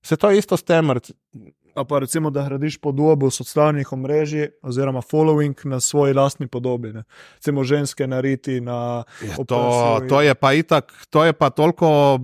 [0.02, 0.92] Vse to je isto s tem,
[1.90, 6.94] pa recimo, da gradiš podobo socialnih omrežij oziroma following na svoji lastni podobi.
[6.94, 7.04] Ne.
[7.36, 9.04] Recimo ženske nariti na.
[9.28, 12.20] Ja, to, to je pa itak, to je pa toliko.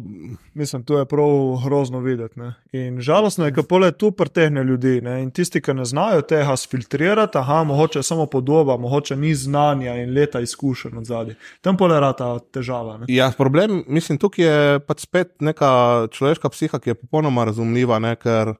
[0.54, 1.28] Mislim, to je prav
[1.66, 2.39] grozno videti.
[2.39, 2.54] Ne.
[2.72, 5.22] In žalostno je, da pole tu pretehne ljudi ne.
[5.24, 10.14] in tisti, ki ne znajo tega filtrirati, aha, mogoče samo podoba, mogoče ni znanja in
[10.14, 11.36] leta izkušenj od zadaj.
[11.62, 12.98] Tam pole rata težava.
[12.98, 13.06] Ne.
[13.08, 18.16] Ja, problem, mislim, tukaj je pač spet neka človeška psiha, ki je popolnoma razumljiva, ne,
[18.16, 18.56] ker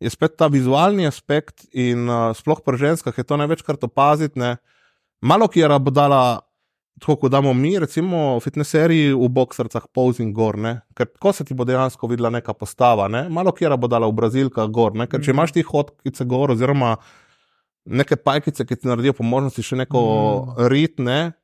[0.00, 4.38] je spet ta vizualni aspekt in uh, sploh pri ženskah je to največkrat opaziti.
[4.38, 4.56] Ne?
[5.24, 6.40] Malo ki je rabodala,
[7.00, 10.80] tako kot damo mi, recimo v fitnesseriji v boksarcah, posing gor, ne?
[10.96, 13.08] ker tako se ti bo dejansko videla neka postava.
[13.08, 13.26] Ne?
[13.32, 15.08] Malo ki je rabodala v brazilkah gor, ne?
[15.08, 15.36] ker če mhm.
[15.38, 16.96] imaš ti hodkice gor oziroma
[17.86, 20.64] neke pajkice, ki ti naredijo po možnosti še neko mm.
[20.72, 21.36] rit, ne?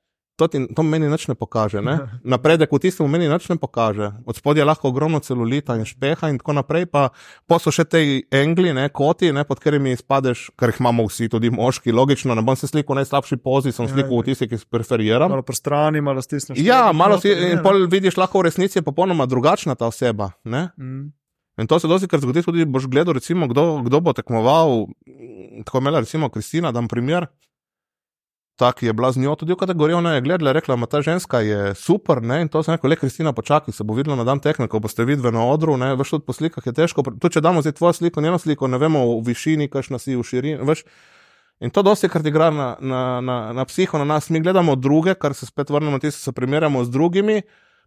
[0.42, 1.78] To, ti, to meni nič ne pokaže.
[1.78, 1.94] Ne?
[2.34, 4.10] Napredek v tistem meni nič ne pokaže.
[4.26, 7.14] Od spodaj je lahko ogromno celulita in špeha in tako naprej, pa,
[7.62, 8.02] so še te
[8.34, 12.34] engli, ne, koti, ne, pod katerimi izpadeš, kar jih imamo vsi, tudi moški, logično.
[12.34, 15.30] Ne bom se slikal v najslabši pozi, sem slikal v tisti, ki se preferiram.
[15.30, 16.58] Malo po strani, malo stisneš.
[16.58, 20.32] Ja, malo si in pol vidiš, lahko v resnici je popolnoma drugačna ta oseba.
[20.42, 21.12] Mm.
[21.60, 24.86] In to se dosti kar zgodi, tudi boš gledal, recimo, kdo, kdo bo tekmoval.
[25.64, 27.28] Tako imela, recimo, Kristina, da dam primer
[28.56, 29.94] tako je bila z njo tudi v kategoriji.
[29.94, 32.22] Ona je gledala, rekla, da ta ženska je super.
[32.22, 32.42] Ne?
[32.42, 34.80] In to se je rekel, le Kristina, počakaj, se bo videla na dan tehnike, ko
[34.80, 35.76] boste videli na odru.
[35.76, 37.02] Veš, tudi po slikah je težko.
[37.20, 40.22] Tu, če damo zdaj tvojo sliko, njeno sliko, ne vemo v višini, kakšna si v
[40.22, 40.62] širini.
[40.68, 40.84] Veš?
[41.62, 44.30] In to dosti krat igra na, na, na, na psiho, na nas.
[44.30, 47.42] Mi gledamo druge, kar se spet vrnemo, ti se primerjamo z drugimi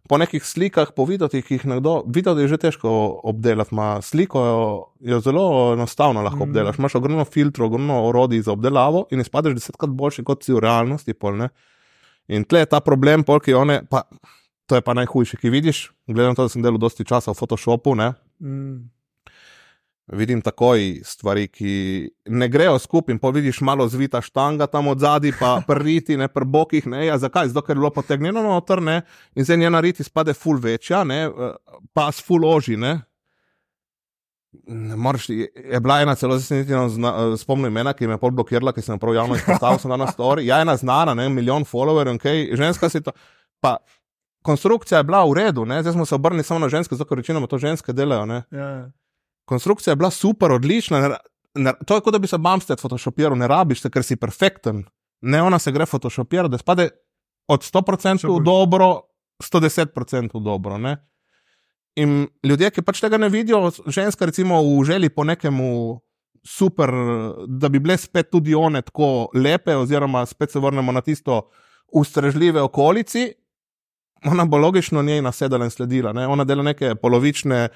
[0.08, 2.90] po nekih slikah, po videti, ki jih nekdo vidi, da je že težko
[3.24, 3.74] obdelati.
[3.74, 4.44] Ma sliko
[5.00, 6.48] je zelo enostavno lahko mm.
[6.48, 6.78] obdelaš.
[6.78, 11.14] Imáš ogromno filtrov, ogromno orodij za obdelavo in izpadeš desetkrat boljši kot si v realnosti.
[11.14, 11.46] Pol,
[12.28, 14.06] in tle je ta problem, polki one, pa
[14.66, 15.86] to je pa najhujši, ki vidiš.
[16.10, 17.94] Gledam to, da sem delal dosti časa v Photoshopu.
[17.94, 18.95] Mm
[20.06, 23.12] vidim takoj stvari, ki ne grejo skupaj.
[23.12, 26.86] In povidiš malo zvita štanga tam od zadaj, pa priti, ne pri bokih.
[26.86, 27.48] Ne, ja, zakaj?
[27.48, 29.00] Zato, ker je bilo potegnjeno noter ne,
[29.34, 31.28] in zdaj njena riti spade ful večja, ne,
[31.92, 32.76] pa s ful oži.
[32.76, 33.00] Ne.
[34.96, 38.98] Moraš, je bila ena celo zelo spomnjena imena, ki me je pol blokirala, ki sem
[38.98, 40.46] prav javno izpostavil, sem danes story.
[40.46, 42.46] Ja, ena znana, ne, milijon followerjev, okay.
[42.56, 43.12] ženska si to.
[43.60, 43.76] Pa,
[44.46, 45.82] konstrukcija je bila v redu, ne.
[45.82, 48.26] zdaj smo se obrnili samo na ženske, zato ker večinoma to ženske delajo.
[48.26, 48.90] Ja, ja
[49.46, 51.00] konstrukcija je bila super, odlična.
[51.00, 51.16] Ne,
[51.54, 54.84] ne, to je kot da bi se Bamstead photoshopiral, ne rabiš se, ker si perfekten.
[55.20, 56.88] Ne, ona se gre photoshopirati, da spade
[57.48, 58.90] od 100% v dobro,
[59.42, 60.78] 110% v dobro.
[60.78, 60.96] Ne?
[61.96, 66.00] In ljudje, ki pač tega ne vidijo, ženska, recimo, v želji po nekemu
[66.46, 66.92] super,
[67.48, 71.48] da bi bile spet tudi one tako lepe, oziroma spet se vrnemo na tisto
[71.92, 73.32] ustrežljive okolici,
[74.24, 76.12] ona bo logično njej nasedala in sledila.
[76.12, 76.26] Ne?
[76.26, 77.68] Ona dela neke polovične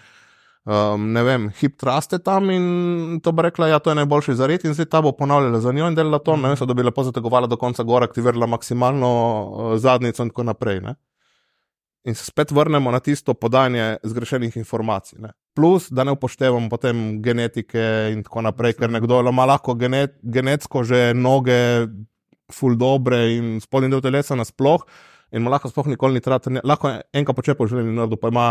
[0.64, 4.64] um, ne vem, hip traste tam in to bo rekla, ja, je najboljši za red
[4.64, 7.04] in zdaj ta bo ponavljala za njo in delala to, ne vem, da bi lepo
[7.04, 10.80] zategovala do konca gora, aktivirala maksimalno uh, zadnico in tako naprej.
[10.80, 10.94] Ne?
[12.04, 15.18] In se spet vrnemo na tisto podajanje zgrešenih informacij.
[15.20, 15.32] Ne?
[15.54, 20.84] Plus, da ne upoštevamo potem genetike in tako naprej, ker nekdo ima lahko genet, genetsko
[20.84, 21.88] že noge,
[22.50, 24.84] ful dobre in spodnji del telesa nasploh.
[25.30, 28.46] In mu lahko sploh nikoli ni treba, lahko enkrat počepo v življenju, pa ima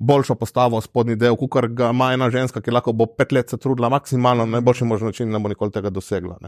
[0.00, 3.58] boljšo postavo, spodnji del, kot ga ima ena ženska, ki lahko bo pet let se
[3.60, 6.38] trudila maksimalno na najboljši možen način, ne bo nikoli tega dosegla.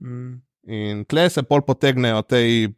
[0.00, 0.40] Mm.
[0.72, 2.72] In tle se pol potegnejo tej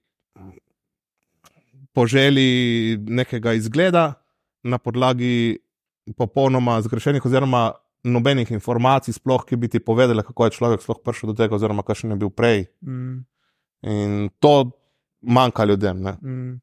[1.94, 4.12] poželi nekega izgleda
[4.62, 5.58] na podlagi
[6.16, 7.72] popolnoma zgrešenih, oziroma
[8.04, 11.86] nobenih informacij, sploh ki bi ti povedali, kako je človek sploh prišel do tega, oziroma
[11.86, 12.66] kakšen je bil prej.
[12.82, 13.22] Mm.
[13.86, 14.70] In to
[15.22, 16.02] manjka ljudem.
[16.02, 16.58] Mm.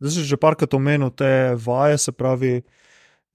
[0.00, 2.62] Zdaj si že parkrat omenil te vaje, se pravi,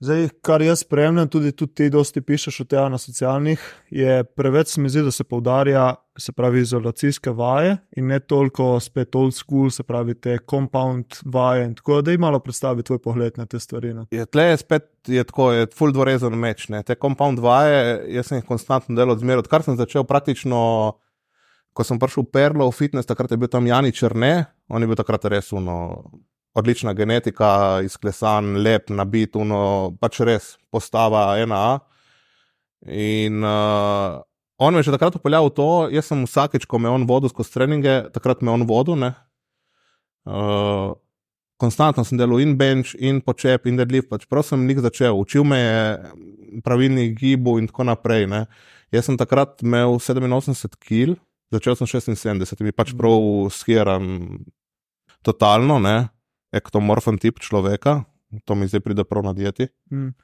[0.05, 4.75] Zdaj, kar jaz spremljam, tudi, tudi ti, dosti pišeš o tem na socialnih, je preveč
[4.75, 5.85] se mi zdi, da se poudarja,
[6.19, 11.71] se pravi, izolacijske vaje in ne toliko spet old school, se pravi, te compound vaje.
[11.79, 13.93] Tako da, da malo predstavi tvoj pogled na te stvari.
[13.93, 14.05] No.
[14.11, 16.67] Je, tle je spet je tako, je full dvorezen meč.
[16.69, 16.83] Ne.
[16.83, 20.59] Te compound vaje, jaz sem jih konstantno delal zmer, odkar sem začel praktično.
[21.75, 24.87] Ko sem prišel v Perlo, v fitness, takrat je bil tam Jani Črne, on je
[24.87, 26.05] bil takrat res uno,
[26.55, 31.79] odlična genetika, izklesan, lep, nabit, uno, pač res postava ena.
[32.85, 34.21] In uh,
[34.61, 37.31] on me je že takrat upeljal v to, jaz sem vsakeč, ko me on vodil
[37.33, 39.03] skozi treninge, takrat me on vodil.
[40.25, 40.95] Uh,
[41.59, 45.43] konstantno sem delal in bench, in počep, in deadlift, pač prav sem njih začel, učil
[45.43, 48.29] me je pravilnih gibov in tako naprej.
[48.31, 48.45] Ne.
[48.95, 51.19] Jaz sem takrat imel 87 kg,
[51.51, 54.39] začel sem 76, mi pač prav skiram
[55.25, 55.83] totalno.
[55.83, 56.14] Ne
[56.55, 58.03] ektomorfen tip človeka,
[58.45, 59.67] to mi zdaj pride prav na dieti.
[59.91, 60.15] Mm.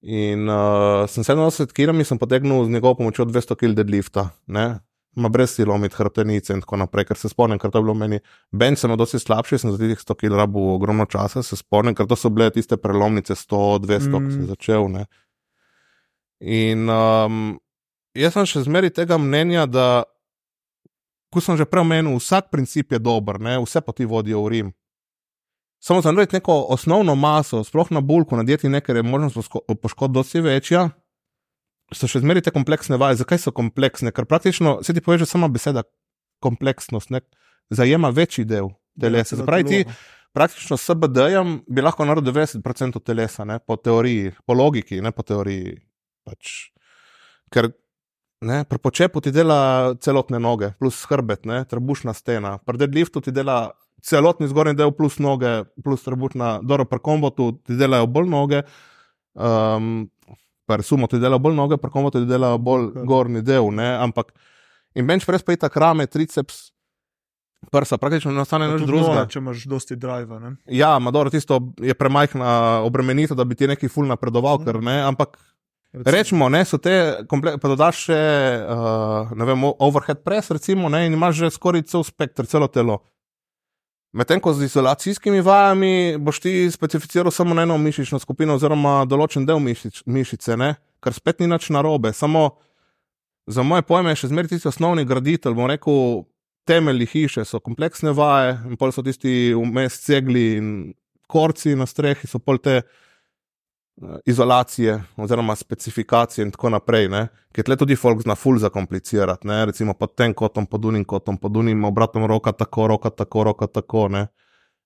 [0.00, 4.78] In uh, sem 87 kg, sem potegnil z njegovo pomočjo 200 kg deadlifta, ne?
[5.18, 8.20] ma brez silomit, hrbtenice in tako naprej, ker se spomnim, ker to je bilo meni.
[8.54, 12.06] Ben sem dosti slabši, sem za teh 100 kg rabu ogromno časa, se spomnim, ker
[12.06, 14.28] to so bile tiste prelomnice 100, 200, mm.
[14.28, 14.86] ki sem začel.
[14.94, 15.04] Ne?
[16.40, 17.42] In um,
[18.14, 19.88] jaz sem še zmeri tega mnenja, da,
[21.34, 23.58] ko sem že prej omenil, vsak princip je dober, ne?
[23.66, 24.70] vse poti vodijo v Rim
[25.80, 29.36] samo za narediti neko osnovno maso, sploh na bulku, na dieti, ker je možnost
[29.82, 30.90] poškodb dosti večja.
[31.92, 33.18] so še zmeraj te kompleksne vaje.
[33.18, 34.12] Zakaj so kompleksne?
[34.14, 35.82] Ker praktično se ti poveže sama beseda
[36.42, 37.20] kompleksnost, ne?
[37.70, 38.70] zajema večji del
[39.00, 39.34] telesa.
[39.34, 39.84] Ja, Zapravi ti
[40.32, 43.58] praktično s BD-jem bi lahko naredil 90% telesa, ne?
[43.58, 45.80] po teoriji, po logiki, ne po teoriji.
[46.26, 46.70] Pač.
[47.50, 47.72] Ker
[48.46, 53.72] ne, pri počepu ti dela celotne noge, plus hrbet, trebušna stena, pri deadliftu ti dela
[54.02, 58.62] celotni zgornji del, plus noge, plus trebušna, dobro, pri kombotu ti delajo bolj noge.
[59.34, 60.08] Um,
[60.70, 63.06] pri sumo ti delajo bolj noge, pri kombotu ti delajo bolj okay.
[63.06, 63.88] gornji del, ne?
[64.02, 64.34] ampak
[64.94, 66.68] in bench press pa je ta krame, triceps.
[67.70, 69.26] Prsa, praktično ne ostane nič drugega.
[69.28, 70.38] Če imaš dosti drive.
[70.40, 70.54] Ne?
[70.72, 74.64] Ja, Mador, tisto je premajhna obremenitev, da bi ti neki ful napredoval, mm.
[74.64, 75.36] ker ne, ampak
[75.90, 76.92] Rečemo, ne, so te,
[77.26, 78.18] pa dodaš še,
[78.62, 83.00] uh, ne vem, overhead press, recimo, ne, in imaš že skoraj cel spektr, celo telo.
[84.12, 89.60] Medtem ko z izolacijskimi vajami boš ti specificiral samo eno mišično skupino, oziroma določen del
[89.62, 92.10] mišič, mišice, ne, kar spet ni nič narobe.
[92.12, 92.56] Samo
[93.46, 96.24] za moje pojme je še zmeraj tisti osnovni graditelj, bom rekel,
[96.66, 100.74] temelji hiše so kompleksne vaje, in pol so tisti vmes cegli in
[101.30, 102.82] korci na strehi, so pol te.
[102.82, 102.98] Eh,
[104.26, 107.28] izolacije oziroma specifikacije in tako naprej, ne?
[107.52, 109.64] ker tle tudi folk zna ful zakomplicirati, ne?
[109.66, 113.66] recimo pod tem kotom, pod unim kotom, pod unim obratom roka tako, roka tako, roka
[113.66, 114.26] tako, ne.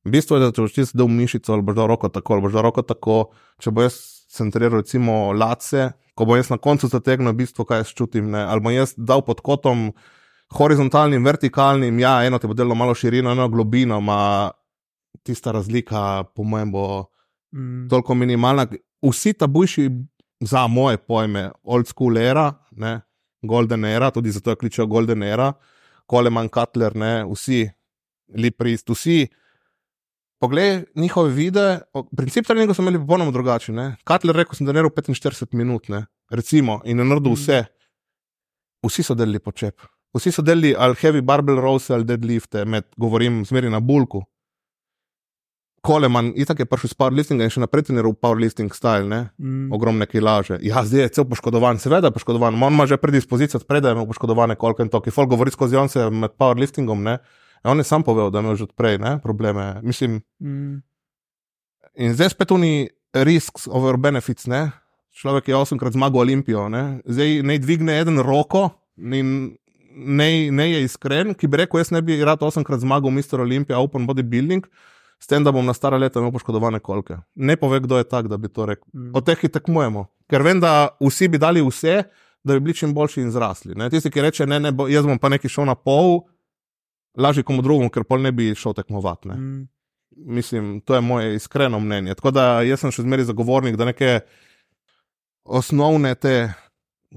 [0.04, 2.44] V bistvu je, da če boš ti zdel mišico ali boš dal roko tako, ali
[2.44, 3.18] boš dal roko tako,
[3.62, 4.00] če bo jaz
[4.34, 8.42] centriral recimo lace, ko bo jaz na koncu zategnil v bistvu, kaj jaz čutim, ne?
[8.44, 9.92] ali bom jaz dal pod kotom
[10.54, 14.50] horizontalnim, vertikalnim, ja, eno ti bo delo malo širino, eno globino, ma
[15.24, 16.84] tista razlika, po mojem, bo
[17.54, 17.88] mm.
[17.88, 18.66] toliko minimalna
[19.10, 19.88] vsi ta bujši,
[20.40, 23.00] za moje pojme, old school era, ne,
[23.42, 25.52] golden era, tudi zato jo kličejo golden era,
[26.10, 27.64] Coleman, Cutler, ne, vsi,
[28.36, 29.26] Liprist, vsi.
[30.40, 31.78] Poglej njihove videe,
[32.16, 33.78] princip treninga so imeli popolnoma drugačen.
[34.04, 37.62] Cutler rekel, sem, naredil 45 minut, ne, recimo, in je naredil vse.
[38.84, 39.80] Vsi so delili počep.
[40.14, 44.20] Vsi so delili ali heavy barbell rows ali deadlifte, med, govorim, zmeri na bulku.
[45.84, 49.20] Koleman, itak je prišel iz powerliftinga in še naprej treniral powerlifting style, ne?
[49.36, 49.68] Mm.
[49.76, 50.56] ogromne kilaže.
[50.64, 54.56] Ja, zdaj je cel poškodovan, seveda je poškodovan, on ima že predispozicijo, spredaj ima poškodovane
[54.56, 57.18] kolke in to, ki folk govori skozi on se med powerliftingom, ne?
[57.60, 59.66] Ja, on je sam povedal, da ima že odprej, ne, probleme.
[59.84, 60.22] Mislim.
[60.40, 60.80] Mm.
[62.00, 64.70] In zdaj spet oni risks over benefits, ne?
[65.14, 67.04] Človek je osemkrat zmagal Olimpijo, ne?
[67.04, 69.52] Zdaj ne dvigne eden roko in
[69.94, 73.44] ne, ne je iskren, ki bi rekel, jaz ne bi rad osemkrat zmagal Mr.
[73.44, 74.64] Olympia Open Bodybuilding
[75.24, 77.16] s tem, da bom na stara leta imel poškodovane kolke.
[77.34, 78.84] Ne pove, kdo je tak, da bi to rekel.
[78.92, 79.14] Mm.
[79.16, 82.02] Od teh jih tekmujemo, ker vem, da vsi bi dali vse,
[82.44, 83.72] da bi bili čim boljši in zrasli.
[83.80, 83.88] Ne?
[83.90, 86.26] Tisti, ki reče, ne, ne, bo, jaz bom pa neki šel na pol,
[87.16, 89.30] lažje komu drugemu, ker pol ne bi šel tekmovati.
[89.32, 89.38] Ne?
[89.40, 89.62] Mm.
[90.36, 92.18] Mislim, to je moje iskreno mnenje.
[92.20, 94.18] Tako da jaz sem še zmeraj zagovornik, da neke
[95.44, 96.36] osnovne te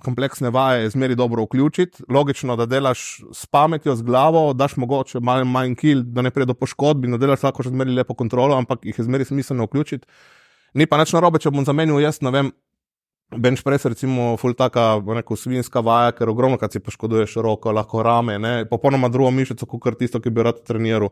[0.03, 2.03] kompleksne vaje zmeri dobro vključiti.
[2.09, 6.51] Logično, da delaš s pametjo, z glavo, daš mogoče malo manj kil, da ne pride
[6.51, 10.07] do poškodb, da delaš lahko še zmeri lepo kontrolo, ampak jih je zmeri smiselno vključiti.
[10.77, 12.53] Ni pa nič narobe, če bom zamenil jaz, ne vem.
[13.27, 18.03] Bench press, recimo, ful taka, neko svinska vaja, ker ogromno, kad si poškoduješ roko, lahko
[18.05, 21.11] rame, ne, popolnoma drugo mišico, kot tisto, ki bi rad treniral.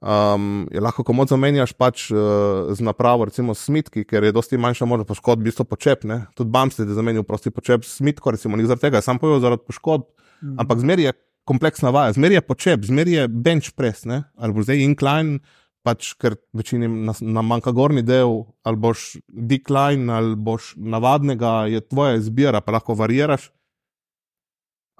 [0.00, 4.84] Um, je lahko komod zamenjaš pač uh, z napravo, recimo smitki, ker je dosti manjša
[4.84, 6.04] možnost poškodb, v bistvu počep.
[6.04, 6.26] Ne?
[6.36, 9.64] Tudi Bams je zamenil prosti počep s smitko, recimo, ni zaradi tega, sam povedal zaradi
[9.64, 10.04] poškodb.
[10.42, 10.58] Mm.
[10.60, 11.14] Ampak zmeri je
[11.48, 14.26] kompleksna vaja, zmeri je počep, zmeri je bench press, ne?
[14.36, 15.40] ali bo zdaj incline,
[15.86, 21.80] pač ker večini nam na manjka gornji del, ali boš decline, ali boš navadnega, je
[21.86, 23.48] tvoja izbira, pa lahko variraš.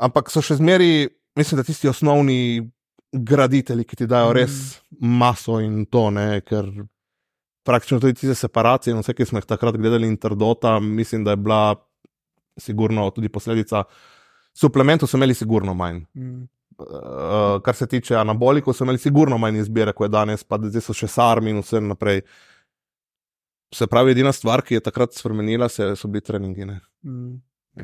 [0.01, 2.71] Ampak so še zmeri, mislim, da tisti osnovni
[3.25, 5.17] graditelji, ki ti dajo res mm.
[5.19, 6.69] maso in to, ne, ker
[7.67, 11.43] praktično tudi te separacije in vse, ki smo jih takrat gledali, interdota, mislim, da je
[11.43, 11.63] bila
[12.57, 13.85] sigurno tudi posledica.
[14.57, 16.05] Suplementov so imeli sigurno manj.
[16.15, 16.45] Mm.
[16.77, 20.85] Uh, kar se tiče anabolikov, so imeli sigurno manj izbire, kot je danes, pa zdaj
[20.85, 22.23] so še sarmi in vse naprej.
[23.75, 26.69] Se pravi, edina stvar, ki je takrat spremenila, se, so bili treningi.
[27.05, 27.39] Mm.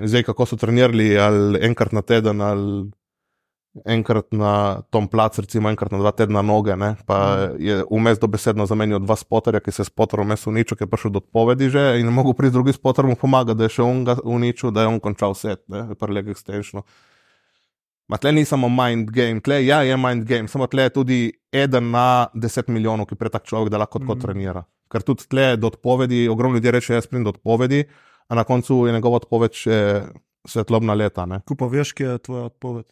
[0.07, 2.85] Zdaj, kako so trenirali, ali enkrat na teden, ali
[3.85, 6.95] enkrat na tom placu, recimo enkrat na dva tedna noge, ne?
[7.07, 7.63] pa mm.
[7.65, 11.15] je vmes dobesedno zamenjal dva spotarja, ki se je spotaril vmes uničil, ki je prišel
[11.15, 14.19] do odpovedi že in mogel pri drugi spotar mu pomagati, da je še on ga
[14.25, 16.85] uničil, da je on končal set, ne, prelege stenšno.
[18.13, 21.21] Ma tle ni samo mind game, tle ja, je mind game, samo tle je tudi
[21.53, 24.25] eden na deset milijonov, ki pretak človek, da lahko tako mm.
[24.27, 24.67] trenira.
[24.93, 27.87] Ker tudi tle do odpovedi, ogromno ljudi reče, jaz pridem do odpovedi,
[28.29, 29.79] a na koncu je njegova odpoved še
[30.45, 31.25] svetlobna leta.
[31.49, 32.85] Ko pa veš, kje je tvoja odpoved?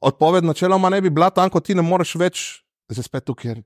[0.00, 3.62] Odpoved načeloma ne bi bila tam, ko ti ne moreš več, zdaj spet tukaj.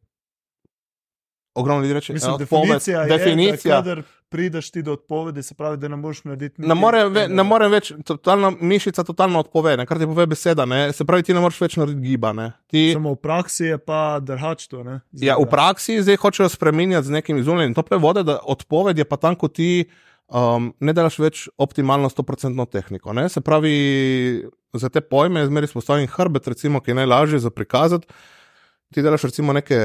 [1.54, 3.80] ogromno ljudi reče, Mislim, odpoved, definicija je, definicija.
[3.80, 3.96] da
[4.28, 6.68] prideš ti do odpovedi, se pravi, da ne moreš narediti nič.
[6.68, 10.64] Ne morem, ve, ne morem več, totalno, mišica totalno odpove, ne, kar ti pove beseda.
[10.66, 12.32] Ne, se pravi, ti ne moreš več narediti giba.
[12.32, 12.48] Ne.
[12.66, 14.82] Ti, Samo v praksi je pa drhač to.
[14.82, 19.04] Ne, ja, v praksi zdaj hočejo spremenjati z nekim izumljenim tople vode, da odpoved je
[19.06, 19.86] pa tam, ko ti
[20.28, 23.12] um, ne delaš več optimalno 100% tehniko.
[23.16, 23.28] Ne.
[23.28, 23.74] Se pravi,
[24.74, 28.08] za te pojme je zmeraj spostavljen hrbet, recimo, ki je najlažje za prikazati.
[28.94, 29.78] Ti delaš recimo neke,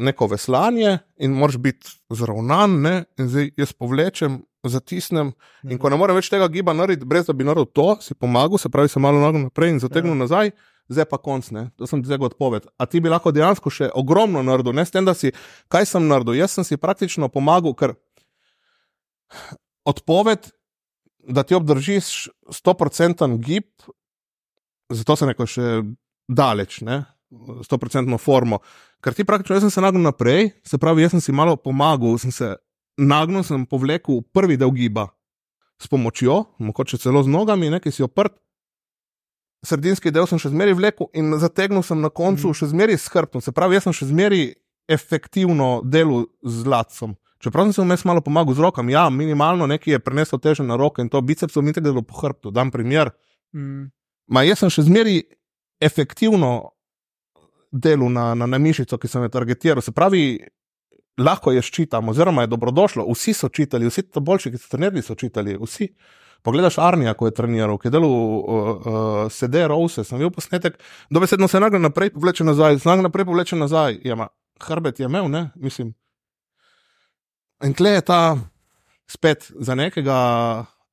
[0.00, 2.94] neko veslanje in moraš biti zravnan, ne?
[3.18, 5.34] in zdaj jaz povlečem, zatisnem.
[5.68, 8.60] In ko ne morem več tega giba narediti, brez da bi naredil to, si pomagal,
[8.60, 10.20] se pravi, se malo nagnil naprej in zategnil ja.
[10.22, 10.52] nazaj,
[10.90, 11.68] zdaj pa konc, ne?
[11.76, 12.70] to sem zdaj odpoved.
[12.80, 15.34] A ti bi lahko dejansko še ogromno naredil, ne s tem, da si,
[15.72, 16.38] kaj sem naredil.
[16.40, 17.94] Jaz sem si praktično pomagal, ker
[19.84, 20.50] odpoved,
[21.20, 23.68] da ti obdržiš 100% gib,
[24.88, 25.80] zato se neko še
[26.28, 26.80] daleč.
[26.86, 27.04] Ne?
[27.30, 28.58] 100% formo.
[29.02, 32.18] Ker ti praktično, jaz sem se nagnil naprej, se pravi, jaz sem si malo pomagal,
[32.18, 32.56] sem se
[32.98, 35.08] nagnil, sem povlekel prvi del giba
[35.80, 38.34] s pomočjo, mogoče celo z nogami, nekaj si oprt.
[39.64, 42.56] Sredinski del sem še zmeraj vlekel in zategnil sem na koncu mm.
[42.56, 44.46] še zmeraj s hrbtom, se pravi, jaz sem še zmeraj
[44.90, 47.14] efektivno delal z lacom.
[47.40, 50.76] Čeprav sem se vmes malo pomagal z rokami, ja, minimalno nekaj je prenesel teže na
[50.76, 53.10] roke in to bicepsom in tako delo po hrbtu, dam primer.
[53.56, 53.88] Mm.
[54.28, 55.22] Ma jaz sem še zmeraj
[55.80, 56.72] efektivno
[57.72, 59.82] delu na, na, na mišico, ki sem jo targetiral.
[59.82, 60.40] Se pravi,
[61.20, 63.06] lahko je ščitam, oziroma je dobrodošlo.
[63.08, 65.56] Vsi so čitali, vsi ti boljši, ki so trenirali, so čitali.
[65.60, 65.88] Vsi.
[66.42, 70.78] Pogledaš Arnija, ko je treniral, ki je delal uh, uh, sede, rose, sem videl posnetek,
[71.12, 73.98] dobesedno se nagne naprej, povleče nazaj, nagne naprej, povleče nazaj.
[74.08, 74.30] Ja, ma,
[74.64, 75.92] hrbet je imel, ne, mislim.
[77.64, 78.20] In tle je ta
[79.10, 80.16] spet za nekega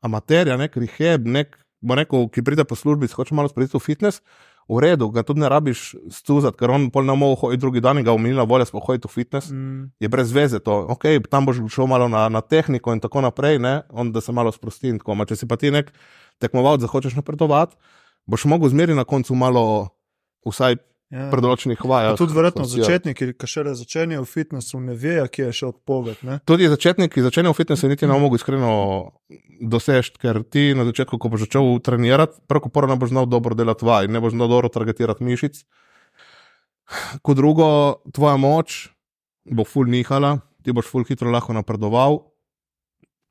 [0.03, 4.21] amaterja, nek rehab, nek, rekel, ki pride po službi, hoče malo sprejeti v fitness
[4.67, 8.01] v redu, ga tudi ne rabiš stuzati, ker on pol ne more hoditi drugi dan
[8.01, 9.51] in ga umirila volja sploh hoditi v fitness.
[9.51, 9.87] Mm.
[10.03, 10.75] Je brez veze to.
[10.91, 13.81] Ok, tam boš šel malo na, na tehniko in tako naprej, ne?
[13.89, 14.91] on da se malo sprosti.
[14.99, 15.93] Če si pa ti nek
[16.43, 17.79] tekmovalec, hočeš napredovati,
[18.27, 19.63] boš mogel zmeri na koncu malo
[20.43, 20.75] vsaj
[21.07, 21.29] Ja.
[21.31, 22.09] Predoločenih vaj.
[22.19, 26.19] Tudi verjetno začetniki, ki še začenjajo v fitnessu, ne vejo, kje je še odpoved.
[26.27, 26.39] Ne?
[26.43, 28.71] Tudi začetniki, ki začenjajo v fitnessu, niti ne mogo iskreno
[29.63, 33.55] doseči, ker ti na začetku, ko boš začel trenirati, prvo poro ne boš znal dobro
[33.55, 35.63] delati vaj, ne boš znal dobro targetirati mišic.
[37.23, 38.89] Kot drugo, tvoja moč
[39.47, 42.25] bo ful nihala, ti boš ful hitro lahko napredoval.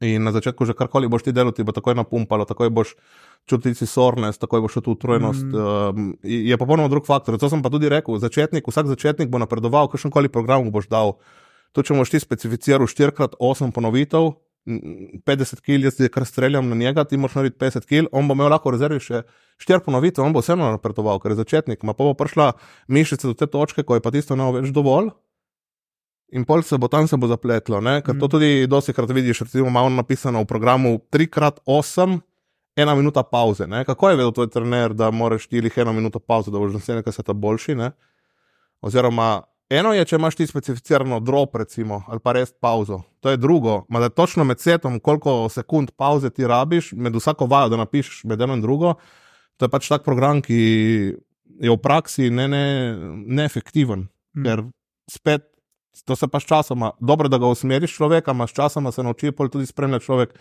[0.05, 2.93] In na začetku, že karkoli boš ti delal, ti bo takoj napumpalo, takoj boš
[3.49, 5.49] čutiti sornost, takoj boš v utrujenost.
[5.49, 5.57] Mm.
[5.57, 7.41] Um, je popolnoma drug faktor.
[7.41, 8.21] To sem pa tudi rekel.
[8.21, 11.17] Začetnik, vsak začetnik bo napredoval, kakšen koli program boš dal.
[11.73, 14.37] To, če boš ti specificiral 4x8 ponovitev,
[14.67, 18.35] 50 kg, jaz ti kar streljam na njega, ti moraš narediti 50 kg, on bo
[18.35, 19.23] imel lahko rezervi še
[19.63, 21.87] 4 ponovitev, on bo vseeno napredoval, ker je začetnik.
[21.87, 22.53] Ma pa bo prišla
[22.93, 25.15] mišica do te točke, ko je pa tisto ne več dovolj.
[26.35, 28.01] In pol se bo tam se bo zapletlo, ne?
[28.03, 28.21] ker mm.
[28.21, 32.19] to tudi dosti krat vidiš, recimo, malo napisano v programu 3x8,
[32.77, 33.67] ena minuta pauze.
[33.67, 33.85] Ne?
[33.85, 36.83] Kako je vedel tvoj trener, da moraš ti jih eno minuto pauze, da boš na
[36.83, 37.75] vse nekaj sveta boljši?
[37.79, 37.93] Ne?
[38.83, 43.01] Oziroma, eno je, če imaš ti specificirano drop, recimo, ali pa res pauzo.
[43.23, 47.47] To je drugo, Ma da točno med setom, koliko sekund pauze ti rabiš, med vsako
[47.47, 48.95] vajo, da napišeš med eno in drugo.
[49.57, 50.59] To je pač tak program, ki
[51.63, 54.45] je v praksi neefektiven, ne mm.
[54.45, 54.67] ker
[55.11, 55.47] spet
[56.05, 59.99] to se pa sčasoma, dobro, da ga usmeriš človeka, imaš časoma se nauči, tudi spremlja
[59.99, 60.35] človek,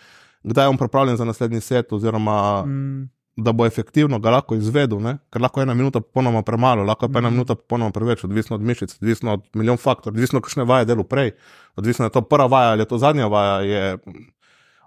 [0.43, 3.09] kdaj je on pripravljen za naslednji set, oziroma mm.
[3.35, 5.17] da bo efektivno ga lahko izvedel, ne?
[5.33, 7.33] ker lahko je ena minuta popolnoma premalo, lahko je pa ena mm.
[7.33, 11.31] minuta popolnoma preveč, odvisno od mišic, odvisno od milijon faktorjev, odvisno, kakšne vaje delo prej,
[11.75, 13.59] odvisno je to prva vaja ali je to zadnja vaja.
[13.61, 13.97] Je,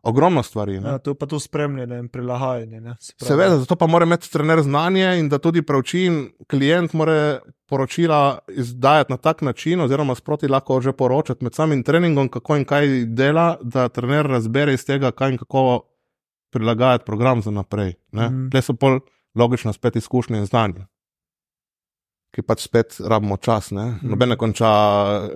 [0.02, 0.74] ogromno stvari.
[0.74, 2.94] Ja, to je pa to spremljanje in prilagajanje.
[3.00, 7.38] Seveda, zato pa mora imeti trener znanje in da tudi preuči in klient mora
[7.68, 12.64] poročila izdajati na tak način, oziroma sproti lahko že poročati med samim treningom, kako in
[12.64, 15.82] kaj dela, da trener razbere iz tega, kaj in kako
[16.50, 17.94] prilagajati program za naprej.
[18.12, 18.50] Mm.
[18.52, 19.00] Te so pol
[19.34, 20.86] logično spet izkušnje in znanje.
[22.34, 23.70] Ki pač spet rabimo čas.
[23.70, 23.98] Mm.
[24.02, 25.28] Noben ne konča eh,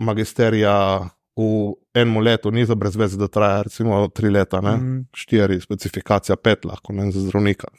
[0.00, 4.76] magisterija v enem letu, ni za brez veze, da traja recimo tri leta, ne?
[4.76, 5.06] Mm.
[5.16, 7.72] štiri, specifikacija pet, lahko ne za zdravnika.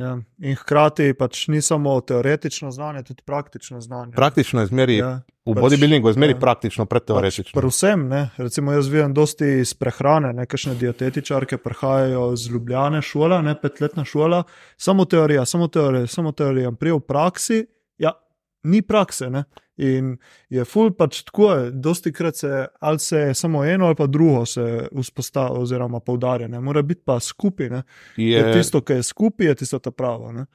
[0.00, 0.14] Ja.
[0.42, 4.12] In hkrati pač ni samo teoretično znanje, tudi praktično znanje.
[4.16, 5.10] Praktično je zmeri, ja.
[5.46, 6.38] v pač, bodybuildingu je zmeri ja.
[6.40, 7.52] praktično, pred teoretično.
[7.52, 8.06] Pač Predvsem,
[8.40, 14.42] recimo jaz vidim dosti iz prehrane, nekakšne dietetičarke prihajajo z Ljubljane šola, ne petletna šola,
[14.80, 16.72] samo teorija, samo teorija, samo teorija.
[16.72, 17.60] Prej v praksi,
[18.00, 18.16] ja,
[18.64, 19.30] ni prakse.
[19.30, 19.44] Ne?
[19.80, 20.16] In
[20.52, 24.88] je ful pač tako, dosti krat se ali se samo eno ali pa drugo se
[24.92, 27.70] vzpostavlja, oziroma poudarja, ne mora biti pa skupaj.
[28.16, 28.30] Je...
[28.32, 30.32] je tisto, kar je skupaj, je tisto ta pravo.
[30.32, 30.46] Ne?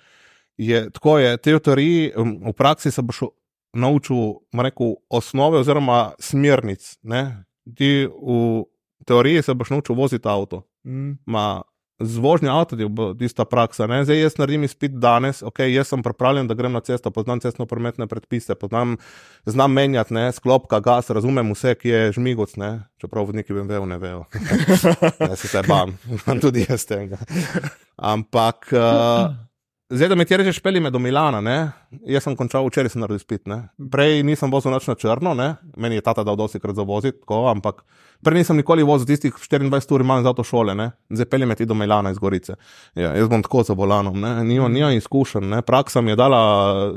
[0.57, 3.23] Je, tako je, te teorije, v praksi se boš
[3.73, 6.97] naučil rekel, osnove oziroma smernic.
[7.03, 7.43] Ne?
[7.75, 8.63] Ti v
[9.05, 10.67] teoriji se boš naučil voziti avto.
[10.85, 11.17] Mm.
[11.25, 11.61] Ma,
[11.99, 12.89] z vožnjo avto je
[13.19, 13.87] tista praksa.
[13.87, 14.03] Ne?
[14.03, 18.07] Zdaj jaz naredim izpit danes, ok, jaz sem pripravljen, da grem na cesto, poznam cestno-prometne
[18.07, 18.97] predpise, poznam,
[19.45, 20.31] znam menjati, ne?
[20.31, 22.71] sklopka, gas, razumem vse, ki je žmigoc, ne?
[22.99, 24.25] čeprav v neki vejo, ne vejo.
[25.29, 25.95] Jaz se bam,
[26.43, 27.17] tudi jaz tega.
[27.95, 28.67] Ampak.
[28.75, 29.44] Uh,
[29.89, 31.71] Zdaj, da mi ti rečeš, peli me do Milana, ne?
[32.09, 33.43] jaz sem končal včeraj, sem naredil spit.
[33.45, 33.67] Ne?
[33.93, 35.51] Prej nisem vozil noč na črno, ne?
[35.77, 37.83] meni je tata dal dosti krat za voziti, ampak
[38.25, 40.89] prej nisem nikoli vozil tistih 24 ur manj za to šole, ne?
[41.13, 42.57] zdaj peli me ti do Milana iz Gorice.
[42.97, 44.17] Ja, jaz bom tako za volanom,
[44.49, 46.41] nimam izkušenj, praksa mi je dala,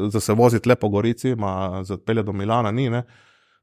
[0.08, 2.88] da se voziti lepo po Gorici, ma za pele do Milana ni.
[2.88, 3.02] Ne?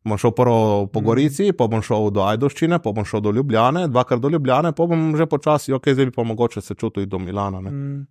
[0.06, 3.88] Bom šel prvo po Gorici, pa bom šel do Ajdoščine, pa bom šel do Ljubljane,
[3.88, 7.18] dvakrat do Ljubljane, pa bom že počasi, ok, zdaj bi pa mogoče se čutil do
[7.20, 7.62] Milana.
[7.62, 8.04] Mm.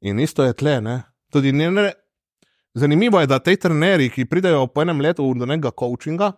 [0.00, 0.80] In isto je tle.
[0.80, 1.02] Ne?
[1.32, 1.92] Tudi ne, ne,
[2.74, 6.32] zanimivo je, da te trenerji, ki pridejo po enem letu do nekega coachinga,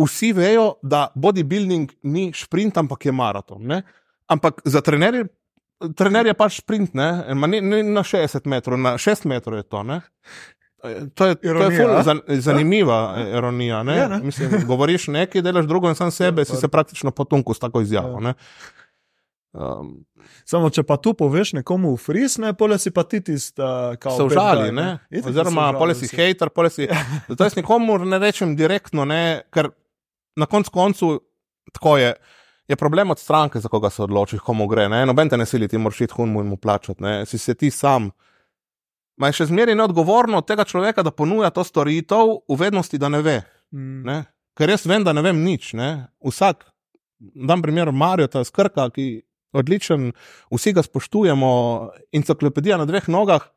[0.00, 3.62] vsi vejo, da bodybuilding ni sprint, ampak je maraton.
[3.66, 3.82] Ne?
[4.30, 5.26] Ampak za trenerje,
[5.96, 7.10] trener je pač sprint, ne?
[7.34, 9.82] Ne, ne na 60 metrov, na 6 metrov je to.
[9.82, 10.00] Ne?
[11.14, 12.98] To je, ironija, to je zan, zanimiva
[13.36, 13.82] ironija.
[13.82, 13.96] Ne?
[13.96, 14.20] Ja, ne?
[14.24, 17.80] Mislim, govoriš nekaj, delaš drugo in sam sebe, ja, si se praktično potunku s tako
[17.84, 18.20] izjavo.
[18.22, 18.34] Ja.
[19.50, 20.04] Um,
[20.46, 23.64] Samo če pa tu poveš nekomu v fris, ne, pole si pa ti tisti,
[23.98, 24.68] ki se užali?
[25.26, 26.86] Oziroma, pole si hater, pole si.
[27.34, 29.72] To jaz nikomu ne rečem direktno, ne, ker
[30.38, 31.10] na koncu koncu
[31.72, 32.14] tako je.
[32.70, 34.88] Je problem od stranke, za koga se odločiš, komu gre.
[34.88, 35.02] Ne?
[35.06, 37.26] Noben te ne sili, ti moraš iti hunmu in mu plačati, ne?
[37.26, 38.12] si se ti sam.
[39.18, 43.10] Ma je še zmeraj neodgovorno od tega človeka, da ponuja to storitev v vednosti, da
[43.10, 43.40] ne ve.
[43.74, 44.04] Mm.
[44.06, 44.20] Ne?
[44.54, 45.72] Ker jaz vem, da ne vem nič.
[45.74, 45.90] Ne?
[46.22, 46.62] Vsak,
[47.18, 49.08] dam primer Marijo, ta skrka, ki
[49.52, 50.12] odličen,
[50.54, 51.50] vsi ga spoštujemo,
[52.12, 53.48] enciklopedija na dveh nogah,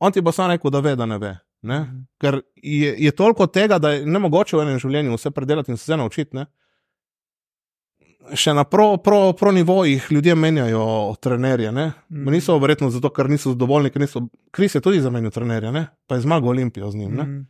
[0.00, 1.36] on ti bo samo rekel, da ve, da ne ve.
[1.64, 1.80] Ne?
[1.80, 2.02] Mhm.
[2.20, 5.80] Ker je, je toliko tega, da je ne mogoče v enem življenju vse predelati in
[5.80, 6.36] se vse naučiti.
[6.36, 6.46] Ne?
[8.34, 10.84] Še na pro-nivojih pro, pro ljudje menjajo
[11.20, 11.70] trenerje.
[11.72, 12.28] Mm.
[12.32, 14.26] Niso verjetno zato, ker niso zadovoljni, ker niso.
[14.52, 15.86] Kris je tudi zamenjal trenerje, ne?
[16.08, 17.16] pa je zmagal Olimpijo z njim.
[17.16, 17.42] Mm.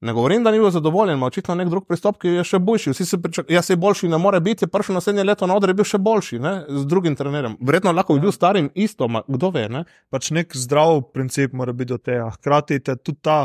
[0.00, 2.92] Ne govorim, da ni bil zadovoljen, očitno nek drug pristop, ki je še boljši.
[2.94, 5.80] Vsi se pričakujejo, jaz se boljši ne more biti, prišel naslednje leto na odre, je
[5.80, 6.52] bil še boljši ne?
[6.68, 7.56] z drugim trenerjem.
[7.60, 9.66] Verjetno lahko bi bil starim isto, ma, kdo ve.
[9.68, 9.82] Ne?
[10.14, 12.30] Pač nek zdrav princip mora biti do tega.
[12.38, 13.40] Hkrati te tudi ta.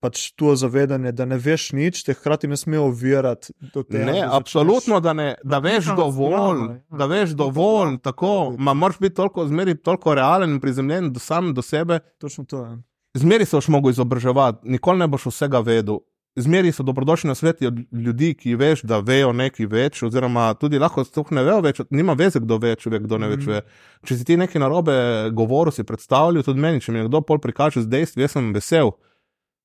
[0.00, 3.52] Pač to zavedanje, da ne veš nič, te hkrati ne smejo uvirati.
[3.92, 6.96] Ne, absolutno, da, ne, da veš dovolj, ja.
[7.02, 11.52] da veš dovolj, tako, ma moraš biti toliko, zmeri, toliko realen in prizemljen do sam
[11.52, 12.00] do sebe.
[12.16, 12.78] Točno to je.
[13.14, 15.98] Zmeri se boš mogel izobraževati, nikoli ne boš vsega vedel.
[16.36, 17.58] Zmeri so dobrodošli na svet
[17.92, 22.14] ljudi, ki veš, da vejo nekaj več, oziroma tudi lahko sploh ne vejo več, nima
[22.14, 23.50] veze, kdo ve, če ve, kdo ne več mhm.
[23.50, 23.62] ve.
[24.06, 24.94] Če si ti nekaj narobe
[25.34, 28.94] govoril, si predstavljal, tudi meni, če mi nekdo pol prikaže z dejstvi, jaz sem vesel.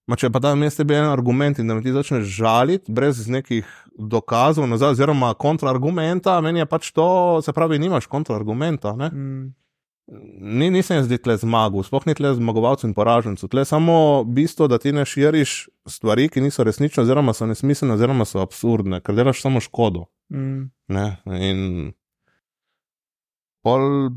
[0.09, 3.23] Ma če pa da mi tebi en argument in da me ti začneš žaliti brez
[3.29, 7.07] nekih dokazov, nazaj, oziroma kontraargumenta, meni je pač to,
[7.45, 8.93] se pravi, nimaš kontraargumenta.
[8.93, 9.53] Mm
[10.07, 13.49] ni, nisem jaz tle zmagal, sploh ni tle zmagovalcev in poražencev.
[13.49, 15.55] Tle samo bistvo, da ti ne širiš
[15.89, 20.05] stvari, ki niso resnične, oziroma so nesmiselne, oziroma so absurdne, ker delaš samo škodo.
[20.33, 20.69] Mm.
[21.41, 21.93] In
[23.65, 24.11] pol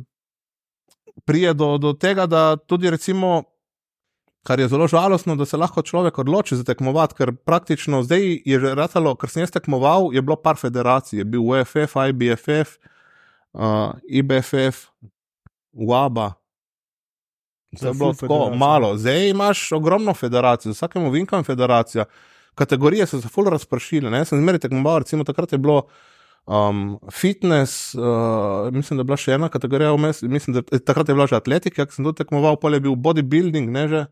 [1.25, 3.43] prije do, do tega, da tudi recimo.
[4.47, 8.61] Kar je zelo žalostno, da se lahko človek odloči za tekmovati, ker praktično zdaj je
[8.61, 12.79] že ratalo, ker sem jaz tekmoval, je bilo par federacij, je bil UFF, IBFF,
[13.53, 14.87] uh, IBFF,
[15.73, 16.33] Waba.
[17.73, 22.05] Zdaj je bilo tako malo, zdaj imaš ogromno federacij, vsakemu vinkam federacija.
[22.55, 24.11] Kategorije so se fully razpršile.
[24.19, 25.83] Jaz sem zmeraj tekmoval, recimo takrat je bilo
[26.47, 31.15] um, fitness, uh, mislim, da je bila še ena kategorija vmes, mislim, da takrat je
[31.15, 34.07] bila že atletika, ker sem tudi tekmoval, pol je bil bodybuilding, ne že.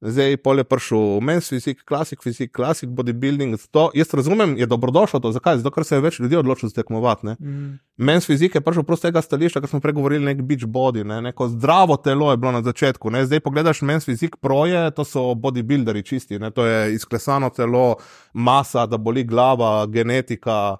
[0.00, 3.58] Zdaj je prišel men's fizik, klasik fizik, klasik bodybuilding.
[3.70, 5.32] To, jaz razumem, je dobrodošlo to.
[5.32, 5.56] Zakaj?
[5.58, 7.26] Zato, ker se je več ljudi odločilo tekmovati.
[7.26, 7.80] Mm.
[7.96, 11.18] Men's fizik je prišel prosto tega stališča, kar smo pregovorili, nek beach body, ne?
[11.22, 13.10] neko zdravo telo je bilo na začetku.
[13.10, 13.24] Ne?
[13.26, 16.52] Zdaj pogledaš men's fizik proje, to so bodybuilderi čisti, ne?
[16.54, 17.96] to je izklesano telo,
[18.32, 20.76] masa, da boli glava, genetika.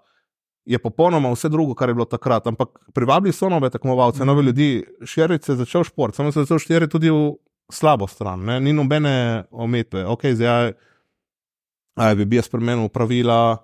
[0.69, 2.47] Je popolnoma vse drugo, kar je bilo takrat.
[2.47, 4.27] Ampak privabili so nove tekmovalce, mm.
[4.27, 7.33] nove ljudi, širiti se je začel šport, samo se je začel širiti tudi v
[7.73, 8.61] slabo stran, ne?
[8.61, 10.05] ni nobene omejitve.
[10.17, 10.73] Okay, zdaj,
[12.01, 13.59] aj, bi jaz spremenil pravila,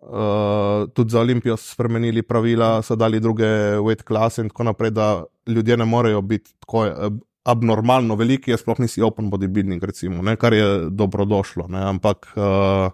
[0.00, 3.48] uh, tudi za Olimpijo so spremenili pravila, so dali druge
[3.82, 8.64] weight klase in tako naprej, da ljudje ne morejo biti tako uh, abnormalno veliki, jaz
[8.64, 10.36] sploh nisi open bodybuilding, recimo, ne?
[10.36, 11.68] kar je dobrodošlo.
[11.68, 11.84] Ne?
[11.92, 12.88] Ampak uh,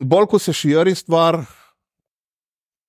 [0.00, 1.40] bolj ko se širi stvar,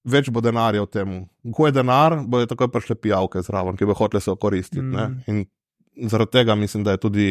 [0.04, 1.16] več bo denarja v tem.
[1.54, 4.82] Ko je denar, bodo takoj prišle pijavke zraven, ki bo hotele se okoristiti.
[4.82, 5.20] Mm.
[5.28, 7.28] In zaradi tega mislim, da je tudi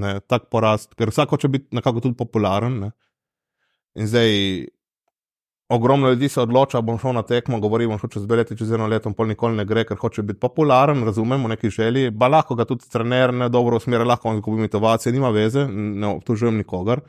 [0.00, 2.78] ne, tak porast, ker vsak hoče biti nekako tudi popularen.
[2.80, 2.90] Ne.
[3.94, 4.32] In zdaj,
[5.68, 8.72] ogromno ljudi se odloča, bom šel na tekmo, govorim, bom šel čez dve leti, čez
[8.74, 12.58] eno leto, pol nikoli ne gre, ker hoče biti popularen, razumemo neki želji, pa lahko
[12.58, 17.04] ga tudi trener ne dobro usmeri, lahko on izgubi motivacijo, nima veze, ne obtužujem nikogar.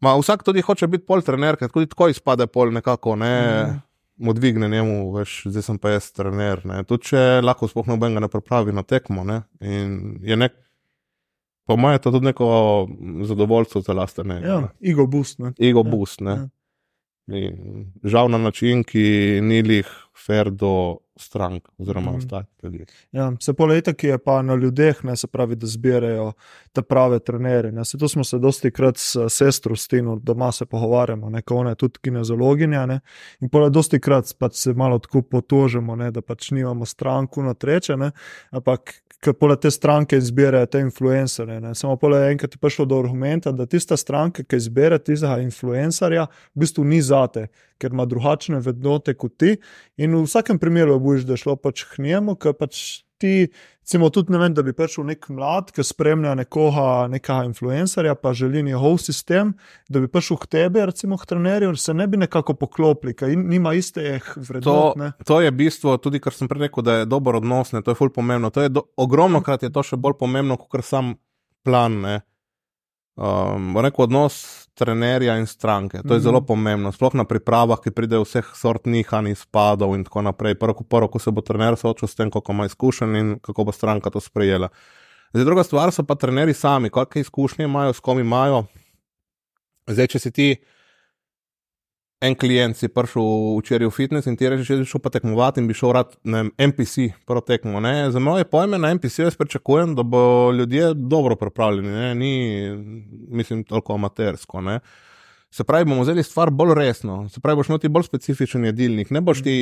[0.00, 3.34] Ma, vsak tudi hoče biti pol trener, ker tudi tako izpade pol nekako, ne.
[3.66, 3.84] Mm.
[4.18, 6.64] Mu dvigne njemu, veš, zdaj sem pa jaz trener.
[6.90, 9.22] Tudi če lahko spohnem noben ga ne pripravi na tekmo.
[9.24, 9.44] Ne?
[9.62, 10.56] In je nek,
[11.70, 12.48] po mojem, to tudi neko
[13.30, 14.26] zadovoljstvo za laste.
[14.42, 15.38] Ja, ego boost.
[15.54, 15.90] Ego ja.
[15.90, 16.24] boost.
[16.26, 16.48] Ja.
[17.28, 19.86] In žal na način, ki ni lih
[20.26, 22.16] fair do strank oziroma mm.
[22.16, 22.84] ostalih ljudi.
[23.12, 26.32] Ja, se poletje, ki je pa na ljudeh, ne se pravi, da zbirajo
[26.78, 27.72] te prave trenere.
[27.72, 27.82] Ne.
[27.98, 31.98] To smo se dosti krat s sestro Stino doma se pogovarjamo, neko ona je tudi
[32.02, 32.86] kinezologinja.
[32.86, 33.00] Ne.
[33.40, 37.54] In poletje dosti krat pač se malo tako potožemo, ne, da pač nimamo stranku na
[37.54, 38.10] treče, ne.
[38.50, 41.74] ampak ker pole te stranke izbirajo te influencerje.
[41.74, 46.62] Samo pole enkrat je prišlo do argumenta, da tista stranka, ki izbira tistega influencerja, v
[46.62, 47.48] bistvu ni zate,
[47.82, 49.56] ker ima drugačne vednote kot ti.
[49.98, 53.48] In v vsakem primeru boš, da šlo pač k njemu, ker pač ti,
[53.82, 58.32] recimo, tudi ne vem, da bi prišel nek mlad, ki spremlja nekoga, nekega influencerja, pa
[58.36, 59.52] želi njegov sistem,
[59.88, 63.74] da bi prišel k tebi, recimo k trenerju, se ne bi nekako poklopili, ker nima
[63.78, 64.96] iste vrednot.
[64.96, 67.94] To, to je bistvo, tudi kar sem prej rekel, da je dobro odnos, ne, to
[67.94, 68.52] je fulj pomembno.
[68.56, 71.16] Je do, ogromno krat je to še bolj pomembno, kot sam
[71.66, 72.00] plan.
[72.02, 72.20] Ne.
[73.18, 75.98] Um, rekel, odnos trenerja in stranke.
[75.98, 76.22] To je mm -hmm.
[76.22, 80.54] zelo pomembno, sploh na pripravah, ki pridejo vseh sort nihanj, izpadov in tako naprej.
[80.54, 83.72] Prvo, prvo, ko se bo trener soočil s tem, kako ima izkušenj in kako bo
[83.72, 84.68] stranka to sprejela.
[85.32, 88.64] Zdaj, druga stvar so pa trenerji sami, kakšne izkušnje imajo, s kom imajo.
[89.86, 90.56] Zdaj, če si ti
[92.20, 95.62] en klient si prišel včeraj v fitness in ti rečeš, da bi šel pa tekmovati
[95.62, 97.80] in bi šel rad na NPC, prvo tekmo.
[97.80, 98.10] Ne?
[98.10, 102.14] Za moje pojme na NPC jaz pričakujem, da bo ljudje dobro pripravljeni, ne?
[102.14, 102.32] ni,
[103.28, 104.60] mislim, toliko amatersko.
[104.60, 104.80] Ne?
[105.50, 109.14] Se pravi, bomo vzeli stvar bolj resno, se pravi, boš imel ti bolj specifičen jedilnik,
[109.14, 109.56] ne boš ti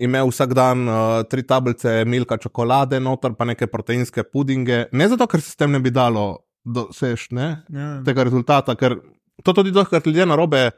[0.00, 5.26] imel vsak dan uh, tri tablice milka čokolade, noter pa neke proteinske pudinge, ne zato,
[5.26, 7.58] ker se s tem ne bi dalo dosež ja.
[8.06, 9.00] tega rezultata, ker
[9.42, 10.70] to tudi dohkrat ljudje na robe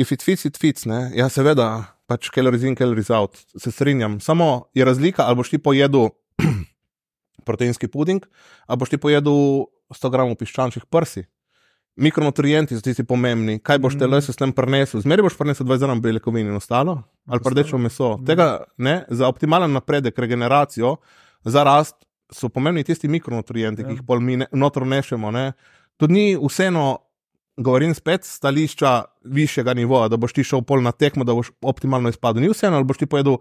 [0.00, 0.86] if it fits, it fits.
[0.88, 1.10] Ne?
[1.16, 1.68] Ja, seveda,
[2.08, 4.18] pač calories in calories out, se strinjam.
[4.20, 6.08] Samo je razlika, ali boš ti pojedel
[7.46, 8.24] proteinski puding,
[8.66, 11.26] ali boš ti pojedel 100 gramov piščančjih prsi.
[12.00, 14.00] Mikronutrienti so tisti pomembni, kaj boš mm.
[14.00, 15.02] teles s tem prenesel.
[15.04, 18.14] Zmeri boš prenesel 20 gramov beljakovin in ostalo, ali pa rdečo meso.
[18.16, 18.28] Mm.
[18.30, 18.46] Tega,
[18.78, 20.96] ne, za optimalen napredek, regeneracijo,
[21.44, 21.98] za rast
[22.32, 23.90] so pomembni tisti mikronutrienti, ja.
[23.90, 25.34] ki jih pol mi notro nešemo.
[25.34, 25.50] Ne.
[26.00, 27.09] Tudi ni vseeno
[27.62, 32.08] govorim spet stališča višjega nivoja, da boš ti šel pol na tekmo, da boš optimalno
[32.08, 32.42] izpadel.
[32.42, 33.38] Ni vseeno, ali boš ti pojedel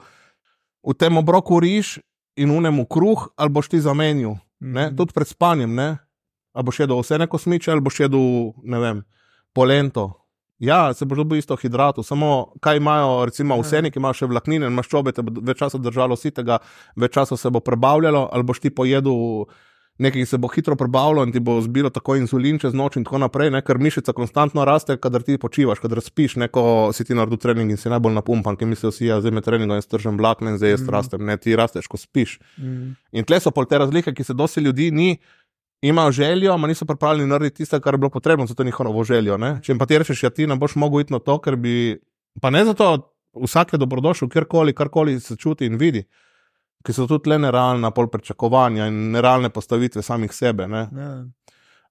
[0.84, 1.98] v tem obroku riž
[2.40, 4.98] in unemu kruh, ali boš ti zamenil, mm -hmm.
[4.98, 5.98] tudi pred spanjem, ne?
[6.54, 9.04] ali boš jedel vse neko smiče, ali boš jedel, ne vem,
[9.54, 10.14] polento.
[10.60, 13.62] Ja, se boš dobil isto hidratov, samo kaj imajo, recimo, ja.
[13.62, 16.60] vse, ki imajo še vlaknine, maščobe, te bo več časa držalo sitega,
[16.96, 19.46] več časa se bo prebavljalo, ali boš ti pojedel
[20.00, 23.20] nekaj se bo hitro prebavilo in ti bo zbilo tako insulin čez noč in tako
[23.20, 23.62] naprej, ne?
[23.62, 26.64] ker mišica konstantno raste, kadar ti počivaš, kadar spiš, neko
[26.96, 29.76] si ti naredil trening in si najbolj napumpan, ki mislijo si, ja, zdaj me treningom
[29.76, 30.94] in stržem blakne in zdaj jaz mm.
[30.96, 32.38] rastem, ne, ti rasteš, ko spiš.
[32.58, 32.96] Mm.
[33.12, 35.18] In tle so pol te razlike, ki se dosti ljudi ni.
[35.82, 39.38] Imajo željo, a niso pripravljeni narediti tisto, kar je bilo potrebno za to njihovo željo.
[39.38, 39.62] Ne?
[39.64, 42.02] Če jim pa ti rečeš, ja, ti ne boš mogel iti na to, ker bi.
[42.42, 46.04] Pa ne zato, vsak je dobrodošel, kjerkoli, karkoli se čuti in vidi
[46.86, 50.68] ki so tudi le nerealna pol pričakovanja in nerealne postavitve samih sebe.
[50.72, 50.88] Ja.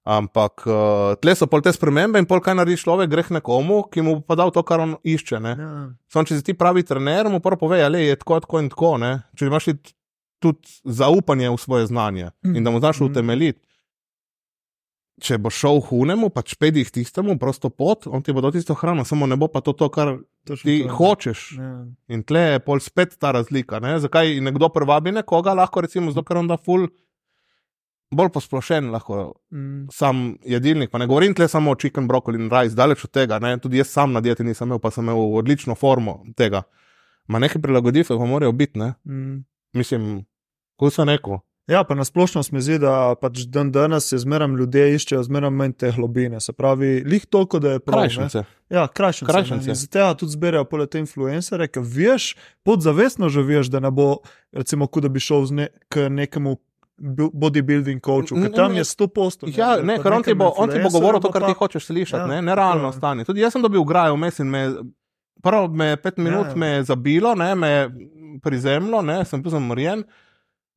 [0.09, 4.01] Ampak uh, tle so pol te spremembe in pol kaj naredi človek, greh nekomu, ki
[4.05, 5.41] mu pa dal to, kar on išče.
[5.45, 5.71] Ja.
[6.09, 8.95] Sam, če si ti pravi trener, mu prvo pove, da je tako, tako in tako.
[9.01, 9.11] Ne?
[9.37, 9.69] Če imaš
[10.39, 12.55] tudi zaupanje v svoje znanje mm.
[12.55, 13.09] in da mu znaš mm.
[13.11, 13.59] utemeljiti
[15.21, 18.75] če bo šel hunemu, pač pedi jih tistemu, prosto pot, on ti bo dal tisto
[18.77, 20.17] hrano, samo ne bo pa to, to kar
[20.47, 20.95] Točno ti to.
[20.95, 21.43] hočeš.
[21.57, 21.73] Ja.
[22.15, 23.81] In tle je pol spet ta razlika.
[23.83, 23.97] Ne?
[23.99, 26.87] Zakaj nekdo privabi nekoga, lahko recimo zato, ker on da ful.
[28.09, 29.19] Bolj posplošen lahko
[29.53, 29.91] mm.
[29.93, 30.89] sam jedilnik.
[30.89, 33.37] Pa ne govorim tle samo o chicken, brokoli in rice, daleč od tega.
[33.43, 33.53] Ne?
[33.61, 36.63] Tudi jaz sam na dieti nisem imel, pa sem imel odlično formo tega.
[37.29, 38.81] Ma nekaj prilagoditve pa morajo biti.
[38.81, 39.43] Mm.
[39.77, 40.09] Mislim,
[40.79, 41.37] ko sem rekel.
[41.69, 45.51] Ja, pa nasplošno se mi zdi, da pač dan danes je zmeraj ljudje iščejo zmeraj
[45.53, 46.39] manj te globine.
[46.41, 47.99] Se pravi, lih toliko, da je prav.
[47.99, 48.43] Krajšnice.
[48.69, 49.31] Ja, krajšnice.
[49.31, 49.73] krajšnice.
[49.73, 52.31] Zato tudi zbirajo pole te influencere, ker veš,
[52.65, 54.15] podzavestno že veš, da ne bo,
[54.51, 56.57] recimo, kot da bi šel ne, k nekemu.
[56.99, 59.49] Bodybuilding coachu, ker tam je 100 postov.
[59.55, 62.25] Ja, ne, ker on ti bo, on ti bo govoril to, kar ti hočeš slišati,
[62.25, 63.23] ja, ne, nerealno stanje.
[63.23, 64.63] Tudi jaz sem dobil grajo vmes in me,
[65.39, 66.59] prvo me pet minut ja, ja.
[66.59, 67.71] me zabilo, ne, me
[68.43, 70.03] prizemlo, ne, sem bil zamorjen.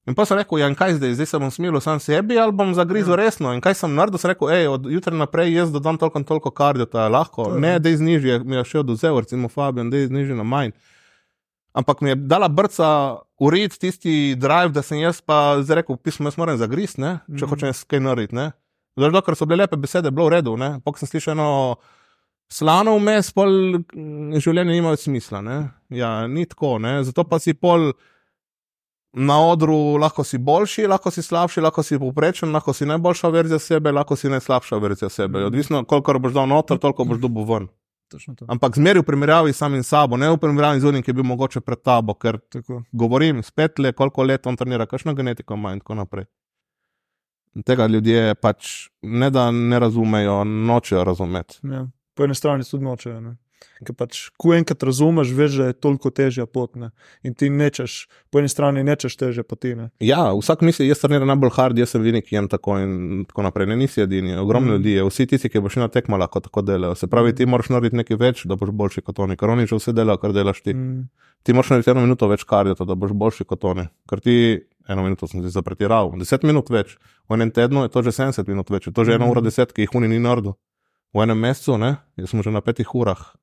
[0.07, 2.73] In pa sem rekel, ja, kaj zdaj, zdaj se bom smilil sam sebi ali bom
[2.75, 3.21] zagrizel ja.
[3.23, 3.53] resno.
[3.55, 6.51] In kaj sem naredil, sem rekel, hej, od jutra naprej jaz dodam toliko in toliko
[6.51, 7.45] kardio, da je lahko.
[7.45, 7.61] To je.
[7.61, 10.75] Ne, da je znižje, mi je še oduzel, recimo Fabian, da je znižje na manj.
[11.73, 12.89] Ampak mi je dala brca
[13.41, 17.33] ured tisti drive, da sem jaz pa zdaj rekel, pismo, jaz moram zagriz, ne, če
[17.33, 17.49] mm -hmm.
[17.49, 18.51] hočem kaj narediti.
[18.97, 21.77] Zdaj, dokler so bile lepe besede, bilo v redu, ne, pok sem slišal eno
[22.53, 23.81] slano vmes, pol
[24.37, 25.71] življenje nima več smisla, ne.
[25.89, 27.93] Ja, ni tako, ne, zato pa si pol
[29.13, 33.59] na odru lahko si boljši, lahko si slabši, lahko si povprečen, lahko si najboljša verzija
[33.59, 35.39] sebe, lahko si najslabša verzija sebe.
[35.39, 35.47] Mm.
[35.47, 37.69] Odvisno, koliko boš dal noter, toliko boš dobil ven.
[38.49, 41.25] Ampak zmeri v primerjavi s samim sabo, ne v primerjavi z unim, ki je bil
[41.25, 42.83] mogoče pred tabo, ker tako.
[42.93, 46.27] govorim spet le, koliko let on trenira, kakšno genetiko ima in tako naprej.
[47.67, 51.61] Tega ljudje pač ne da ne razumejo, nočejo razumeti.
[51.63, 51.87] Ja.
[52.15, 53.21] Po eni strani tudi nočejo.
[53.21, 53.37] Ne?
[53.83, 56.75] Ker pač, ko enkrat razumeš, veš, da je toliko težja pot.
[56.79, 56.91] Ne?
[57.27, 59.75] In ti nečeš, po eni strani nečeš teže poti.
[59.79, 59.89] Ne?
[60.05, 63.71] Ja, vsak misli, jaz treniram najbolj hard, jaz sem vinik, jem tako in tako naprej.
[63.73, 64.77] Ne, nisi edini, ogromno mm.
[64.77, 66.99] ljudi je, vsi tisti, ki boš na tekmo lahko tako delajo.
[66.99, 69.81] Se pravi, ti moraš narediti nekaj več, da boš boljši kot oni, ker oni že
[69.81, 70.77] vse delajo, kar delaš ti.
[70.77, 71.09] Mm.
[71.43, 73.89] Ti moraš narediti eno minuto več kardio, da boš boljši kot oni.
[74.11, 74.37] Ker ti
[74.89, 76.97] eno minuto sem si zapretiral, deset minut več,
[77.31, 79.35] v enem tednu je to že 70 minut več, to je že ena mm.
[79.35, 80.57] ura deset, ki jih oni ni naredil.
[81.13, 83.35] V enem mesecu, ne, jaz sem že na petih urah,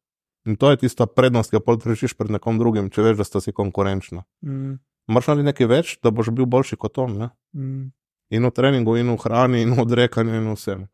[0.49, 3.41] In to je tista prednost, ki jo rešiš pred nekom drugim, če veš, da sta
[3.43, 4.23] si konkurenčna.
[4.41, 4.79] Mm.
[5.09, 7.29] Moraš narediti nekaj več, da boš bil boljši kot on.
[7.53, 7.91] Mm.
[8.33, 10.87] In v treningu, in v hrani, in v odrekanju, in vsem.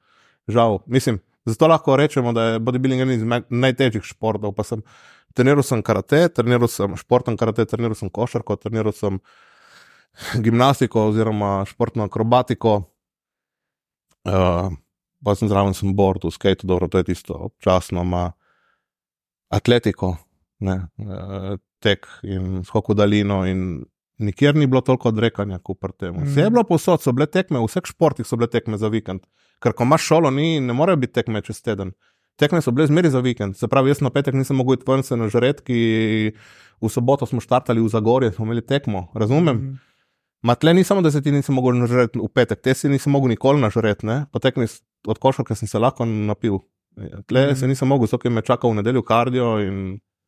[0.52, 4.56] Žal, mislim, zato lahko rečemo, da je bodybuilding eden izmed najtežjih športov.
[4.58, 4.84] Pa sem
[5.36, 9.20] treniral sem karate, treniral sem športno karate, treniral sem košarko, treniral sem
[10.44, 12.82] gimnastiko oziroma športno akrobatiko.
[14.26, 14.74] Uh,
[15.24, 18.04] pa sem zraven, sem board, v skate, dobro, to je tisto občasno.
[18.04, 18.32] Ma,
[19.50, 20.16] atletiko,
[20.60, 23.44] ne, eh, tek in skok v daljino.
[24.18, 26.16] Nikjer ni bilo toliko odrekanja kot pri tem.
[26.24, 26.54] Vse je mm.
[26.54, 29.26] bilo posod, so bile tekme, v vseh športih so bile tekme za vikend.
[29.60, 31.92] Ker ko imaš šolo, ni, ne morejo biti tekme čez teden.
[32.40, 33.58] Tekme so bile zmeri za vikend.
[33.60, 36.32] Se pravi, jaz na petek nisem mogel iti ven se na žred, ki
[36.82, 39.10] v soboto smo štartali v Zagorje, smo imeli tekmo.
[39.16, 39.56] Razumem?
[39.56, 39.76] Mm.
[40.46, 43.32] Matle ni samo, da se ti nisem mogel nažreti v petek, te si nisem mogel
[43.34, 44.68] nikoli nažreti, po tekmi
[45.08, 46.60] od košarke sem se lahko napil.
[46.96, 47.60] Ja, tle mm.
[47.60, 49.80] se nisem mogel, so ki me čakal v nedeljo kardio in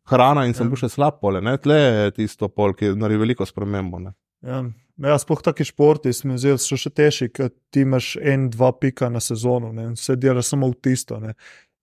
[0.07, 0.71] hrana, in sem ja.
[0.73, 1.41] bil še slab pole.
[1.43, 1.55] Ne?
[1.61, 4.01] Tle je tisto pol, ki naredi veliko spremembo.
[4.03, 4.13] Ne?
[4.45, 4.65] Ja.
[4.97, 9.11] Ja, sploh taki športi so mi zdeli še težji, ker ti imaš en, dva pika
[9.13, 9.91] na sezono, ne?
[9.93, 11.19] vse delaš samo v tisto.
[11.21, 11.35] Ne?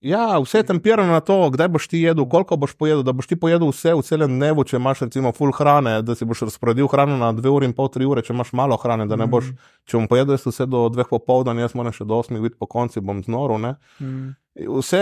[0.05, 3.03] Ja, vse je tempirano na to, kdaj boš ti jedel, koliko boš pojedel.
[3.03, 6.29] Da boš ti pojedel vse v celem dnevu, če imaš recimo full hrane, da si
[6.29, 9.17] boš razporedil hrano na dve uri in pol, tri ure, če imaš malo hrane, da
[9.17, 9.71] ne boš, mm.
[9.89, 13.01] če bom pojedel vse do dveh popoldan, jaz moram še do osmih biti po konci,
[13.01, 13.65] bom znoril.
[13.97, 14.35] Mm.
[14.77, 15.01] Vse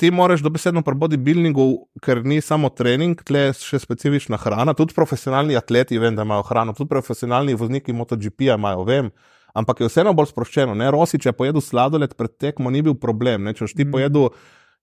[0.00, 1.66] ti moraš dobesedno pri bodybuildingu,
[2.00, 4.72] ker ni samo trening, tle je še specifična hrana.
[4.78, 9.12] Tudi profesionalni atleti, vem, da imajo hrano, tudi profesionalni vozniki MotoGP imajo, vem.
[9.54, 10.74] Ampak je vseeno bolj sproščeno.
[10.78, 10.90] Ne?
[10.94, 13.48] Rosi, če pojedu sladoled pred tekmo, ni bil problem.
[13.48, 13.54] Ne?
[13.56, 13.92] Če ti mm.
[13.94, 14.28] pojedu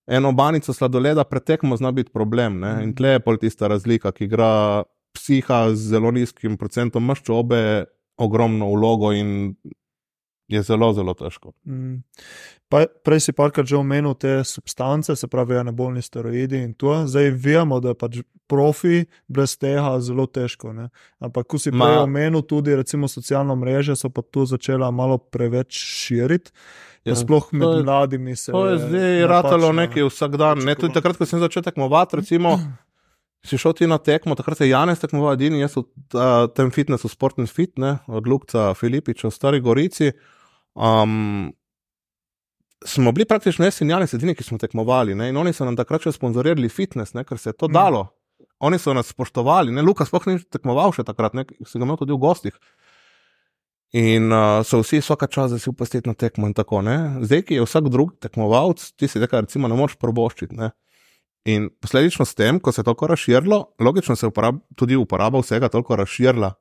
[0.08, 2.60] eno banico sladoleda pred tekmo, zna biti problem.
[2.64, 2.78] Ne?
[2.84, 4.52] In tle je pol tista razlika, ki igra
[5.16, 7.60] psiha z zelo nizkim procentom maščobe
[8.18, 9.54] ogromno vlogo in
[10.48, 11.52] je zelo, zelo težko.
[11.68, 12.00] Mm.
[12.68, 17.06] Pa, prej si parkrat že omenil te substance, se pravi, anabolni steroidi in to.
[17.08, 18.18] Zdaj vemo, da je pač
[18.48, 20.74] profi brez tega zelo težko.
[20.76, 20.88] Ne?
[21.20, 21.86] Ampak, ko si Ma...
[21.86, 26.52] prej omenil tudi, recimo, socialno mreže, so pa tu začela malo preveč širiti.
[27.08, 28.52] Ja, sploh med mladimi se je.
[28.52, 30.60] To je zdaj ratalo nekaj vsak dan.
[30.66, 32.58] Ne, tudi takrat, ko sem začel tekmovati, recimo.
[33.46, 35.86] Si šel ti na tekmo, takrat je Janes tekmoval, edini jaz v
[36.52, 40.10] tem fitnessu, sportni fit, ne, od Lukca Filipiča v Stari Gorici.
[40.74, 41.54] Um,
[42.84, 45.14] smo bili praktično jaz in Janes edini, ki smo tekmovali.
[45.14, 45.28] Ne?
[45.28, 47.24] In oni so nam takrat še sponzorirali fitness, ne?
[47.24, 47.74] ker se je to mm.
[47.74, 48.06] dalo.
[48.60, 51.46] Oni so nas spoštovali, ne Luka, sploh ni tekmoval še takrat, ne?
[51.66, 52.58] si ga imel tudi v gostih.
[53.96, 57.24] In uh, so vsi vsaka čas, da si upustiti na tekmo in tako naprej.
[57.30, 60.58] Zdaj, ki je vsak drug tekmovalec, ti si rekel, recimo, ne moreš proboščiti.
[60.58, 60.74] Ne?
[61.48, 65.40] In posledično s tem, ko se je toliko razširilo, logično se je uporab, tudi uporaba
[65.40, 66.52] vsega toliko razširila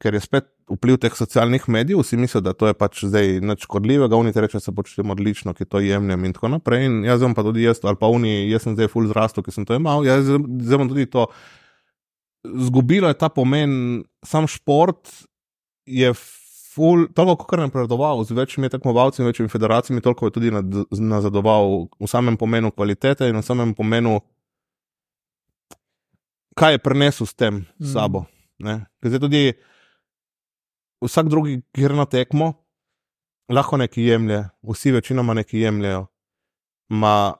[0.00, 3.66] ker je spet vpliv teh socialnih medijev, vsi mislijo, da to je pač zdaj nič
[3.66, 6.86] škodljivega, oni reče, da se počutim odlično, ki to jemljem in tako naprej.
[6.88, 9.52] In jaz sem pa tudi jaz, ali pa oni, jaz sem zdaj full zrastel, ki
[9.54, 11.26] sem to imel, jaz sem tudi to.
[12.40, 13.72] Zgubilo je ta pomen,
[14.24, 15.12] sam šport
[15.84, 20.52] je ful, toliko, kar je napredoval, z večjimi tekmovalci in večjimi federacijami, toliko je tudi
[21.04, 24.20] nazadoval v samem pomenu kvalitete in v samem pomenu,
[26.56, 27.90] kaj je prenesel s tem mm.
[27.92, 28.24] sabo.
[29.04, 29.52] Zdaj tudi
[31.04, 32.52] vsak drugi gre na tekmo,
[33.50, 36.06] lahko nekaj jemlje, vsi večinoma nekaj jemljajo.
[36.88, 37.34] Ma,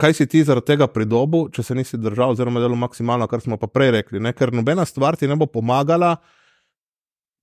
[0.00, 3.58] kaj si ti zaradi tega pridobil, če se nisi držal, oziroma delo maksimalno, kar smo
[3.60, 4.32] pa prej rekli, ne?
[4.32, 6.16] ker nobena stvar ti ne bo pomagala.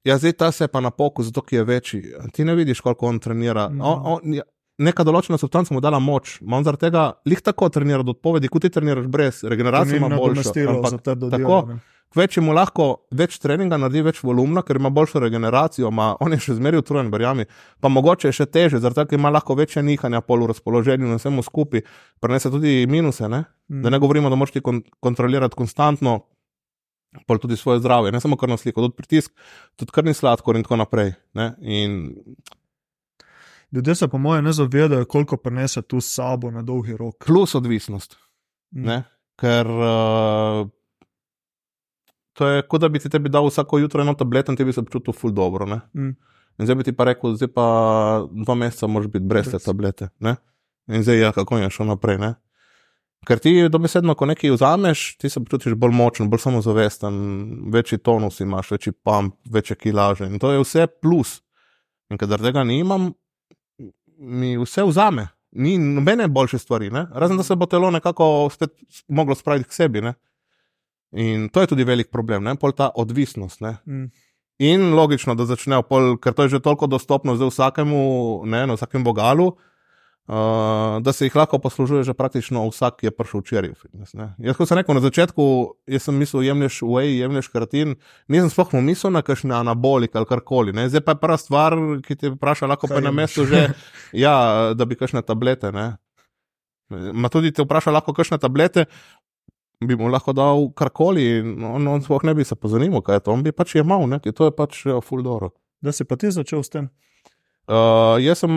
[0.07, 2.03] Ja, zdaj ta se pa na poku, zato je večji.
[2.33, 3.67] Ti ne vidiš, koliko on trenira.
[3.69, 3.83] No.
[3.83, 4.45] On, on, ja,
[4.79, 8.63] neka določena substanca mu dala moč, on zaradi tega lih tako trenira od odpovedi, kot
[8.63, 10.11] ti treniraš brez regeneracije, ima.
[10.15, 16.15] Ampak, tako, več mu lahko več treninga naredi, več volumna, ker ima boljšo regeneracijo, ima,
[16.19, 17.45] on je še zmeraj utrujen, verjami.
[17.79, 21.83] Pa mogoče je še teže, tega ima lahko večje nihanja polu razpoloženju in vsemu skupaj,
[22.19, 23.27] prenese tudi minuse.
[23.27, 23.43] Ne?
[23.69, 23.83] Mm.
[23.83, 26.23] Da ne govorimo, da moš ti kon kontrolirati konstantno
[27.25, 29.31] pol tudi svoje zdravje, ne samo krvno sliko, tudi pritisk,
[29.75, 31.13] tudi krvni sladkor in tako naprej.
[31.61, 32.15] In...
[33.71, 37.25] Ljudje se, po mojem, ne zavedajo, koliko prenese tu s sabo na dolgi rok.
[37.25, 38.17] Plus odvisnost.
[38.75, 39.03] Mm.
[39.37, 40.69] Ker uh,
[42.37, 44.73] to je kot da bi ti tebi dal vsako jutro eno tableto in ti bi
[44.73, 45.65] se počutil ful dobro.
[45.65, 46.13] Mm.
[46.57, 47.65] In zdaj bi ti pa rekel, zdaj pa
[48.31, 50.09] dva meseca moraš biti brez te tablete.
[50.19, 50.35] Ne?
[50.87, 52.17] In zdaj, ja, kako je šlo naprej.
[52.21, 52.33] Ne?
[53.27, 57.17] Ker ti dobesedno, ko nekaj vzameš, ti se počutiš bolj močen, bolj samozavesten,
[57.73, 60.29] večji tonus imaš, večji pump, večje kilaže.
[60.29, 61.39] In to je vse plus.
[62.09, 63.11] In kadar tega nimam,
[64.17, 65.27] mi vse vzame.
[65.57, 67.07] Ni nobene boljše stvari, ne?
[67.13, 68.71] razen da se bo telo nekako spet
[69.07, 70.01] moglo spraviti k sebi.
[70.01, 70.13] Ne?
[71.15, 72.55] In to je tudi velik problem, ne?
[72.59, 73.61] pol ta odvisnost.
[73.61, 74.09] Mm.
[74.59, 78.01] In logično, da začnejo, pol, ker to je že toliko dostopno zdaj vsakemu,
[78.45, 79.53] ne, na vsakem bogalu,
[80.27, 84.11] Uh, da se jih lahko poslužuje že praktično vsak, ki je prišel včeraj v fitness.
[84.11, 84.25] Ne.
[84.43, 85.43] Jaz, kot sem rekel na začetku,
[85.87, 87.93] jaz sem mislil, jemliš whey, jemliš karatin,
[88.27, 90.75] nisem sploh mislil na kakšne anabolike ali karkoli.
[90.75, 90.89] Ne.
[90.91, 93.69] Zdaj pa je prva stvar, ki te vpraša, lahko pa na mestu že,
[94.25, 94.35] ja,
[94.75, 95.71] da bi kakšne tablete.
[95.71, 95.93] Ne.
[96.91, 98.89] Ma tudi te vpraša, lahko kakšne tablete,
[99.79, 103.35] bi mu lahko dal karkoli, on, on sploh ne bi se pozanimal, kaj je to,
[103.35, 105.51] on bi pač jemal, ker to je pač full dobro.
[105.81, 106.89] Da si pa ti začel s tem?
[107.67, 108.53] Uh, jaz sem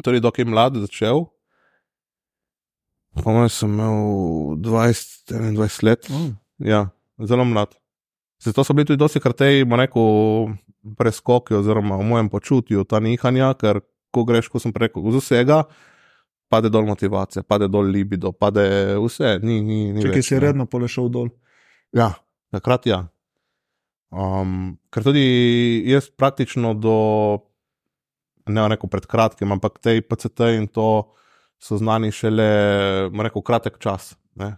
[0.00, 1.26] torej dokaj mlad začel.
[3.20, 6.30] Pomen sem imel 20-21 let, mm.
[6.64, 6.86] ja,
[7.20, 7.76] zelo mlad.
[8.42, 9.20] Zato so bili tudi dosti
[9.60, 10.48] ima neko
[10.96, 15.64] preskoki, oziroma v mojem počutju ta nihanja, ker ko greš, ko sem rekel, z vsega,
[16.52, 18.66] pade dol motivacija, pade dol libido, pade
[19.00, 19.38] vse.
[19.42, 21.32] Ni, ni, ni Če si redno polešal dol.
[21.96, 22.12] Ja,
[22.52, 23.06] takrat ja.
[24.12, 25.24] Um, ker tudi
[25.88, 26.96] jaz praktično do
[28.52, 30.88] ne rekel pred kratkim, ampak te PCT in to
[31.62, 32.48] so znani šele,
[33.24, 34.12] rekel, kratek čas.
[34.36, 34.56] Ja,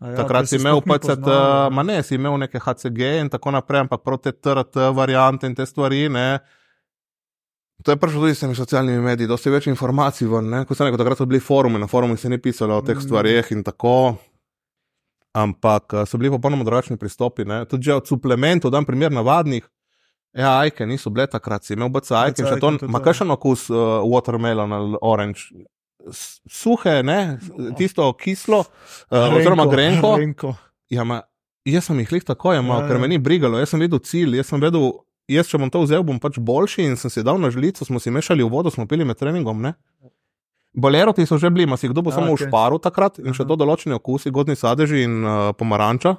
[0.00, 1.28] Takrat si imel PCT,
[1.72, 5.66] ma ne, si imel neke HCG in tako naprej, ampak proti TRT variante in te
[5.66, 6.06] stvari.
[6.12, 6.28] Ne.
[7.82, 10.28] To je prišlo tudi s temi socialnimi mediji, dosti več informacij.
[10.68, 13.04] Kot sem rekel, takrat so bili forumi, na forumih se ni pisalo o teh mm.
[13.04, 14.14] stvarih in tako.
[15.34, 17.44] Ampak so bili popolnoma drugačni pristopi.
[17.44, 17.64] Ne.
[17.66, 19.66] Tudi od suplementov, da primer navadnih,
[20.34, 24.02] Ja, ajke niso bile takrat, imel bi se ajke, če to ima kakšen okus, uh,
[24.10, 25.46] watermelon ali orange.
[26.10, 27.38] Suhe, ne?
[27.78, 30.16] tisto kislo, uh, oziroma grenko.
[30.18, 30.50] grenko.
[30.92, 31.20] Ja, ma,
[31.64, 33.04] jaz sem jih lih tako imel, ja, ker ja.
[33.04, 34.90] me ni brigalo, jaz sem videl cilj, jaz sem vedel,
[35.30, 38.00] jaz če bom to vzel, bom pač boljši in sem si dal na žlico, smo
[38.00, 39.62] si mešali v vodo, smo pili med treningom.
[39.62, 39.74] Ne?
[40.74, 42.44] Boleroti so že bili, ma si kdo bo ja, samo okay.
[42.44, 46.16] v šparu takrat in še to določene okusi, godni sadeži in uh, pomaranča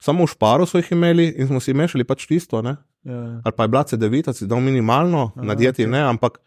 [0.00, 2.62] samo v šparu so jih imeli in smo si mešali pač tisto.
[2.64, 3.40] Ja, ja.
[3.44, 5.92] Ali pa je bila CD-vita, si dal minimalno ja, na dieti, okay.
[5.92, 6.40] ne, ampak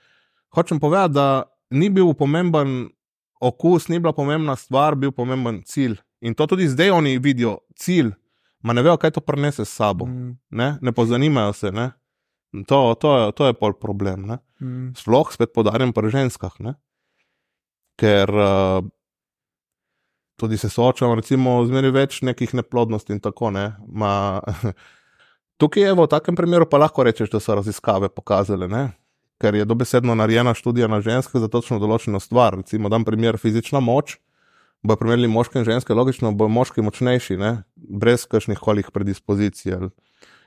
[0.53, 2.89] hočem povedati, da ni bil pomemben
[3.41, 5.99] okus, ni bila pomembna stvar, bil pomemben cilj.
[6.21, 8.13] In to tudi zdaj oni vidijo, cilj,
[8.63, 10.07] ma ne vejo, kaj to prenese s sabo.
[10.07, 10.37] Mm.
[10.49, 10.77] Ne?
[10.81, 11.71] ne pozanimajo se.
[11.71, 11.91] Ne?
[12.67, 14.25] To, to, je, to je pol problem.
[14.61, 14.93] Mm.
[14.97, 16.55] Sploh spet podarjam pri ženskah.
[16.63, 16.75] Ne?
[17.99, 18.81] Ker uh,
[20.39, 23.51] tudi se soočamo, recimo, zmeri več nekih neplodnosti in tako.
[23.53, 23.71] Ne.
[25.61, 28.89] Tukaj je v takem primeru pa lahko rečeš, da so raziskave pokazale, ne?
[29.43, 32.55] ker je dobesedno narejena študija na ženske za točno določeno stvar.
[32.61, 34.15] Recimo, da primer fizična moč,
[34.83, 37.53] bo primerjali moške in ženske, logično bo moški močnejši, ne?
[37.75, 39.77] brez kakšnih kolih predispozicij.
[39.77, 39.89] Ali...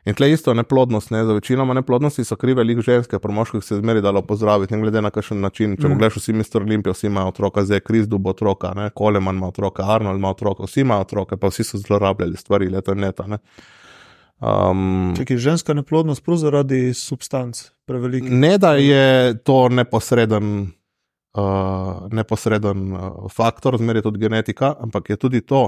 [0.06, 1.24] In tle isto neplodnost, ne?
[1.24, 5.02] za večino neplodnosti so krive lik ženske, pri moških se zmeri dalo pozdraviti, ne glede
[5.02, 5.74] na kakšen način.
[5.76, 5.96] Če mm.
[5.96, 8.90] pogledaš, vsi mister Olimpijo, vsi imajo otroka, zdaj Kriz dubo otroka, ne?
[8.94, 12.94] Koleman ima otroka, Arnold ima otroka, vsi imajo otroke, pa vsi so zlorabljali stvari, leto
[12.94, 13.26] in leta.
[13.26, 13.40] Ne?
[14.36, 18.28] Um, Če je ženska neplodnost prav zaradi substanc, prevelik.
[18.28, 20.68] Ne, da je to neposreden,
[21.36, 25.66] uh, neposreden uh, faktor, zmeri tudi genetika, ampak je tudi to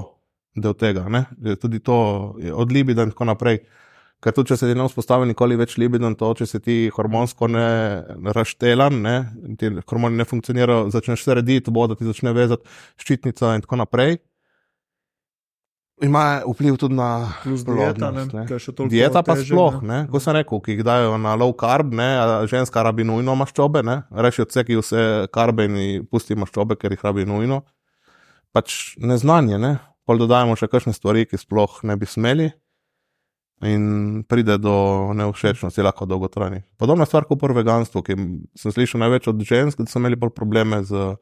[0.55, 1.25] del tega, ne?
[1.45, 1.99] je tudi to
[2.53, 3.61] od libida in tako naprej.
[4.19, 7.47] Ker tudi, če se ti ne vzpostavi nikoli več libidon, to, če se ti hormonsko
[7.47, 7.67] ne
[8.35, 9.13] raštelan, ne,
[9.55, 12.67] ti hormoni ne funkcionirajo, začneš se rediti, voda ti začne vezati
[12.99, 14.17] ščitnica in tako naprej.
[16.01, 18.11] Ima vpliv tudi na dieta,
[18.87, 19.87] dieta pa teže, sploh, ne.
[19.87, 20.07] Ne.
[20.07, 22.07] ko sem rekel, ki jih dajo na low carb, ne,
[22.47, 25.03] ženska rabi nujno maščobe, reši odseki vse
[25.35, 27.65] karbe in pusti maščobe, ker jih rabi nujno.
[28.55, 29.75] Pač neznanje, ne.
[30.07, 32.49] pol dodajamo še kakšne stvari, ki sploh ne bi smeli.
[33.61, 36.61] in pride do neušečnosti, lahko dolgotrajni.
[36.79, 38.15] Podobna stvar kot pri veganstvu, ki
[38.55, 41.17] sem slišal največ od žensk, da so imeli bolj probleme z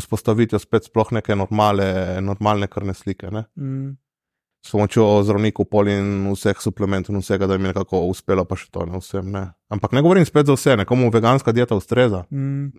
[0.00, 3.30] vzpostavitvijo spet sploh neke normale, normalne krvne slike.
[3.56, 3.92] Mm
[4.62, 8.58] s pomočjo zdravnikov, pol in vseh suplementov, in vsega, da jim je nekako uspelo, pa
[8.58, 9.32] še to ne vsem.
[9.34, 9.44] Ne.
[9.72, 12.72] Ampak ne govorim spet za vse, nekomu veganska dieta ustreza, mm.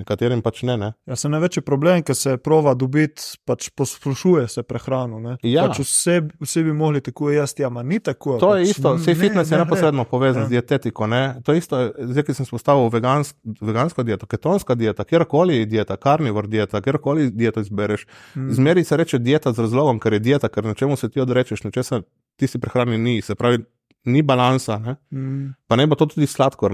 [0.00, 0.74] nekaterim pač ne.
[0.76, 0.88] ne.
[1.06, 5.36] Ja, se največji problem, ker se prova dobiti, pač poslušuje se prehrano.
[5.46, 5.68] Ja.
[5.68, 8.40] Pač vse, vse bi mogli tako jesti, ampak ni tako.
[8.42, 10.48] To pač, je isto, vse fitness je neposredno povezan ja.
[10.48, 11.06] z dietetiko.
[11.06, 11.22] Ne.
[11.46, 16.50] To je isto, zdaj, ki sem spostavil vegansk, vegansko dieto, ketonska dieta, kjerkoli dieta, karnivor
[16.50, 18.08] dieta, kjerkoli dieto izbereš.
[18.34, 18.50] Mm.
[18.58, 21.62] Zmeri se reče dieta z razlogom, ker je dieta, ker na čemu se ti odrečeš,
[21.62, 22.02] na česa
[22.40, 23.20] ti si prehranjen, ni.
[23.22, 23.62] Se pravi,
[24.04, 24.96] ni balansa, ne?
[25.10, 25.54] Mm.
[25.68, 26.72] pa ne bo to tudi sladkor.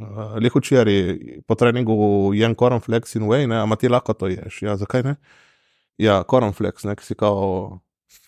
[0.00, 4.62] Uh, Leho včeraj po treningu jem koronflex in whey, ampak ti lahko to ješ.
[4.62, 5.16] Ja, zakaj ne?
[6.00, 7.80] Ja, koronflex, nek si kao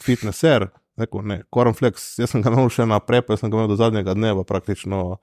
[0.03, 0.69] fitnesser,
[1.01, 4.15] neko ne, koronflex, jaz sem ga imel še naprej, pa sem ga imel do zadnjega
[4.19, 5.17] dneva praktično.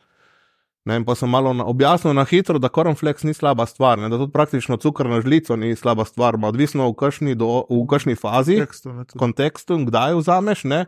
[0.89, 4.17] Ne, pa sem malo na, objasnil na hitro, da koronflex ni slaba stvar, ne, da
[4.17, 8.57] tudi praktično cukor na žlico ni slaba stvar, odvisno v kakšni, do, v kakšni fazi,
[8.63, 10.65] kontekstu, kontekstu kdaj vzameš.
[10.71, 10.85] Ne,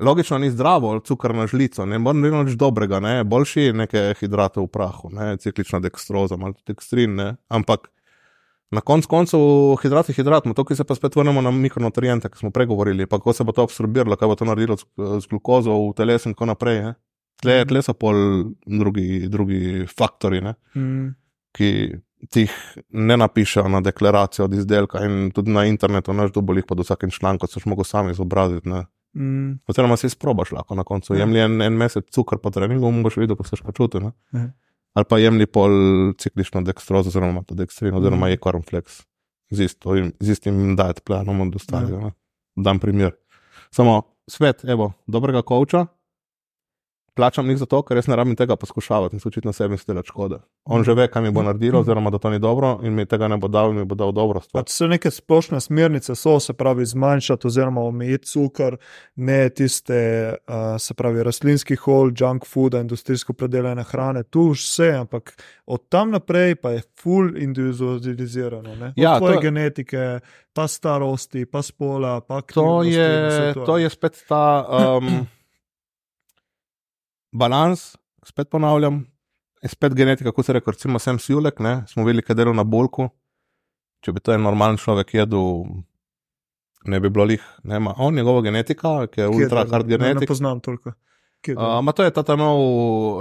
[0.00, 3.24] Logično ni zdravo, cukor na žlico, ne more biti nič dobrega, ne?
[3.24, 5.36] boljši je nekaj hidratov v prahu, ne?
[5.40, 7.28] ciklična dekstroza, malo dekstrin, ne?
[7.48, 7.88] ampak
[8.70, 9.40] na koncu koncev
[9.82, 13.18] hidrat je hidrat, to, ki se pa spet vrnemo na mikronutriente, ki smo pregovorili, pa
[13.18, 16.34] kako se bo to absorbiralo, kaj bo to naredilo z, z glukozo v telesu in
[16.34, 16.82] tako naprej.
[16.82, 16.94] Ne?
[17.40, 18.18] Tle, tle so pol
[18.66, 21.08] drugi, drugi faktori, mm.
[21.56, 21.70] ki
[22.34, 22.52] jih
[22.90, 27.48] ne napišejo na deklaracijo od izdelka in tudi na internetu, naš dubolih pod vsakim člankom,
[27.48, 28.72] še mogo sami izobraziti.
[29.16, 29.58] Mm.
[29.68, 31.14] Oziroma, si izprobaš lahko na koncu.
[31.14, 31.24] Ja.
[31.24, 34.10] Jemlji en, en mesec cukor po treningu, boš videl, kako se počutiš.
[34.36, 34.46] Ja.
[34.96, 35.72] Ali pa jemlji pol
[36.20, 38.30] ciklično dekstrozo, oziroma to dekstrino, oziroma mm.
[38.30, 39.00] je kornflex.
[39.50, 41.96] Z, isto, z istim dajet planom od ostalih.
[42.02, 42.10] Ja.
[42.56, 43.14] Dam primer.
[43.70, 45.86] Samo svet, evo, dobrega koča,
[47.16, 50.08] plačam jih zato, ker jaz ne rabim tega poskušavati in se učiti na sebi stelati
[50.12, 50.38] škode.
[50.64, 53.28] On že ve, kaj mi bo naredilo, oziroma da to ni dobro in mi tega
[53.28, 54.64] ne bo dal in mi bo dal dobro stvar.
[54.64, 58.76] Pač so neke splošne smernice, so se pravi zmanjšati oziroma omejiti cukor,
[59.16, 60.00] ne tiste,
[60.48, 65.32] uh, se pravi rastlinski hol, junk food, industrijsko predelane hrane, tu vse, ampak
[65.66, 68.92] od tam naprej pa je full individualizirano.
[68.96, 69.40] Ja, tvoje to...
[69.40, 70.20] genetike,
[70.52, 72.60] pa starosti, pa spola, pa kdo.
[72.60, 74.66] To, je, to je spet ta.
[74.68, 75.26] Um,
[77.32, 77.94] balans,
[78.26, 79.04] spet ponavljam,
[79.62, 83.08] je spet genetika, kot se reče, recimo sem Sjulek, ne, smo velike delo na bolku.
[84.04, 85.64] Če bi to en normalen človek jedel,
[86.86, 87.42] ne bi bilo lih.
[87.64, 90.20] Ne, ma, on, njegova genetika, ki je ultra hard genetika.
[90.20, 90.92] Ne poznam toliko.
[91.54, 92.58] Ampak uh, to je ta nov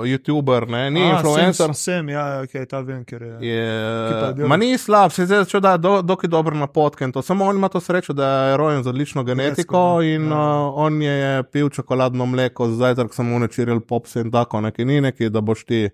[0.07, 0.91] YouTuber, ne?
[0.91, 1.73] ni A, influencer.
[1.73, 3.35] Sem, sem, ja, ja ok, ta vem, ker je.
[3.49, 7.07] je ma ni slab, se zdaj začel, da je do, dokaj dobro na potke.
[7.22, 10.41] Samo on ima to srečo, da je rojen z odlično genetiko Genesko, in ja.
[10.68, 14.85] uh, on je pil čokoladno mleko, zdaj tak sem mu nečiril popse in tako, nekaj
[14.85, 15.89] ni neki, da boš ti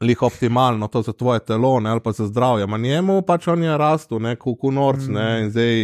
[0.00, 2.66] lih optimalno to za tvoje telo ne, ali pa za zdravje.
[2.66, 5.12] Ma njemu pač on je rastel, neko kunorc, mm.
[5.12, 5.74] ne, in zdaj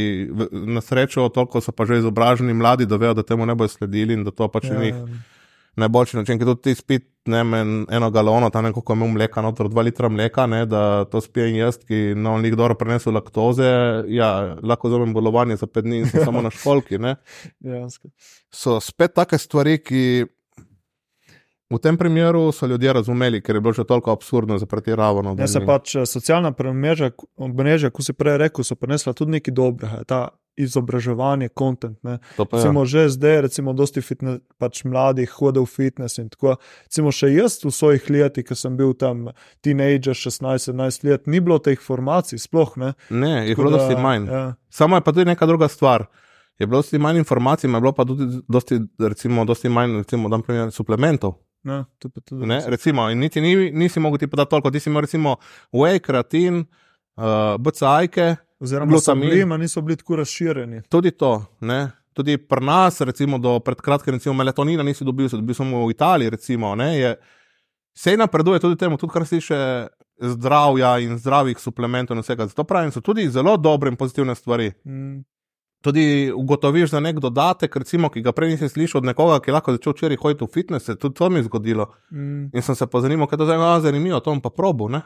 [0.52, 4.14] na srečo toliko so pa že izobraženi mladi, da vejo, da temu ne bojo sledili
[4.14, 5.06] in da to pač ni ja.
[5.76, 9.42] najboljši način, ker tudi ti spit ne, en, eno galono, tam neko, ko ima mleka,
[9.42, 13.16] notor dva litra mleka, ne, da to spijem jaz, ki na on jih dobro prenesel
[13.16, 13.70] laktoze,
[14.12, 17.16] ja, lahko zomem bolovanje za pet dni in samo na školki, ne.
[18.52, 20.26] so spet take stvari, ki
[21.72, 25.36] V tem primeru so ljudje razumeli, ker je bilo že toliko absurdno za pretiravano.
[25.38, 30.04] Ja, se pač eh, socialna mreža, kot si prej rekel, so prinesla tudi nekaj dobrega.
[30.06, 31.98] Ta izobraževanje, kontent.
[32.36, 36.20] Recimo, že zdaj, recimo, dosti fitness, pač mladih hodi v fitness.
[36.20, 39.30] Recimo, še jaz v svojih letih, ki sem bil tam
[39.64, 42.92] teenager, 16-17 let, ni bilo teh informacij, sploh ne.
[43.08, 44.28] Ne, je bilo dosti manj.
[44.28, 44.42] Ja.
[44.68, 46.04] Samo je pa tudi neka druga stvar.
[46.60, 50.68] Je bilo dosti manj informacij, ima bilo pa tudi dosti, recimo, dosti manj, recimo, primer,
[50.68, 51.40] suplementov.
[51.62, 54.88] No, to tudi ne, recimo, in niti ni, nisi mogel ti podati toliko, ti si
[54.90, 55.36] imel recimo
[55.72, 58.36] whey, kratin, uh, eh, BCA-ke.
[58.62, 60.82] Oziroma, glutamin, niso bili tako razširjeni.
[60.88, 61.90] Tudi to, ne.
[62.12, 65.90] Tudi pri nas, recimo, do pred kratkim, recimo, melatonina nisi dobil, se dobil samo v
[65.90, 67.16] Italiji, recimo, ne, je,
[67.94, 69.58] se napreduje tudi temu, tudi kar se tiče
[70.20, 72.46] zdravja in zdravih suplementov in vsega.
[72.46, 74.72] Zato pravim, so tudi zelo dobre in pozitivne stvari.
[74.84, 75.22] Mm
[75.82, 79.74] tudi ugotoviš za nek dodatek, recimo, ki ga prej nisi slišal od nekoga, ki lahko
[79.74, 81.88] začel včeraj hoditi v fitness, tudi to mi je zgodilo.
[82.10, 82.52] Mm.
[82.54, 84.88] In sem se pozanimal, kaj to zdaj ima zanimivo, to bom pa probo.
[84.88, 85.02] Ne?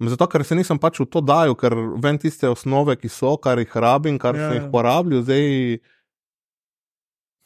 [0.00, 3.58] Zato, ker se nisem pač v to dajal, ker vem tiste osnove, ki so, kar
[3.58, 4.72] jih rabim, kar ja, sem jih ja.
[4.72, 5.46] porabljal, zdaj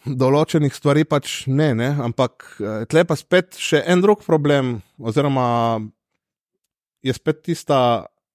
[0.03, 1.91] določenih stvari pač ne, ne.
[2.05, 5.47] ampak eh, tle pa spet še en drug problem, oziroma
[7.03, 7.79] je spet tista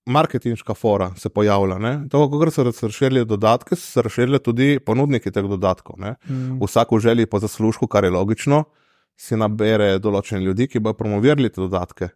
[0.07, 2.07] marketinška fora se pojavlja.
[2.11, 5.99] To, ko so razširili dodatke, so se razširili tudi ponudniki teh dodatkov.
[5.99, 6.59] Mm.
[6.63, 8.63] Vsak v želji po zaslužku, kar je logično,
[9.17, 12.09] si nabere določene ljudi, ki bodo promovirali te dodatke.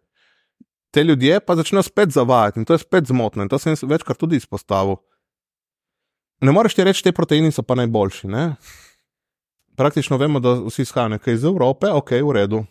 [0.91, 3.43] Te ljudje pa začnejo spet zavajati in to je spet zmotno.
[3.43, 4.99] In to sem večkrat tudi izpostavil.
[6.41, 8.27] Ne moreš ti reči, te proteini so pa najboljši.
[8.27, 8.55] Ne?
[9.77, 12.63] Praktično vemo, da vsi izhajajo nekaj iz Evrope, ok, v redu.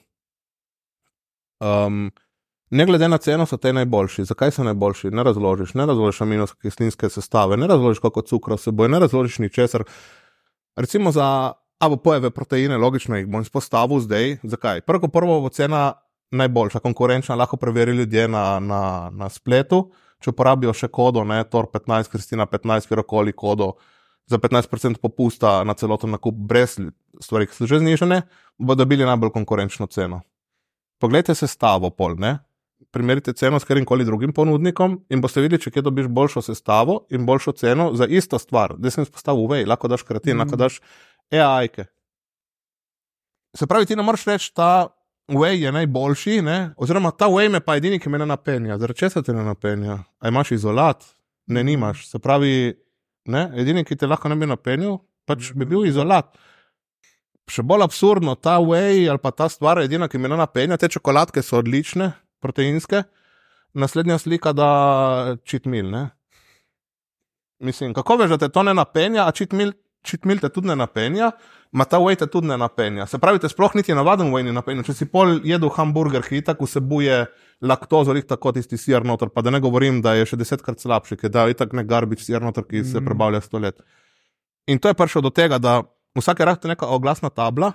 [1.60, 2.10] Um,
[2.70, 4.24] Ne glede na ceno, so te najboljši.
[4.24, 5.10] Zakaj so najboljši?
[5.10, 9.84] Ne razložiš, ne razložiš aminokislinske sestave, ne razložiš, koliko cukra se boje, ne razložiš ničesar.
[10.76, 14.36] Recimo za AVP-jeve proteine, logično jih bom izpostavil zdaj.
[14.42, 14.80] Zakaj?
[14.80, 15.92] Prvo, prvo bo cena
[16.30, 19.88] najboljša, konkurenčna, lahko preveri ljudje na, na, na spletu.
[20.20, 23.72] Če uporabijo še kodo, ne, Tor 15, Kristina 15, kjerkoli kodo
[24.30, 26.76] za 15% popusta na celoten nakup, brez
[27.20, 28.20] stvari, ki so že znižene,
[28.58, 30.20] bodo dobili najbolj konkurenčno ceno.
[31.00, 32.36] Poglejte se stavo pol, ne?
[32.90, 37.04] Primerjate ceno s katerim koli drugim ponudnikom in boste videli, če kje dobiš boljšo sestavo
[37.10, 38.74] in boljšo ceno za isto stvar.
[38.78, 40.40] Da sem izpostavil UV, lahko daš kratin, mm.
[40.44, 40.80] lahko daš
[41.30, 41.84] EAIK.
[43.56, 44.88] Se pravi, ti ne moreš reči, ta
[45.30, 46.58] UV je najboljši, ne?
[46.76, 48.78] oziroma ta UV me pa edini, ki me ne napenja.
[48.78, 50.00] Zaradi česa te ne napenja?
[50.18, 51.04] A imaš izolat?
[51.46, 52.08] Ne, nimaš.
[52.10, 52.74] Se pravi,
[53.30, 53.50] ne?
[53.54, 56.34] edini, ki te lahko ne bi napenil, pač bi bil izolat.
[57.50, 60.90] Še bolj absurdno, ta way ali pa ta stvar, edina, ki me ne napenja, te
[60.90, 63.02] čokoladke so odlične, proteinske,
[63.72, 65.92] naslednja slika, da čitmil.
[67.60, 69.72] Mislim, kako veš, da te to ne napenja, a čitmil,
[70.02, 71.30] čitmil te tudi ne napenja,
[71.72, 73.06] ma ta whey te tudi ne napenja.
[73.06, 74.84] Se pravi, te sploh niti navaden whey ne napenja.
[74.86, 77.24] Če si pol jedel hamburger, ki tako vsebuje
[77.60, 81.20] laktozo, ali tako tisti sir noter, pa da ne govorim, da je še desetkrat slabši,
[81.20, 83.06] ker da je tako ne garbič sir noter, ki se mm.
[83.06, 83.84] prebavlja sto let.
[84.66, 85.82] In to je prišlo do tega, da
[86.16, 87.74] vsake rahte neka oglasna tabla,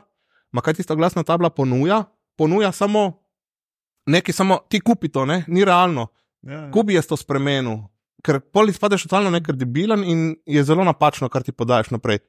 [0.51, 2.05] ma kaj tista oglasna tabla ponuja,
[2.37, 3.24] ponuja samo
[4.05, 5.43] nekaj samo ti kupi to, ne?
[5.47, 6.07] ni realno.
[6.41, 6.71] Ja, ja.
[6.71, 7.79] Kubi je to spremenil,
[8.25, 12.21] ker poli spadeš totalno nekredibilen in je zelo napačno, kar ti podajes naprej.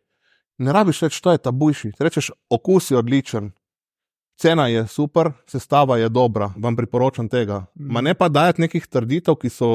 [0.58, 1.92] Ne rabiš reči, to je ta bujši.
[2.00, 3.50] Rečeš, okus je odličen,
[4.40, 7.66] cena je super, sestava je dobra, vam priporočam tega.
[7.74, 7.92] Mm.
[7.92, 9.70] Ma ne pa dajati nekih trditev, ki so.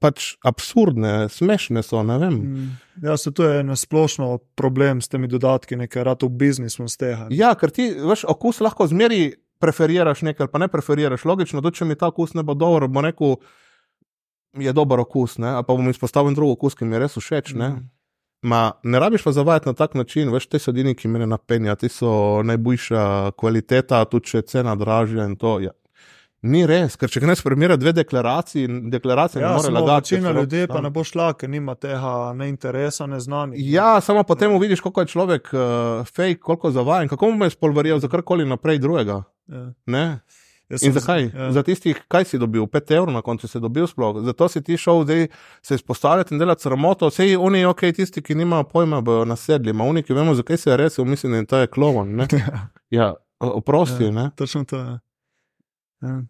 [0.00, 2.00] Pač absurdne, smešne so.
[2.02, 2.70] Mm.
[3.04, 7.26] Ja, se to je nasplošno problem s temi dodatki, nekaj rado v biznisu z tega.
[7.30, 11.24] Ja, ker ti veš, okus lahko zmeri preferiraš nekaj, pa ne preferiraš.
[11.24, 13.36] Logično, da če mi ta okus ne bo dober, bo rekel,
[14.58, 15.56] je dober okus, ne?
[15.66, 17.54] pa bom izpostavil drug okus, ki mi je res všeč.
[17.58, 17.68] Ne?
[17.68, 17.88] Mm.
[18.44, 21.74] Ma, ne rabiš pa zavajati na tak način, veš, te so edini, ki me napenja,
[21.80, 25.56] ti so najboljša kvaliteta, tudi če je cena dražja in to.
[25.64, 25.72] Ja.
[26.44, 30.14] Ni res, ker če ne spremira dve deklaraciji, deklaracije ja, ne more lagati.
[30.14, 33.56] Večina ljudi pa ne bo šla, ker nima tega ne interesa, ne znanja.
[33.56, 37.98] Ja, samo potem vidiš, koliko je človek uh, fake, koliko zavajen, kako mu je spolvarijo
[37.98, 39.22] za karkoli naprej drugega.
[39.48, 40.18] Ja.
[40.82, 41.30] In zakaj?
[41.34, 41.48] Ja.
[41.52, 44.20] Za tistih, kaj si dobil, 5 evrov na koncu si dobil sploh.
[44.24, 45.26] Zato si ti šel zdaj
[45.62, 47.08] se izpostavljati in delati sramoto.
[47.08, 49.72] Vse oni, ok, tisti, ki nimajo pojma, bojo nasedli.
[49.72, 52.20] Ma oni, ki vemo, zakaj se je res, mislim, da je to klovon.
[52.90, 54.04] Ja, oprosti.
[54.04, 54.98] Ja, točno to je.
[56.02, 56.22] Ja.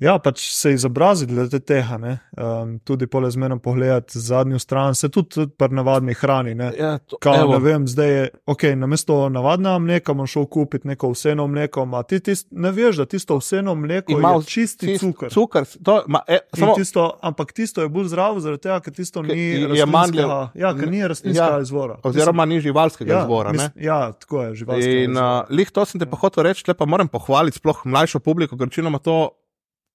[0.00, 5.46] Ja, pač se izobraziti glede tega, um, tudi pole zmerno pogledati zadnjo stran, se tudi
[5.58, 6.54] pri navadni hrani.
[6.54, 10.46] Ne, ja, to, Kao, ne vem, zdaj je, ok, na mesto navadnega mleka bom šel
[10.46, 14.94] kupiti neko vseeno mleko, a ti tist, ne veš, da tisto vseeno mleko ima čisti
[14.94, 15.30] čist, cukor.
[15.30, 19.22] cukor to, ma, e, samo, tisto, ampak tisto je bolj zdravo, zaradi tega, ker tisto
[19.22, 22.00] ni rastlinskega, ja, ker ni rastlinskega ja, izvora.
[22.08, 23.52] Oziroma ni živalskega ja, izvora.
[23.52, 25.04] Mis, ja, tako je, živalskega.
[25.04, 28.24] In uh, lih to sem te pa hotel reči, le pa moram pohvaliti sploh mlajšo
[28.24, 29.20] publiko, ker večinoma to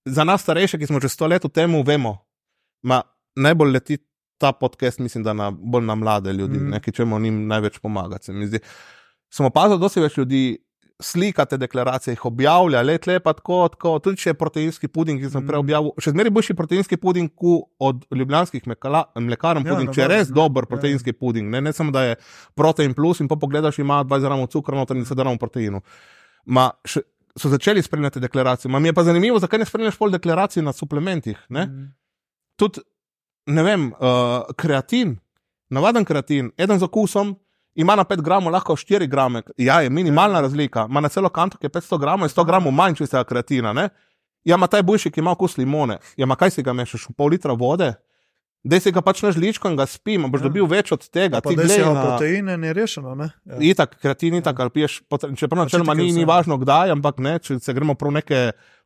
[0.08, 2.18] za nas starejše, ki smo že sto let v tem, vemo,
[2.84, 3.02] da
[3.36, 3.98] najbolj leti
[4.38, 6.80] ta podcast, mislim, da na, bolj na mlade ljudi, mm.
[6.82, 8.20] ki čemu njim največ pomaga.
[8.22, 10.58] Sem opazil, da se več ljudi
[11.00, 15.30] slika te deklaracije, jih objavlja, let lepa tako, tako, tudi če je proteinski puding, ki
[15.30, 15.50] sem mm.
[15.50, 15.92] prej objavil.
[16.02, 17.46] Še zmeraj boljši proteinski puding
[17.80, 20.72] od ljubljanskih mlekarn, ja, puding, če je res dober ja.
[20.72, 22.16] proteinski puding, ne, ne samo da je
[22.58, 25.84] protein plus in pa pogledaš, ima 20 gramov cukra, noter in se da nam proteinu.
[26.46, 27.04] Ma, še,
[27.38, 28.72] so začeli spremljati deklaracije.
[28.72, 31.38] Ma mi je pa zanimivo, zakaj ne spremljaš pol deklaracij na suplementih.
[31.50, 31.66] Ne?
[31.66, 31.88] Mm.
[32.56, 32.82] Tudi,
[33.46, 35.18] ne vem, uh, kreatin,
[35.70, 37.36] navaden kreatin, eden z okusom.
[37.78, 41.58] Ima na 5 gramov, lahko 4 grame, ja, je minimalna razlika, ima na celo kanto,
[41.58, 43.74] ki je 500 gramov, je 100 gramov manj čistega kreatina.
[43.74, 43.90] Ne?
[44.44, 46.00] Ja, ima ta boljši, ki ima okus limone.
[46.18, 47.94] Ja, ima kaj si ga mešaš, pol litra vode,
[48.64, 50.50] da si ga pač na žličko in ga spim, boš ja.
[50.50, 51.42] dobil več od tega.
[51.44, 53.14] Ti gledi na proteine, ni rešeno.
[53.20, 53.60] Ja.
[53.72, 54.66] Itak, kreatin, itak, ja.
[54.66, 54.98] ali piješ,
[55.40, 58.42] čeprav načeloma ni, ni važno kdaj, ampak ne, če se gremo prav neke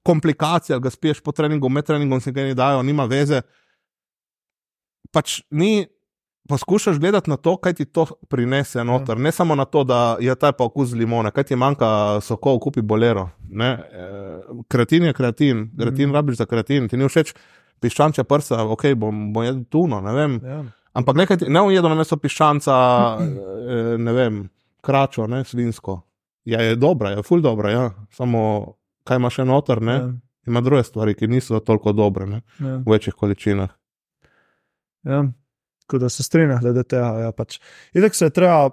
[0.07, 3.41] komplikacije, ali ga spiješ po treningu, med treningom se ga ne dajo, nima veze.
[5.11, 5.87] Pač ni,
[6.49, 8.85] poskušaš gledati na to, kaj ti to prinese ja.
[8.87, 9.17] noter.
[9.17, 9.23] Ja.
[9.23, 12.83] Ne samo na to, da je ta pa okus limone, kaj ti manjka sokov, kupi
[12.85, 13.29] bolero.
[13.49, 13.71] Ne?
[13.71, 14.05] E,
[14.69, 16.15] kreatin je kreatin, kreatin mm.
[16.15, 17.33] rabiš za kreatin, ti ni všeč
[17.81, 20.37] piščančja prsa, ok, bom, bom jedel tuno, ne vem.
[20.45, 20.61] Ja.
[20.97, 22.75] Ampak nekaj, ne ujedo na mesto piščanca,
[23.21, 24.41] e, ne vem,
[24.85, 26.01] kračo, ne, svinsko.
[26.49, 27.89] Ja, je dobra, je ful dobra, ja.
[28.17, 28.41] samo
[29.07, 29.97] kaj ima še noter, ne.
[29.97, 30.09] Ja.
[30.49, 32.79] Ima druge stvari, ki niso toliko dobre, ne, ja.
[32.81, 33.69] v večjih količinah.
[35.05, 35.23] Ja,
[35.85, 37.11] tako da se strinjam, glede tega.
[37.25, 37.59] Ja, pač.
[37.97, 38.69] Itek se je treba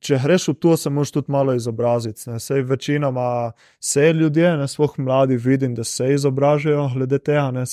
[0.00, 2.38] če greš v to, se moraš tudi malo izobraziti.
[2.38, 7.64] Sej večinoma se ljudje, ne svoh mladi, vidim, da se izobražajo glede tega.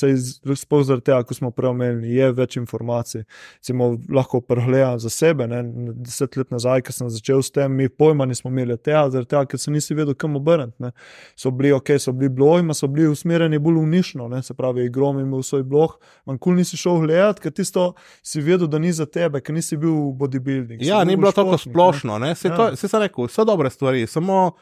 [0.55, 3.23] Sploh zaradi tega, ko smo preomenili, je več informacij.
[3.61, 5.47] Cimo, lahko pregledam za sebe.
[5.47, 5.61] Ne?
[5.93, 9.45] Deset let nazaj, ko sem začel s tem, mi pojma nismo imeli tega, zaradi tega,
[9.53, 10.91] ker se nisi vedel, kam obrniti.
[11.35, 15.43] So bili ok, so bili blogi, so bili usmerjeni bolj unišno, se pravi, grom imel
[15.43, 15.97] svoj blog.
[16.25, 17.93] Manjkul nisi šel gledati, ker tisto
[18.25, 20.81] si vedel, da ni za tebe, ker nisi bil bodybuilding.
[20.85, 22.14] Ja, ni bilo tako splošno.
[22.19, 22.35] Ne?
[22.35, 22.55] Se, ja.
[22.55, 24.55] to, se rekel, vse dobre stvari, samo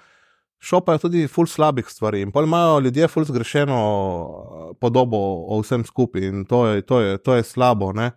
[0.63, 2.21] šopajo tudi ful slabih stvari.
[2.23, 7.01] In pol imajo ljudje ful zgrešeno eh, podobo o vsem skupaj in to je, to
[7.01, 7.91] je, to je slabo.
[7.93, 8.11] Ne?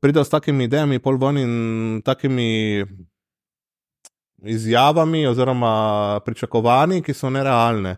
[0.00, 2.84] Pridejo s takimi idejami, pol ven in takimi
[4.44, 7.96] izjavami oziroma pričakovanji, ki so nerealne.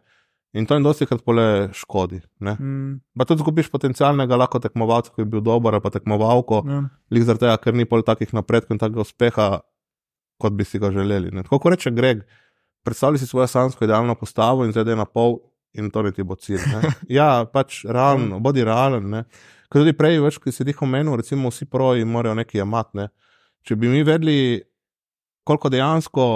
[0.56, 2.22] In to jim dosti krat pole škodi.
[2.40, 3.00] Mm.
[3.18, 6.82] Pa tudi zgubiš potencialnega lahko tekmovalca, ki je bil dober, pa tekmovalko, ja.
[7.18, 9.48] zaradi tega, ker ni pol takih napredkov in takega uspeha,
[10.38, 11.30] kot bi si ga želeli.
[11.32, 11.42] Ne.
[11.42, 12.22] Tako reče Greg,
[12.84, 15.38] predstavljaj si svojo sansko idealno postavo in zdaj je na pol
[15.72, 16.62] in to ne ti bo cilj.
[16.72, 16.92] Ne.
[17.18, 19.10] Ja, pač realno, bodi realen.
[19.10, 19.24] Ne.
[19.70, 23.02] Ker tudi prej, več, ki si jih omenil, recimo vsi proji morajo nekaj imati.
[23.02, 23.08] Ne.
[23.66, 24.62] Če bi mi vedeli,
[25.46, 26.26] koliko dejansko.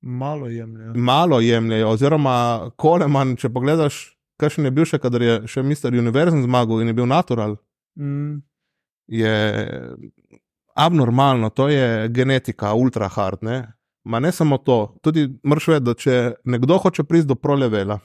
[0.00, 0.92] Malo jemljajo.
[0.94, 2.36] Malo jemljajo, oziroma
[2.76, 4.00] Koleman, če pogledaš,
[4.40, 7.56] kaj še ne bil še, kadar je še Mister Univerzum zmagal in je bil natural.
[7.98, 8.42] Mm.
[9.06, 9.32] Je
[10.76, 13.42] abnormalno, to je genetika, ultra hard.
[13.42, 13.72] Ne?
[14.04, 17.98] Ma ne samo to, tudi vedeti, da če nekdo hoče priti do prolevela,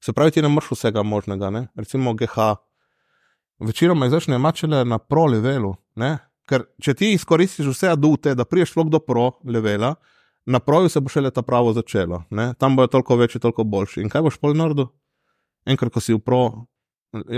[0.00, 1.66] se pravi, ti ne moreš vsega možnega, ne?
[1.74, 2.54] recimo GH.
[3.58, 5.74] Večinoma jih začne mačele na prolevelu,
[6.46, 9.94] ker če ti izkoristiš vse adute, da priješ sploh do prolevela,
[10.46, 12.52] na proju se bo še leta pravo začelo, ne?
[12.60, 14.04] tam bojo toliko večji, toliko boljši.
[14.04, 14.92] In kaj boš pol naredil?
[15.66, 16.42] Enkrat, ko si v pro,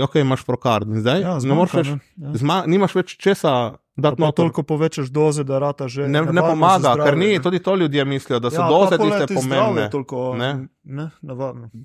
[0.03, 2.33] ok, imaš prokard, zdaj ja, zmanjka, več, ja.
[2.41, 3.53] zma, nimaš več česa.
[3.99, 8.05] Pa toliko povečaš doze, da rata že ne, ne pomaga, ker ni, tudi to ljudje
[8.05, 9.89] mislijo, da so ja, doze tiste pomembne.
[9.91, 10.51] Toliko, ne,
[10.83, 11.09] ne,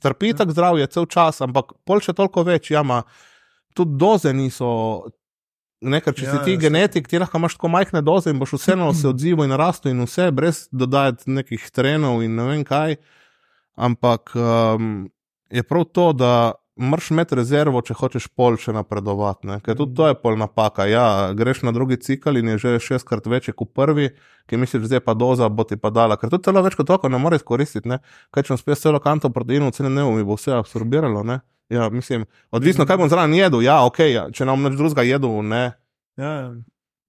[0.03, 0.37] Trpi ja.
[0.43, 3.03] tako zdravje cel čas, ampak pol še toliko več, ja, ma,
[3.75, 4.71] tudi doze niso.
[5.85, 8.87] Nekaj, če ja, si ti genetik, ti lahko imaš tako majhne doze in boš vseeno
[8.97, 12.97] se odzival in rastel in vse, brez dodajati nekih trenov in ne vem kaj.
[13.75, 15.11] Ampak um,
[15.53, 16.33] je prav to, da
[16.77, 19.47] moraš imeti rezervo, če hočeš pol še napredovati.
[19.47, 19.59] Ne?
[19.65, 20.87] Ker tudi to je pol napaka.
[20.91, 21.07] Ja,
[21.37, 24.11] greš na drugi cikl in je že šestkrat večji kot prvi,
[24.51, 26.19] ki misliš, da je pa doza, bo ti pa dala.
[26.19, 28.01] Ker to celo več kot toliko ne moreš izkoristiti.
[28.35, 31.23] Kaj če spet celo kanto proteinov, cene ne bo, mi bo vse absorbiralo.
[31.23, 31.41] Ne?
[31.73, 33.63] Ja, mislim, odvisno, kaj bom zraven jedel.
[33.65, 35.71] Ja, ok, ja, če nam neč drugega jedu, ne.
[36.21, 36.53] Ja.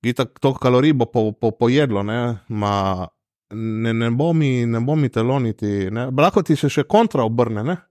[0.06, 2.38] Itak toliko kalorij bo po, po, pojedlo, ne.
[2.54, 3.08] Ma,
[3.52, 6.08] ne, ne bo mi, ne bo mi telo niti, ne.
[6.14, 7.82] Lahko ti se še kontra obrne, ne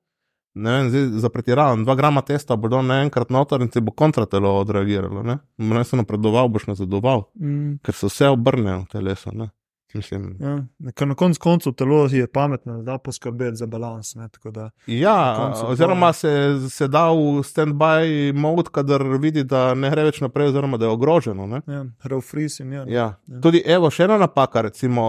[0.55, 3.93] ne vem, zdaj za pretiravam, dva grama testa bo dal naenkrat noter in ti bo
[3.93, 5.22] kontratelo odreagiralo.
[5.22, 7.78] Ne, ne se napredoval, boš nazadoval, mm.
[7.85, 9.35] ker se vse obrne v telesu.
[9.35, 9.51] Ne?
[9.94, 10.64] Ja,
[11.06, 14.14] na koncu koncu telo je pametno, da poskrbeti za balans.
[14.14, 20.09] Ne, da, ja, oziroma se, se da v stand-by mod, kadar vidi, da ne gre
[20.09, 21.60] več naprej, oziroma da je ogroženo.
[21.66, 21.85] Ja,
[22.20, 23.06] freezing, ja, ja.
[23.26, 23.40] ja.
[23.43, 25.05] Tudi, evo, še ena napaka, recimo,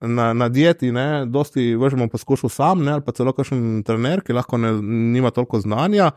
[0.00, 4.32] na, na dieti, ne, dosti vržemo poskušal sam, ne, ali pa celo kakšen trener, ki
[4.32, 6.10] lahko ne, nima toliko znanja.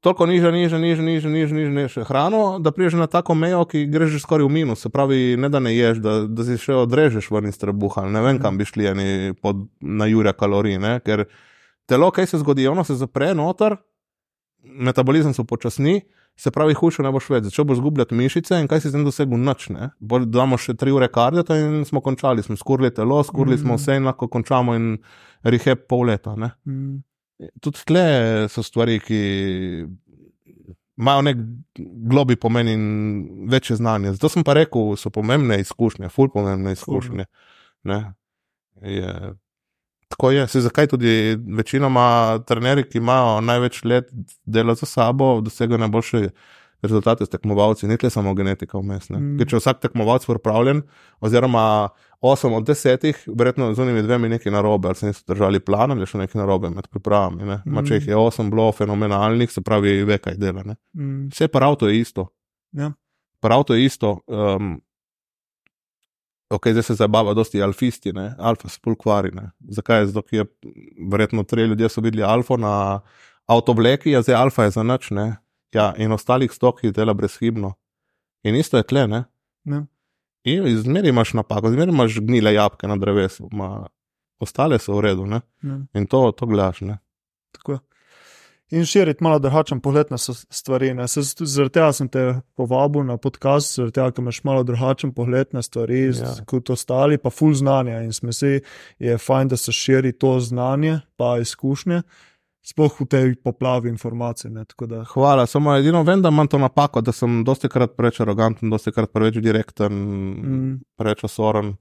[0.00, 3.84] Toliko niže, niže, niže, niže, niže, niže, niže hrano, da priješ na tako mejo, ki
[3.84, 4.80] greš že skoraj v minus.
[4.80, 8.06] Se pravi, ne da ne ješ, da, da si še odrežeš ven iz trebuha.
[8.08, 10.78] Ne vem, kam bi šli eni pod, na jurja kalorij.
[10.80, 10.94] Ne?
[11.04, 11.26] Ker
[11.84, 13.76] telo, kaj se zgodi, ono se zapre noter,
[14.64, 16.00] metabolizem se upočasni,
[16.40, 19.40] se pravi, hujše ne boš več, začel boš zgubljati mišice in kaj si zdaj dosegel
[19.40, 19.68] noč.
[20.32, 23.62] Damo še tri ure kardita in smo končali, smo skurili telo, skurili mm.
[23.64, 24.94] smo vse in lahko končamo in
[25.44, 26.36] rehab pol leta.
[26.38, 27.02] Mm.
[27.60, 28.04] Tudi tle
[28.52, 29.20] so stvari, ki
[31.00, 31.44] imajo nek
[32.12, 32.82] globi pomen in
[33.52, 34.14] večje znanje.
[34.16, 37.28] Zato sem pa rekel, so pomembne izkušnje, ful pomembne izkušnje.
[38.80, 39.12] Je,
[40.10, 44.10] tako je, se zakaj tudi večinoma trenerji, ki imajo največ let
[44.44, 46.28] dela za sabo, dosegajo najboljše
[46.82, 49.10] rezultate s tekmovalci, ne le samo genetika vmes.
[49.10, 49.36] Mm.
[49.38, 50.82] Ker če vsak tekmovalec je upravljen,
[51.20, 51.64] oziroma
[52.24, 56.08] 8 od 10, verjetno z unimi dvemi nekaj narobe, ali se niso držali plana, ali
[56.08, 57.44] še nekaj narobe med pripravami.
[57.44, 57.84] Mm.
[57.86, 60.64] Če jih je 8 bilo fenomenalnih, se pravi, ve kaj dela.
[60.96, 61.28] Mm.
[61.32, 62.30] Vse pa avto je isto.
[62.72, 62.92] Ja.
[63.40, 64.20] prav to je isto.
[64.26, 64.80] Um,
[66.50, 68.34] ok, zdaj se zabava, dosti alfisti, ne?
[68.38, 69.30] alfa se pulkvari.
[69.68, 70.06] Zakaj?
[70.06, 70.46] Zato, ker je
[71.10, 72.72] verjetno tri ljudje so videli alfa na
[73.46, 75.10] avtovleki, a zdaj alfa je za noč,
[75.74, 77.74] ja, in ostalih stokih dela brezhibno.
[78.42, 79.24] In isto je tle, ne.
[79.64, 79.84] ne.
[80.44, 83.86] In izmeri imaš napako, izmeri imaš gnile jabke na drevesu, ma,
[84.40, 85.40] ostale so v redu, ne.
[85.62, 85.84] ne.
[85.94, 86.98] In to, to gledaš, ne.
[87.54, 87.78] Tako je
[88.70, 90.94] in širiti malo drugačen pogled na stvari.
[91.06, 95.62] Zaradi tega sem te povabil na podcast, zaradi tega, ker imaš malo drugačen pogled na
[95.62, 96.34] stvari, ja.
[96.46, 98.02] kot ostali, pa full znanja.
[98.06, 98.60] In smo si,
[98.98, 102.02] je fajn, da se širi to znanje, pa izkušnje.
[102.60, 104.50] Sploh v tej poplavi informacij.
[104.86, 105.04] Da...
[105.08, 108.92] Hvala, samo edino vem, da imam to napako, da sem dosti krat preveč aroganten, dosti
[108.92, 110.74] krat preveč direkten, mm.
[111.00, 111.74] preveč osoren.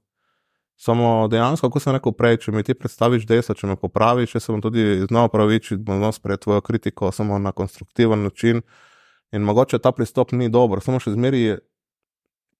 [0.79, 4.39] Samo dejansko, kot sem rekel prej, če mi ti predstaviš desa, če me popraviš, če
[4.39, 8.61] se bom tudi znal praviči, bom znal sprejeti tvojo kritiko samo na konstruktiven način.
[9.35, 11.57] In mogoče ta pristop ni dober, samo še zmeri je.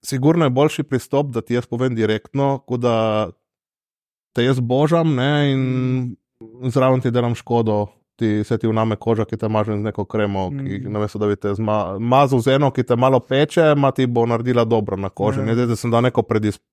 [0.03, 2.95] Sigurno je boljši pristop, da ti jaz povem direktno, kot da
[4.35, 7.85] te jaz božam ne, in zraven ti delam škodo,
[8.19, 10.91] ti se ti vname koža, ki te maže z neko kremo, ki mm.
[10.91, 14.67] namesto da bi te mazal z eno, ki te malo peče, ma ti bo naredila
[14.67, 15.47] dobro na koži.
[15.47, 16.67] Ne, zdaj, da sem dal neko predispozicijo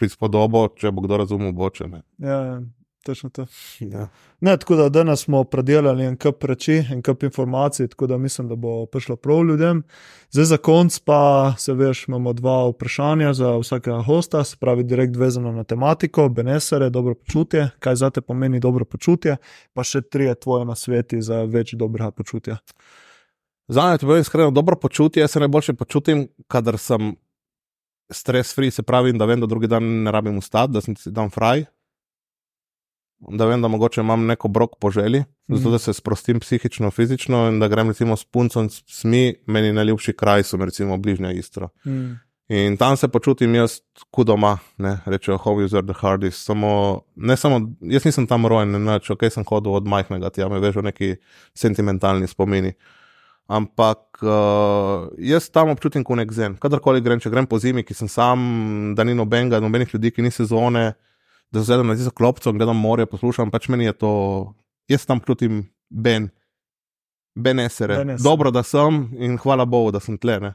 [0.00, 2.02] prispodobo, če bo kdo razumel, bo če ne.
[2.18, 2.60] Ja, ja,
[3.04, 3.46] točno to.
[3.92, 4.08] Ja.
[4.40, 8.48] Ne, tako da danes smo predelali en kup reči, en kup informacij, tako da mislim,
[8.48, 9.82] da bo prišlo prav ljudem.
[10.30, 11.20] Zdaj za konc pa
[11.58, 16.90] se veš, imamo dva vprašanja za vsakega hosta, se pravi direkt vezano na tematiko, benesere,
[16.90, 19.36] dobro počutje, kaj za te pomeni dobro počutje,
[19.72, 22.60] pa še tri je tvoje na sveti za več dobrega počutja.
[23.70, 27.14] Za me je to iskreno dobro počutje, jaz se najboljše počutim, kadar sem
[28.10, 31.10] stres free, se pravi, da vem, da drugi dan ne rabim ustati, da sem si
[31.10, 31.64] dan fraj.
[33.20, 35.56] Da vem, da mogoče imam neko brok po želji, mm.
[35.56, 40.12] zato da se sprostim psihično, fizično in da grem recimo s puncem, smi, meni najljubši
[40.16, 41.68] kraj so, recimo bližnja Istra.
[41.86, 42.16] Mm.
[42.48, 43.76] In tam se počutim jaz,
[44.10, 46.44] kot doma, ne rečejo, hobby user the hardest.
[46.44, 50.40] Samo, ne samo, jaz nisem tam rojen, ne, če okay, sem hodil od majhnega, ti
[50.40, 51.14] ja me vežo neki
[51.54, 52.72] sentimentalni spomini.
[52.72, 52.99] Uh,
[53.50, 56.54] Ampak uh, jaz tam občutim kot nek zen.
[56.62, 58.44] Kadarkoli grem, če grem po zimi, ki sem sam,
[58.94, 60.92] da ni nobenega, nobenih ljudi, ki ni sezone,
[61.50, 64.12] da se zavedam na tisto klopco, gledam more, poslušam, pač meni je to,
[64.90, 66.28] jaz tam občutim ben,
[67.34, 67.98] benesere.
[68.04, 68.22] Benes.
[68.22, 70.54] Dobro, da sem in hvala Bogu, da sem tlene.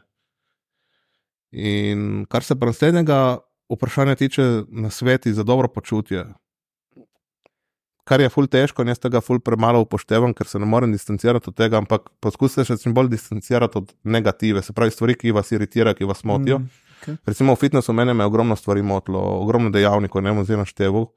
[1.52, 3.20] In kar se naslednjega
[3.76, 6.26] vprašanja tiče na sveti za dobro počutje,
[8.06, 11.49] kar je ful težko in jaz tega ful premalo upoštevam, ker se ne morem distancirati
[11.49, 15.52] od tega, ampak poskusite se čim bolj distancirati od negative, se pravi stvari, ki vas
[15.52, 16.60] iritirajo, ki vas motijo.
[16.60, 16.69] Mm,
[17.02, 17.18] okay.
[17.26, 21.07] Recimo v fitnessu mene je ogromno stvari motilo, ogromno dejavnikov, ne vem, zelo naštevu.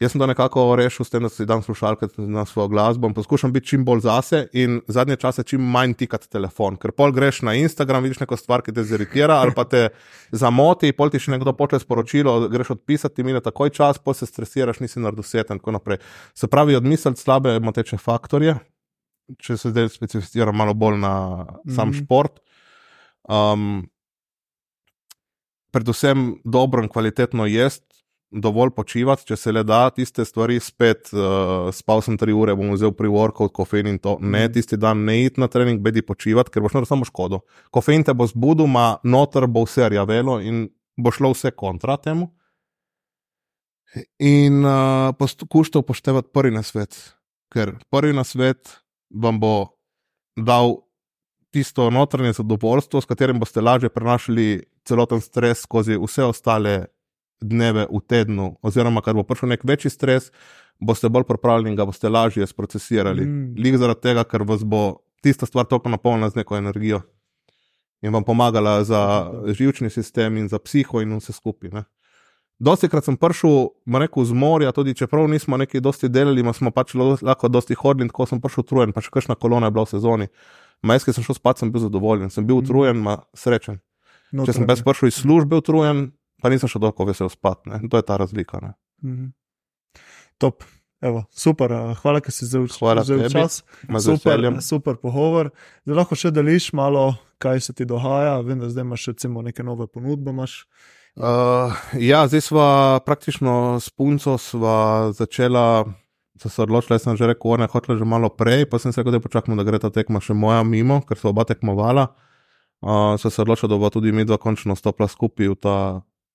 [0.00, 3.14] Jaz sem to nekako rešil s tem, da si dam slušalke na svojo glasbo in
[3.14, 6.78] poskušam biti čim bolj zase in zadnje čase čim manj tikati telefon.
[6.80, 9.90] Ker pol greš na Instagram, vidiš neko stvar, ki te ziritira ali pa te
[10.32, 14.80] zamoti, pol ti še nekdo pošlje sporočilo, greš odpisati, mine takoj čas, pol se stresiraš,
[14.80, 16.00] nisi naredil svet in tako naprej.
[16.32, 18.56] Se pravi, odmisliti slabe moteče faktorje,
[19.36, 21.14] če se zdaj specificiram malo bolj na
[21.68, 22.04] sam mm -hmm.
[22.04, 22.40] šport.
[23.28, 23.90] Um,
[25.70, 27.99] predvsem dobro in kvalitetno jesti
[28.30, 32.70] dovolj počivati, če se le da, tiste stvari spet, uh, spal sem tri ure, bom
[32.74, 34.16] vzel pri workout, kofein in to.
[34.20, 34.52] Ne, mhm.
[34.54, 37.42] tisti dan ne id na trening, bedi počivati, ker boš naredil samo škodo.
[37.74, 42.30] Kofein te bo zbudil, ima noter bo vse rjavelo in bo šlo vse kontra temu.
[44.22, 46.94] In uh, poskušajte upoštevati prvi na svet,
[47.50, 48.76] ker prvi na svet
[49.10, 49.54] vam bo
[50.38, 50.76] dal
[51.50, 56.76] tisto notranje zadovoljstvo, s katerim boste lažje prenašali celoten stres skozi vse ostale
[57.40, 60.30] dneve v tednu, oziroma kar bo prišel nek večji stres,
[60.80, 63.26] boste bolj pripravljeni in ga boste lažje sprocesirali.
[63.26, 63.54] Mm.
[63.58, 67.02] Lik zaradi tega, ker vas bo tista stvar toliko napolnila z neko energijo
[68.02, 71.82] in vam pomagala za živčni sistem in za psiho in vse skupaj.
[72.60, 76.94] Dosti krat sem prišel, rekel, z morja, tudi čeprav nismo neki dosti delali, smo pač
[76.94, 80.28] lahko dosti hodili, tako sem prišel utrujen, pa še kakšna kolona je bila v sezoni.
[80.84, 82.64] Majski sem šel spat, sem bil zadovoljen, sem bil mm.
[82.64, 83.80] utrujen, ma srečen.
[84.32, 86.10] No, Če sem brez prišel iz službe utrujen,
[86.42, 87.64] pa nisem še dolgo vesel spat.
[87.70, 87.80] Ne?
[87.88, 88.74] To je ta razlika.
[89.04, 89.32] Mhm.
[90.40, 90.64] Top.
[91.00, 91.72] Evo, super,
[92.02, 92.66] hvala, da si zdaj
[93.00, 93.62] vzel čas.
[94.04, 95.48] Super, super pogovor.
[95.88, 98.36] Zdaj lahko še deliš malo, kaj se ti dogaja.
[98.44, 100.34] Vem, da zdaj imaš recimo neke nove ponudbe.
[101.16, 102.66] Uh, ja, zdaj smo
[103.06, 104.36] praktično s punco
[105.16, 105.88] začela.
[106.40, 108.92] So se odločili, da sem že rekel, da je hotel že malo prej, pa sem
[108.92, 112.06] se rekel, da počakamo, da gre ta tekma še moja mimo, ker so oba tekmovala.
[112.80, 115.76] Uh, so se odločili, da bo tudi mi dva končno stopila skupaj v ta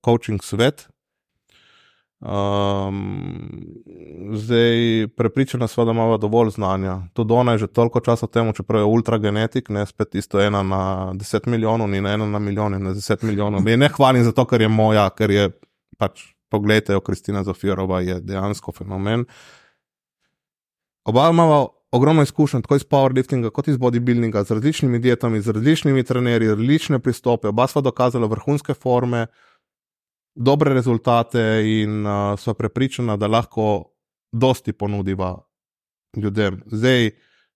[0.05, 0.87] coaching svet.
[2.19, 3.61] Um,
[4.33, 7.01] Zdaj, prepričana sva, da imamo dovolj znanja.
[7.13, 11.13] Tudi ona je že toliko časa temu, čeprav je ultragenetik, ne spet isto ena na
[11.13, 13.61] deset milijonov, ni na ena na milijon, na deset milijonov.
[13.61, 15.49] Mi ne hvalim zato, ker je moja, ker je
[15.97, 19.25] pač, pogledajte, jo Kristina Zofirova je dejansko fenomen.
[21.05, 26.03] Oba imamo ogromno izkušenj, tako iz powerliftinga, kot iz bodybuildinga, z različnimi dietami, z različnimi
[26.03, 27.47] trenerji, različne pristope.
[27.47, 29.27] Oba sva dokazala vrhunske forme,
[30.35, 33.91] dobre rezultate in uh, sva prepričana, da lahko
[34.31, 35.35] dosti ponudiva
[36.17, 36.61] ljudem.
[36.65, 37.11] Zdaj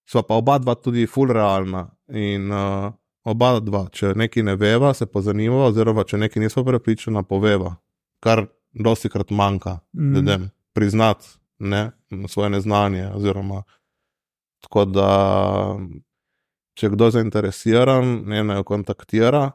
[0.10, 2.92] sva pa oba dva tudi full realna in uh,
[3.24, 7.76] oba dva, če nekaj ne veva, se pozanimava, oziroma če nekaj nismo prepričana, poveva,
[8.24, 10.16] kar dosti krat manjka mm.
[10.16, 11.28] ljudem, priznati
[11.60, 11.92] ne,
[12.28, 13.10] svoje neznanje.
[13.16, 13.64] Oziroma,
[14.66, 15.10] tako da,
[16.80, 19.50] če kdo zainteresiran, ne naj jo kontaktira.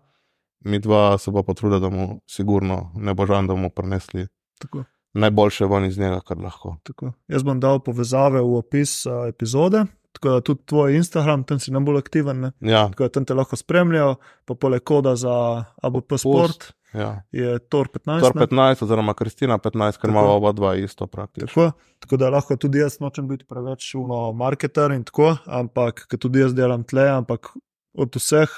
[0.65, 4.27] Mi dva se pa potrudimo, da mu sigurno ne bo žal, da bomo prenesli
[4.59, 4.85] Tako
[5.15, 6.77] najboljše ven iz njega, kar lahko.
[6.83, 7.13] Tako.
[7.29, 9.85] Jaz bom dal povezave v opis uh, epizode.
[10.15, 12.51] Tako da tudi tvoj Instagram, tam si najbolj aktiven.
[12.61, 12.89] Ja.
[12.91, 14.15] Tako da tam te lahko spremljajo,
[14.45, 16.73] pa poleg koda za ABP Sport.
[16.95, 17.25] Ja.
[17.35, 18.21] Je Tor 15.
[18.21, 18.87] Tor 15, ne?
[18.87, 21.49] oziroma Kristina 15, ker imamo oba dva isto praktično.
[21.49, 26.45] Tako, tako da lahko tudi jaz nočem biti preveč uno marketer in tako, ampak tudi
[26.45, 27.51] jaz delam tle, ampak
[27.95, 28.55] od vseh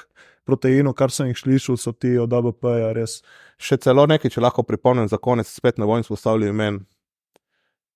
[0.47, 3.19] proteinov, kar sem jih slišal, so ti od ABP-ja res
[3.59, 6.81] še celo nekaj, če lahko pripomnim za konec, spet ne bom izpostavljal imen.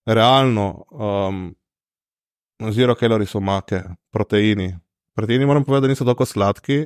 [0.09, 1.43] Realno, um,
[2.75, 3.83] zero kalori so make,
[4.13, 4.73] proteini.
[5.17, 6.83] Proteini moram povedati, da niso tako sladki,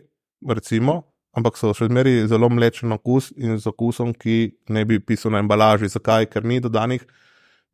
[0.51, 1.01] recimo,
[1.35, 5.43] ampak so še zmeri zelo mlečen okus in z okusom, ki ne bi pisal na
[5.43, 5.91] embalaži.
[5.91, 6.29] Zakaj?
[6.33, 7.05] Ker ni dodanih.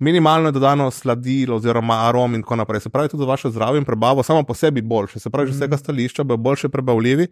[0.00, 2.86] Minimalno je dodano sladilo, oziroma arom, in tako naprej.
[2.86, 5.20] Se pravi, tudi za vaše zdravje in prebavo, samo po sebi boljše.
[5.20, 5.84] Se pravi, že z tega mhm.
[5.84, 7.28] stališča bojo boljše prebavljivi.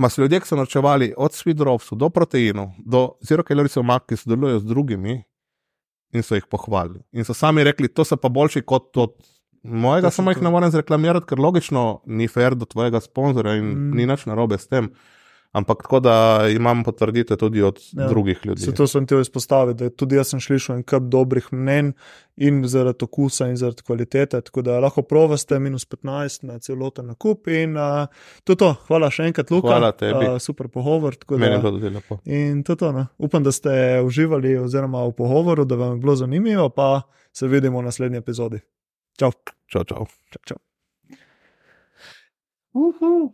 [0.00, 4.16] Ma so ljudje, ki so načevali od svidrovcev do proteinov, do zero kalorijev mak, ki
[4.16, 5.18] sodelujejo z drugimi
[6.16, 7.02] in so jih pohvalili.
[7.12, 9.10] In so sami rekli, to so pa boljši kot to.
[9.62, 13.66] Mojega to samo jih ne morem zreklamirati, ker logično ni fair do tvojega sponzorja in
[13.66, 13.96] mm.
[13.96, 14.88] ni nič narobe s tem.
[15.52, 18.60] Ampak tako da imam potrditev tudi od ja, drugih ljudi.
[18.60, 21.90] Zato sem ti izpostavil, da tudi jaz sem slišal en kup dobrih mnen
[22.36, 24.40] in zaradi okusa in zaradi kvalitete.
[24.46, 27.48] Tako da lahko provaste minus 15 na celoten nakup.
[27.48, 28.06] In uh,
[28.44, 28.70] to je to.
[28.86, 29.74] Hvala še enkrat, Luka.
[29.74, 30.28] Hvala tebi.
[30.28, 31.18] Uh, super pogovor.
[31.30, 32.20] Meni je bilo tudi lepo.
[32.30, 32.92] In to je to.
[32.94, 33.06] Ne?
[33.18, 33.72] Upam, da ste
[34.06, 37.02] uživali oziroma v pogovoru, da vam je bilo zanimivo, pa
[37.32, 38.62] se vidimo v naslednji epizodi.
[39.18, 39.34] Čau.
[39.66, 40.06] Čau, čau.
[40.30, 40.62] čau, čau.
[42.72, 43.30] Uh -huh.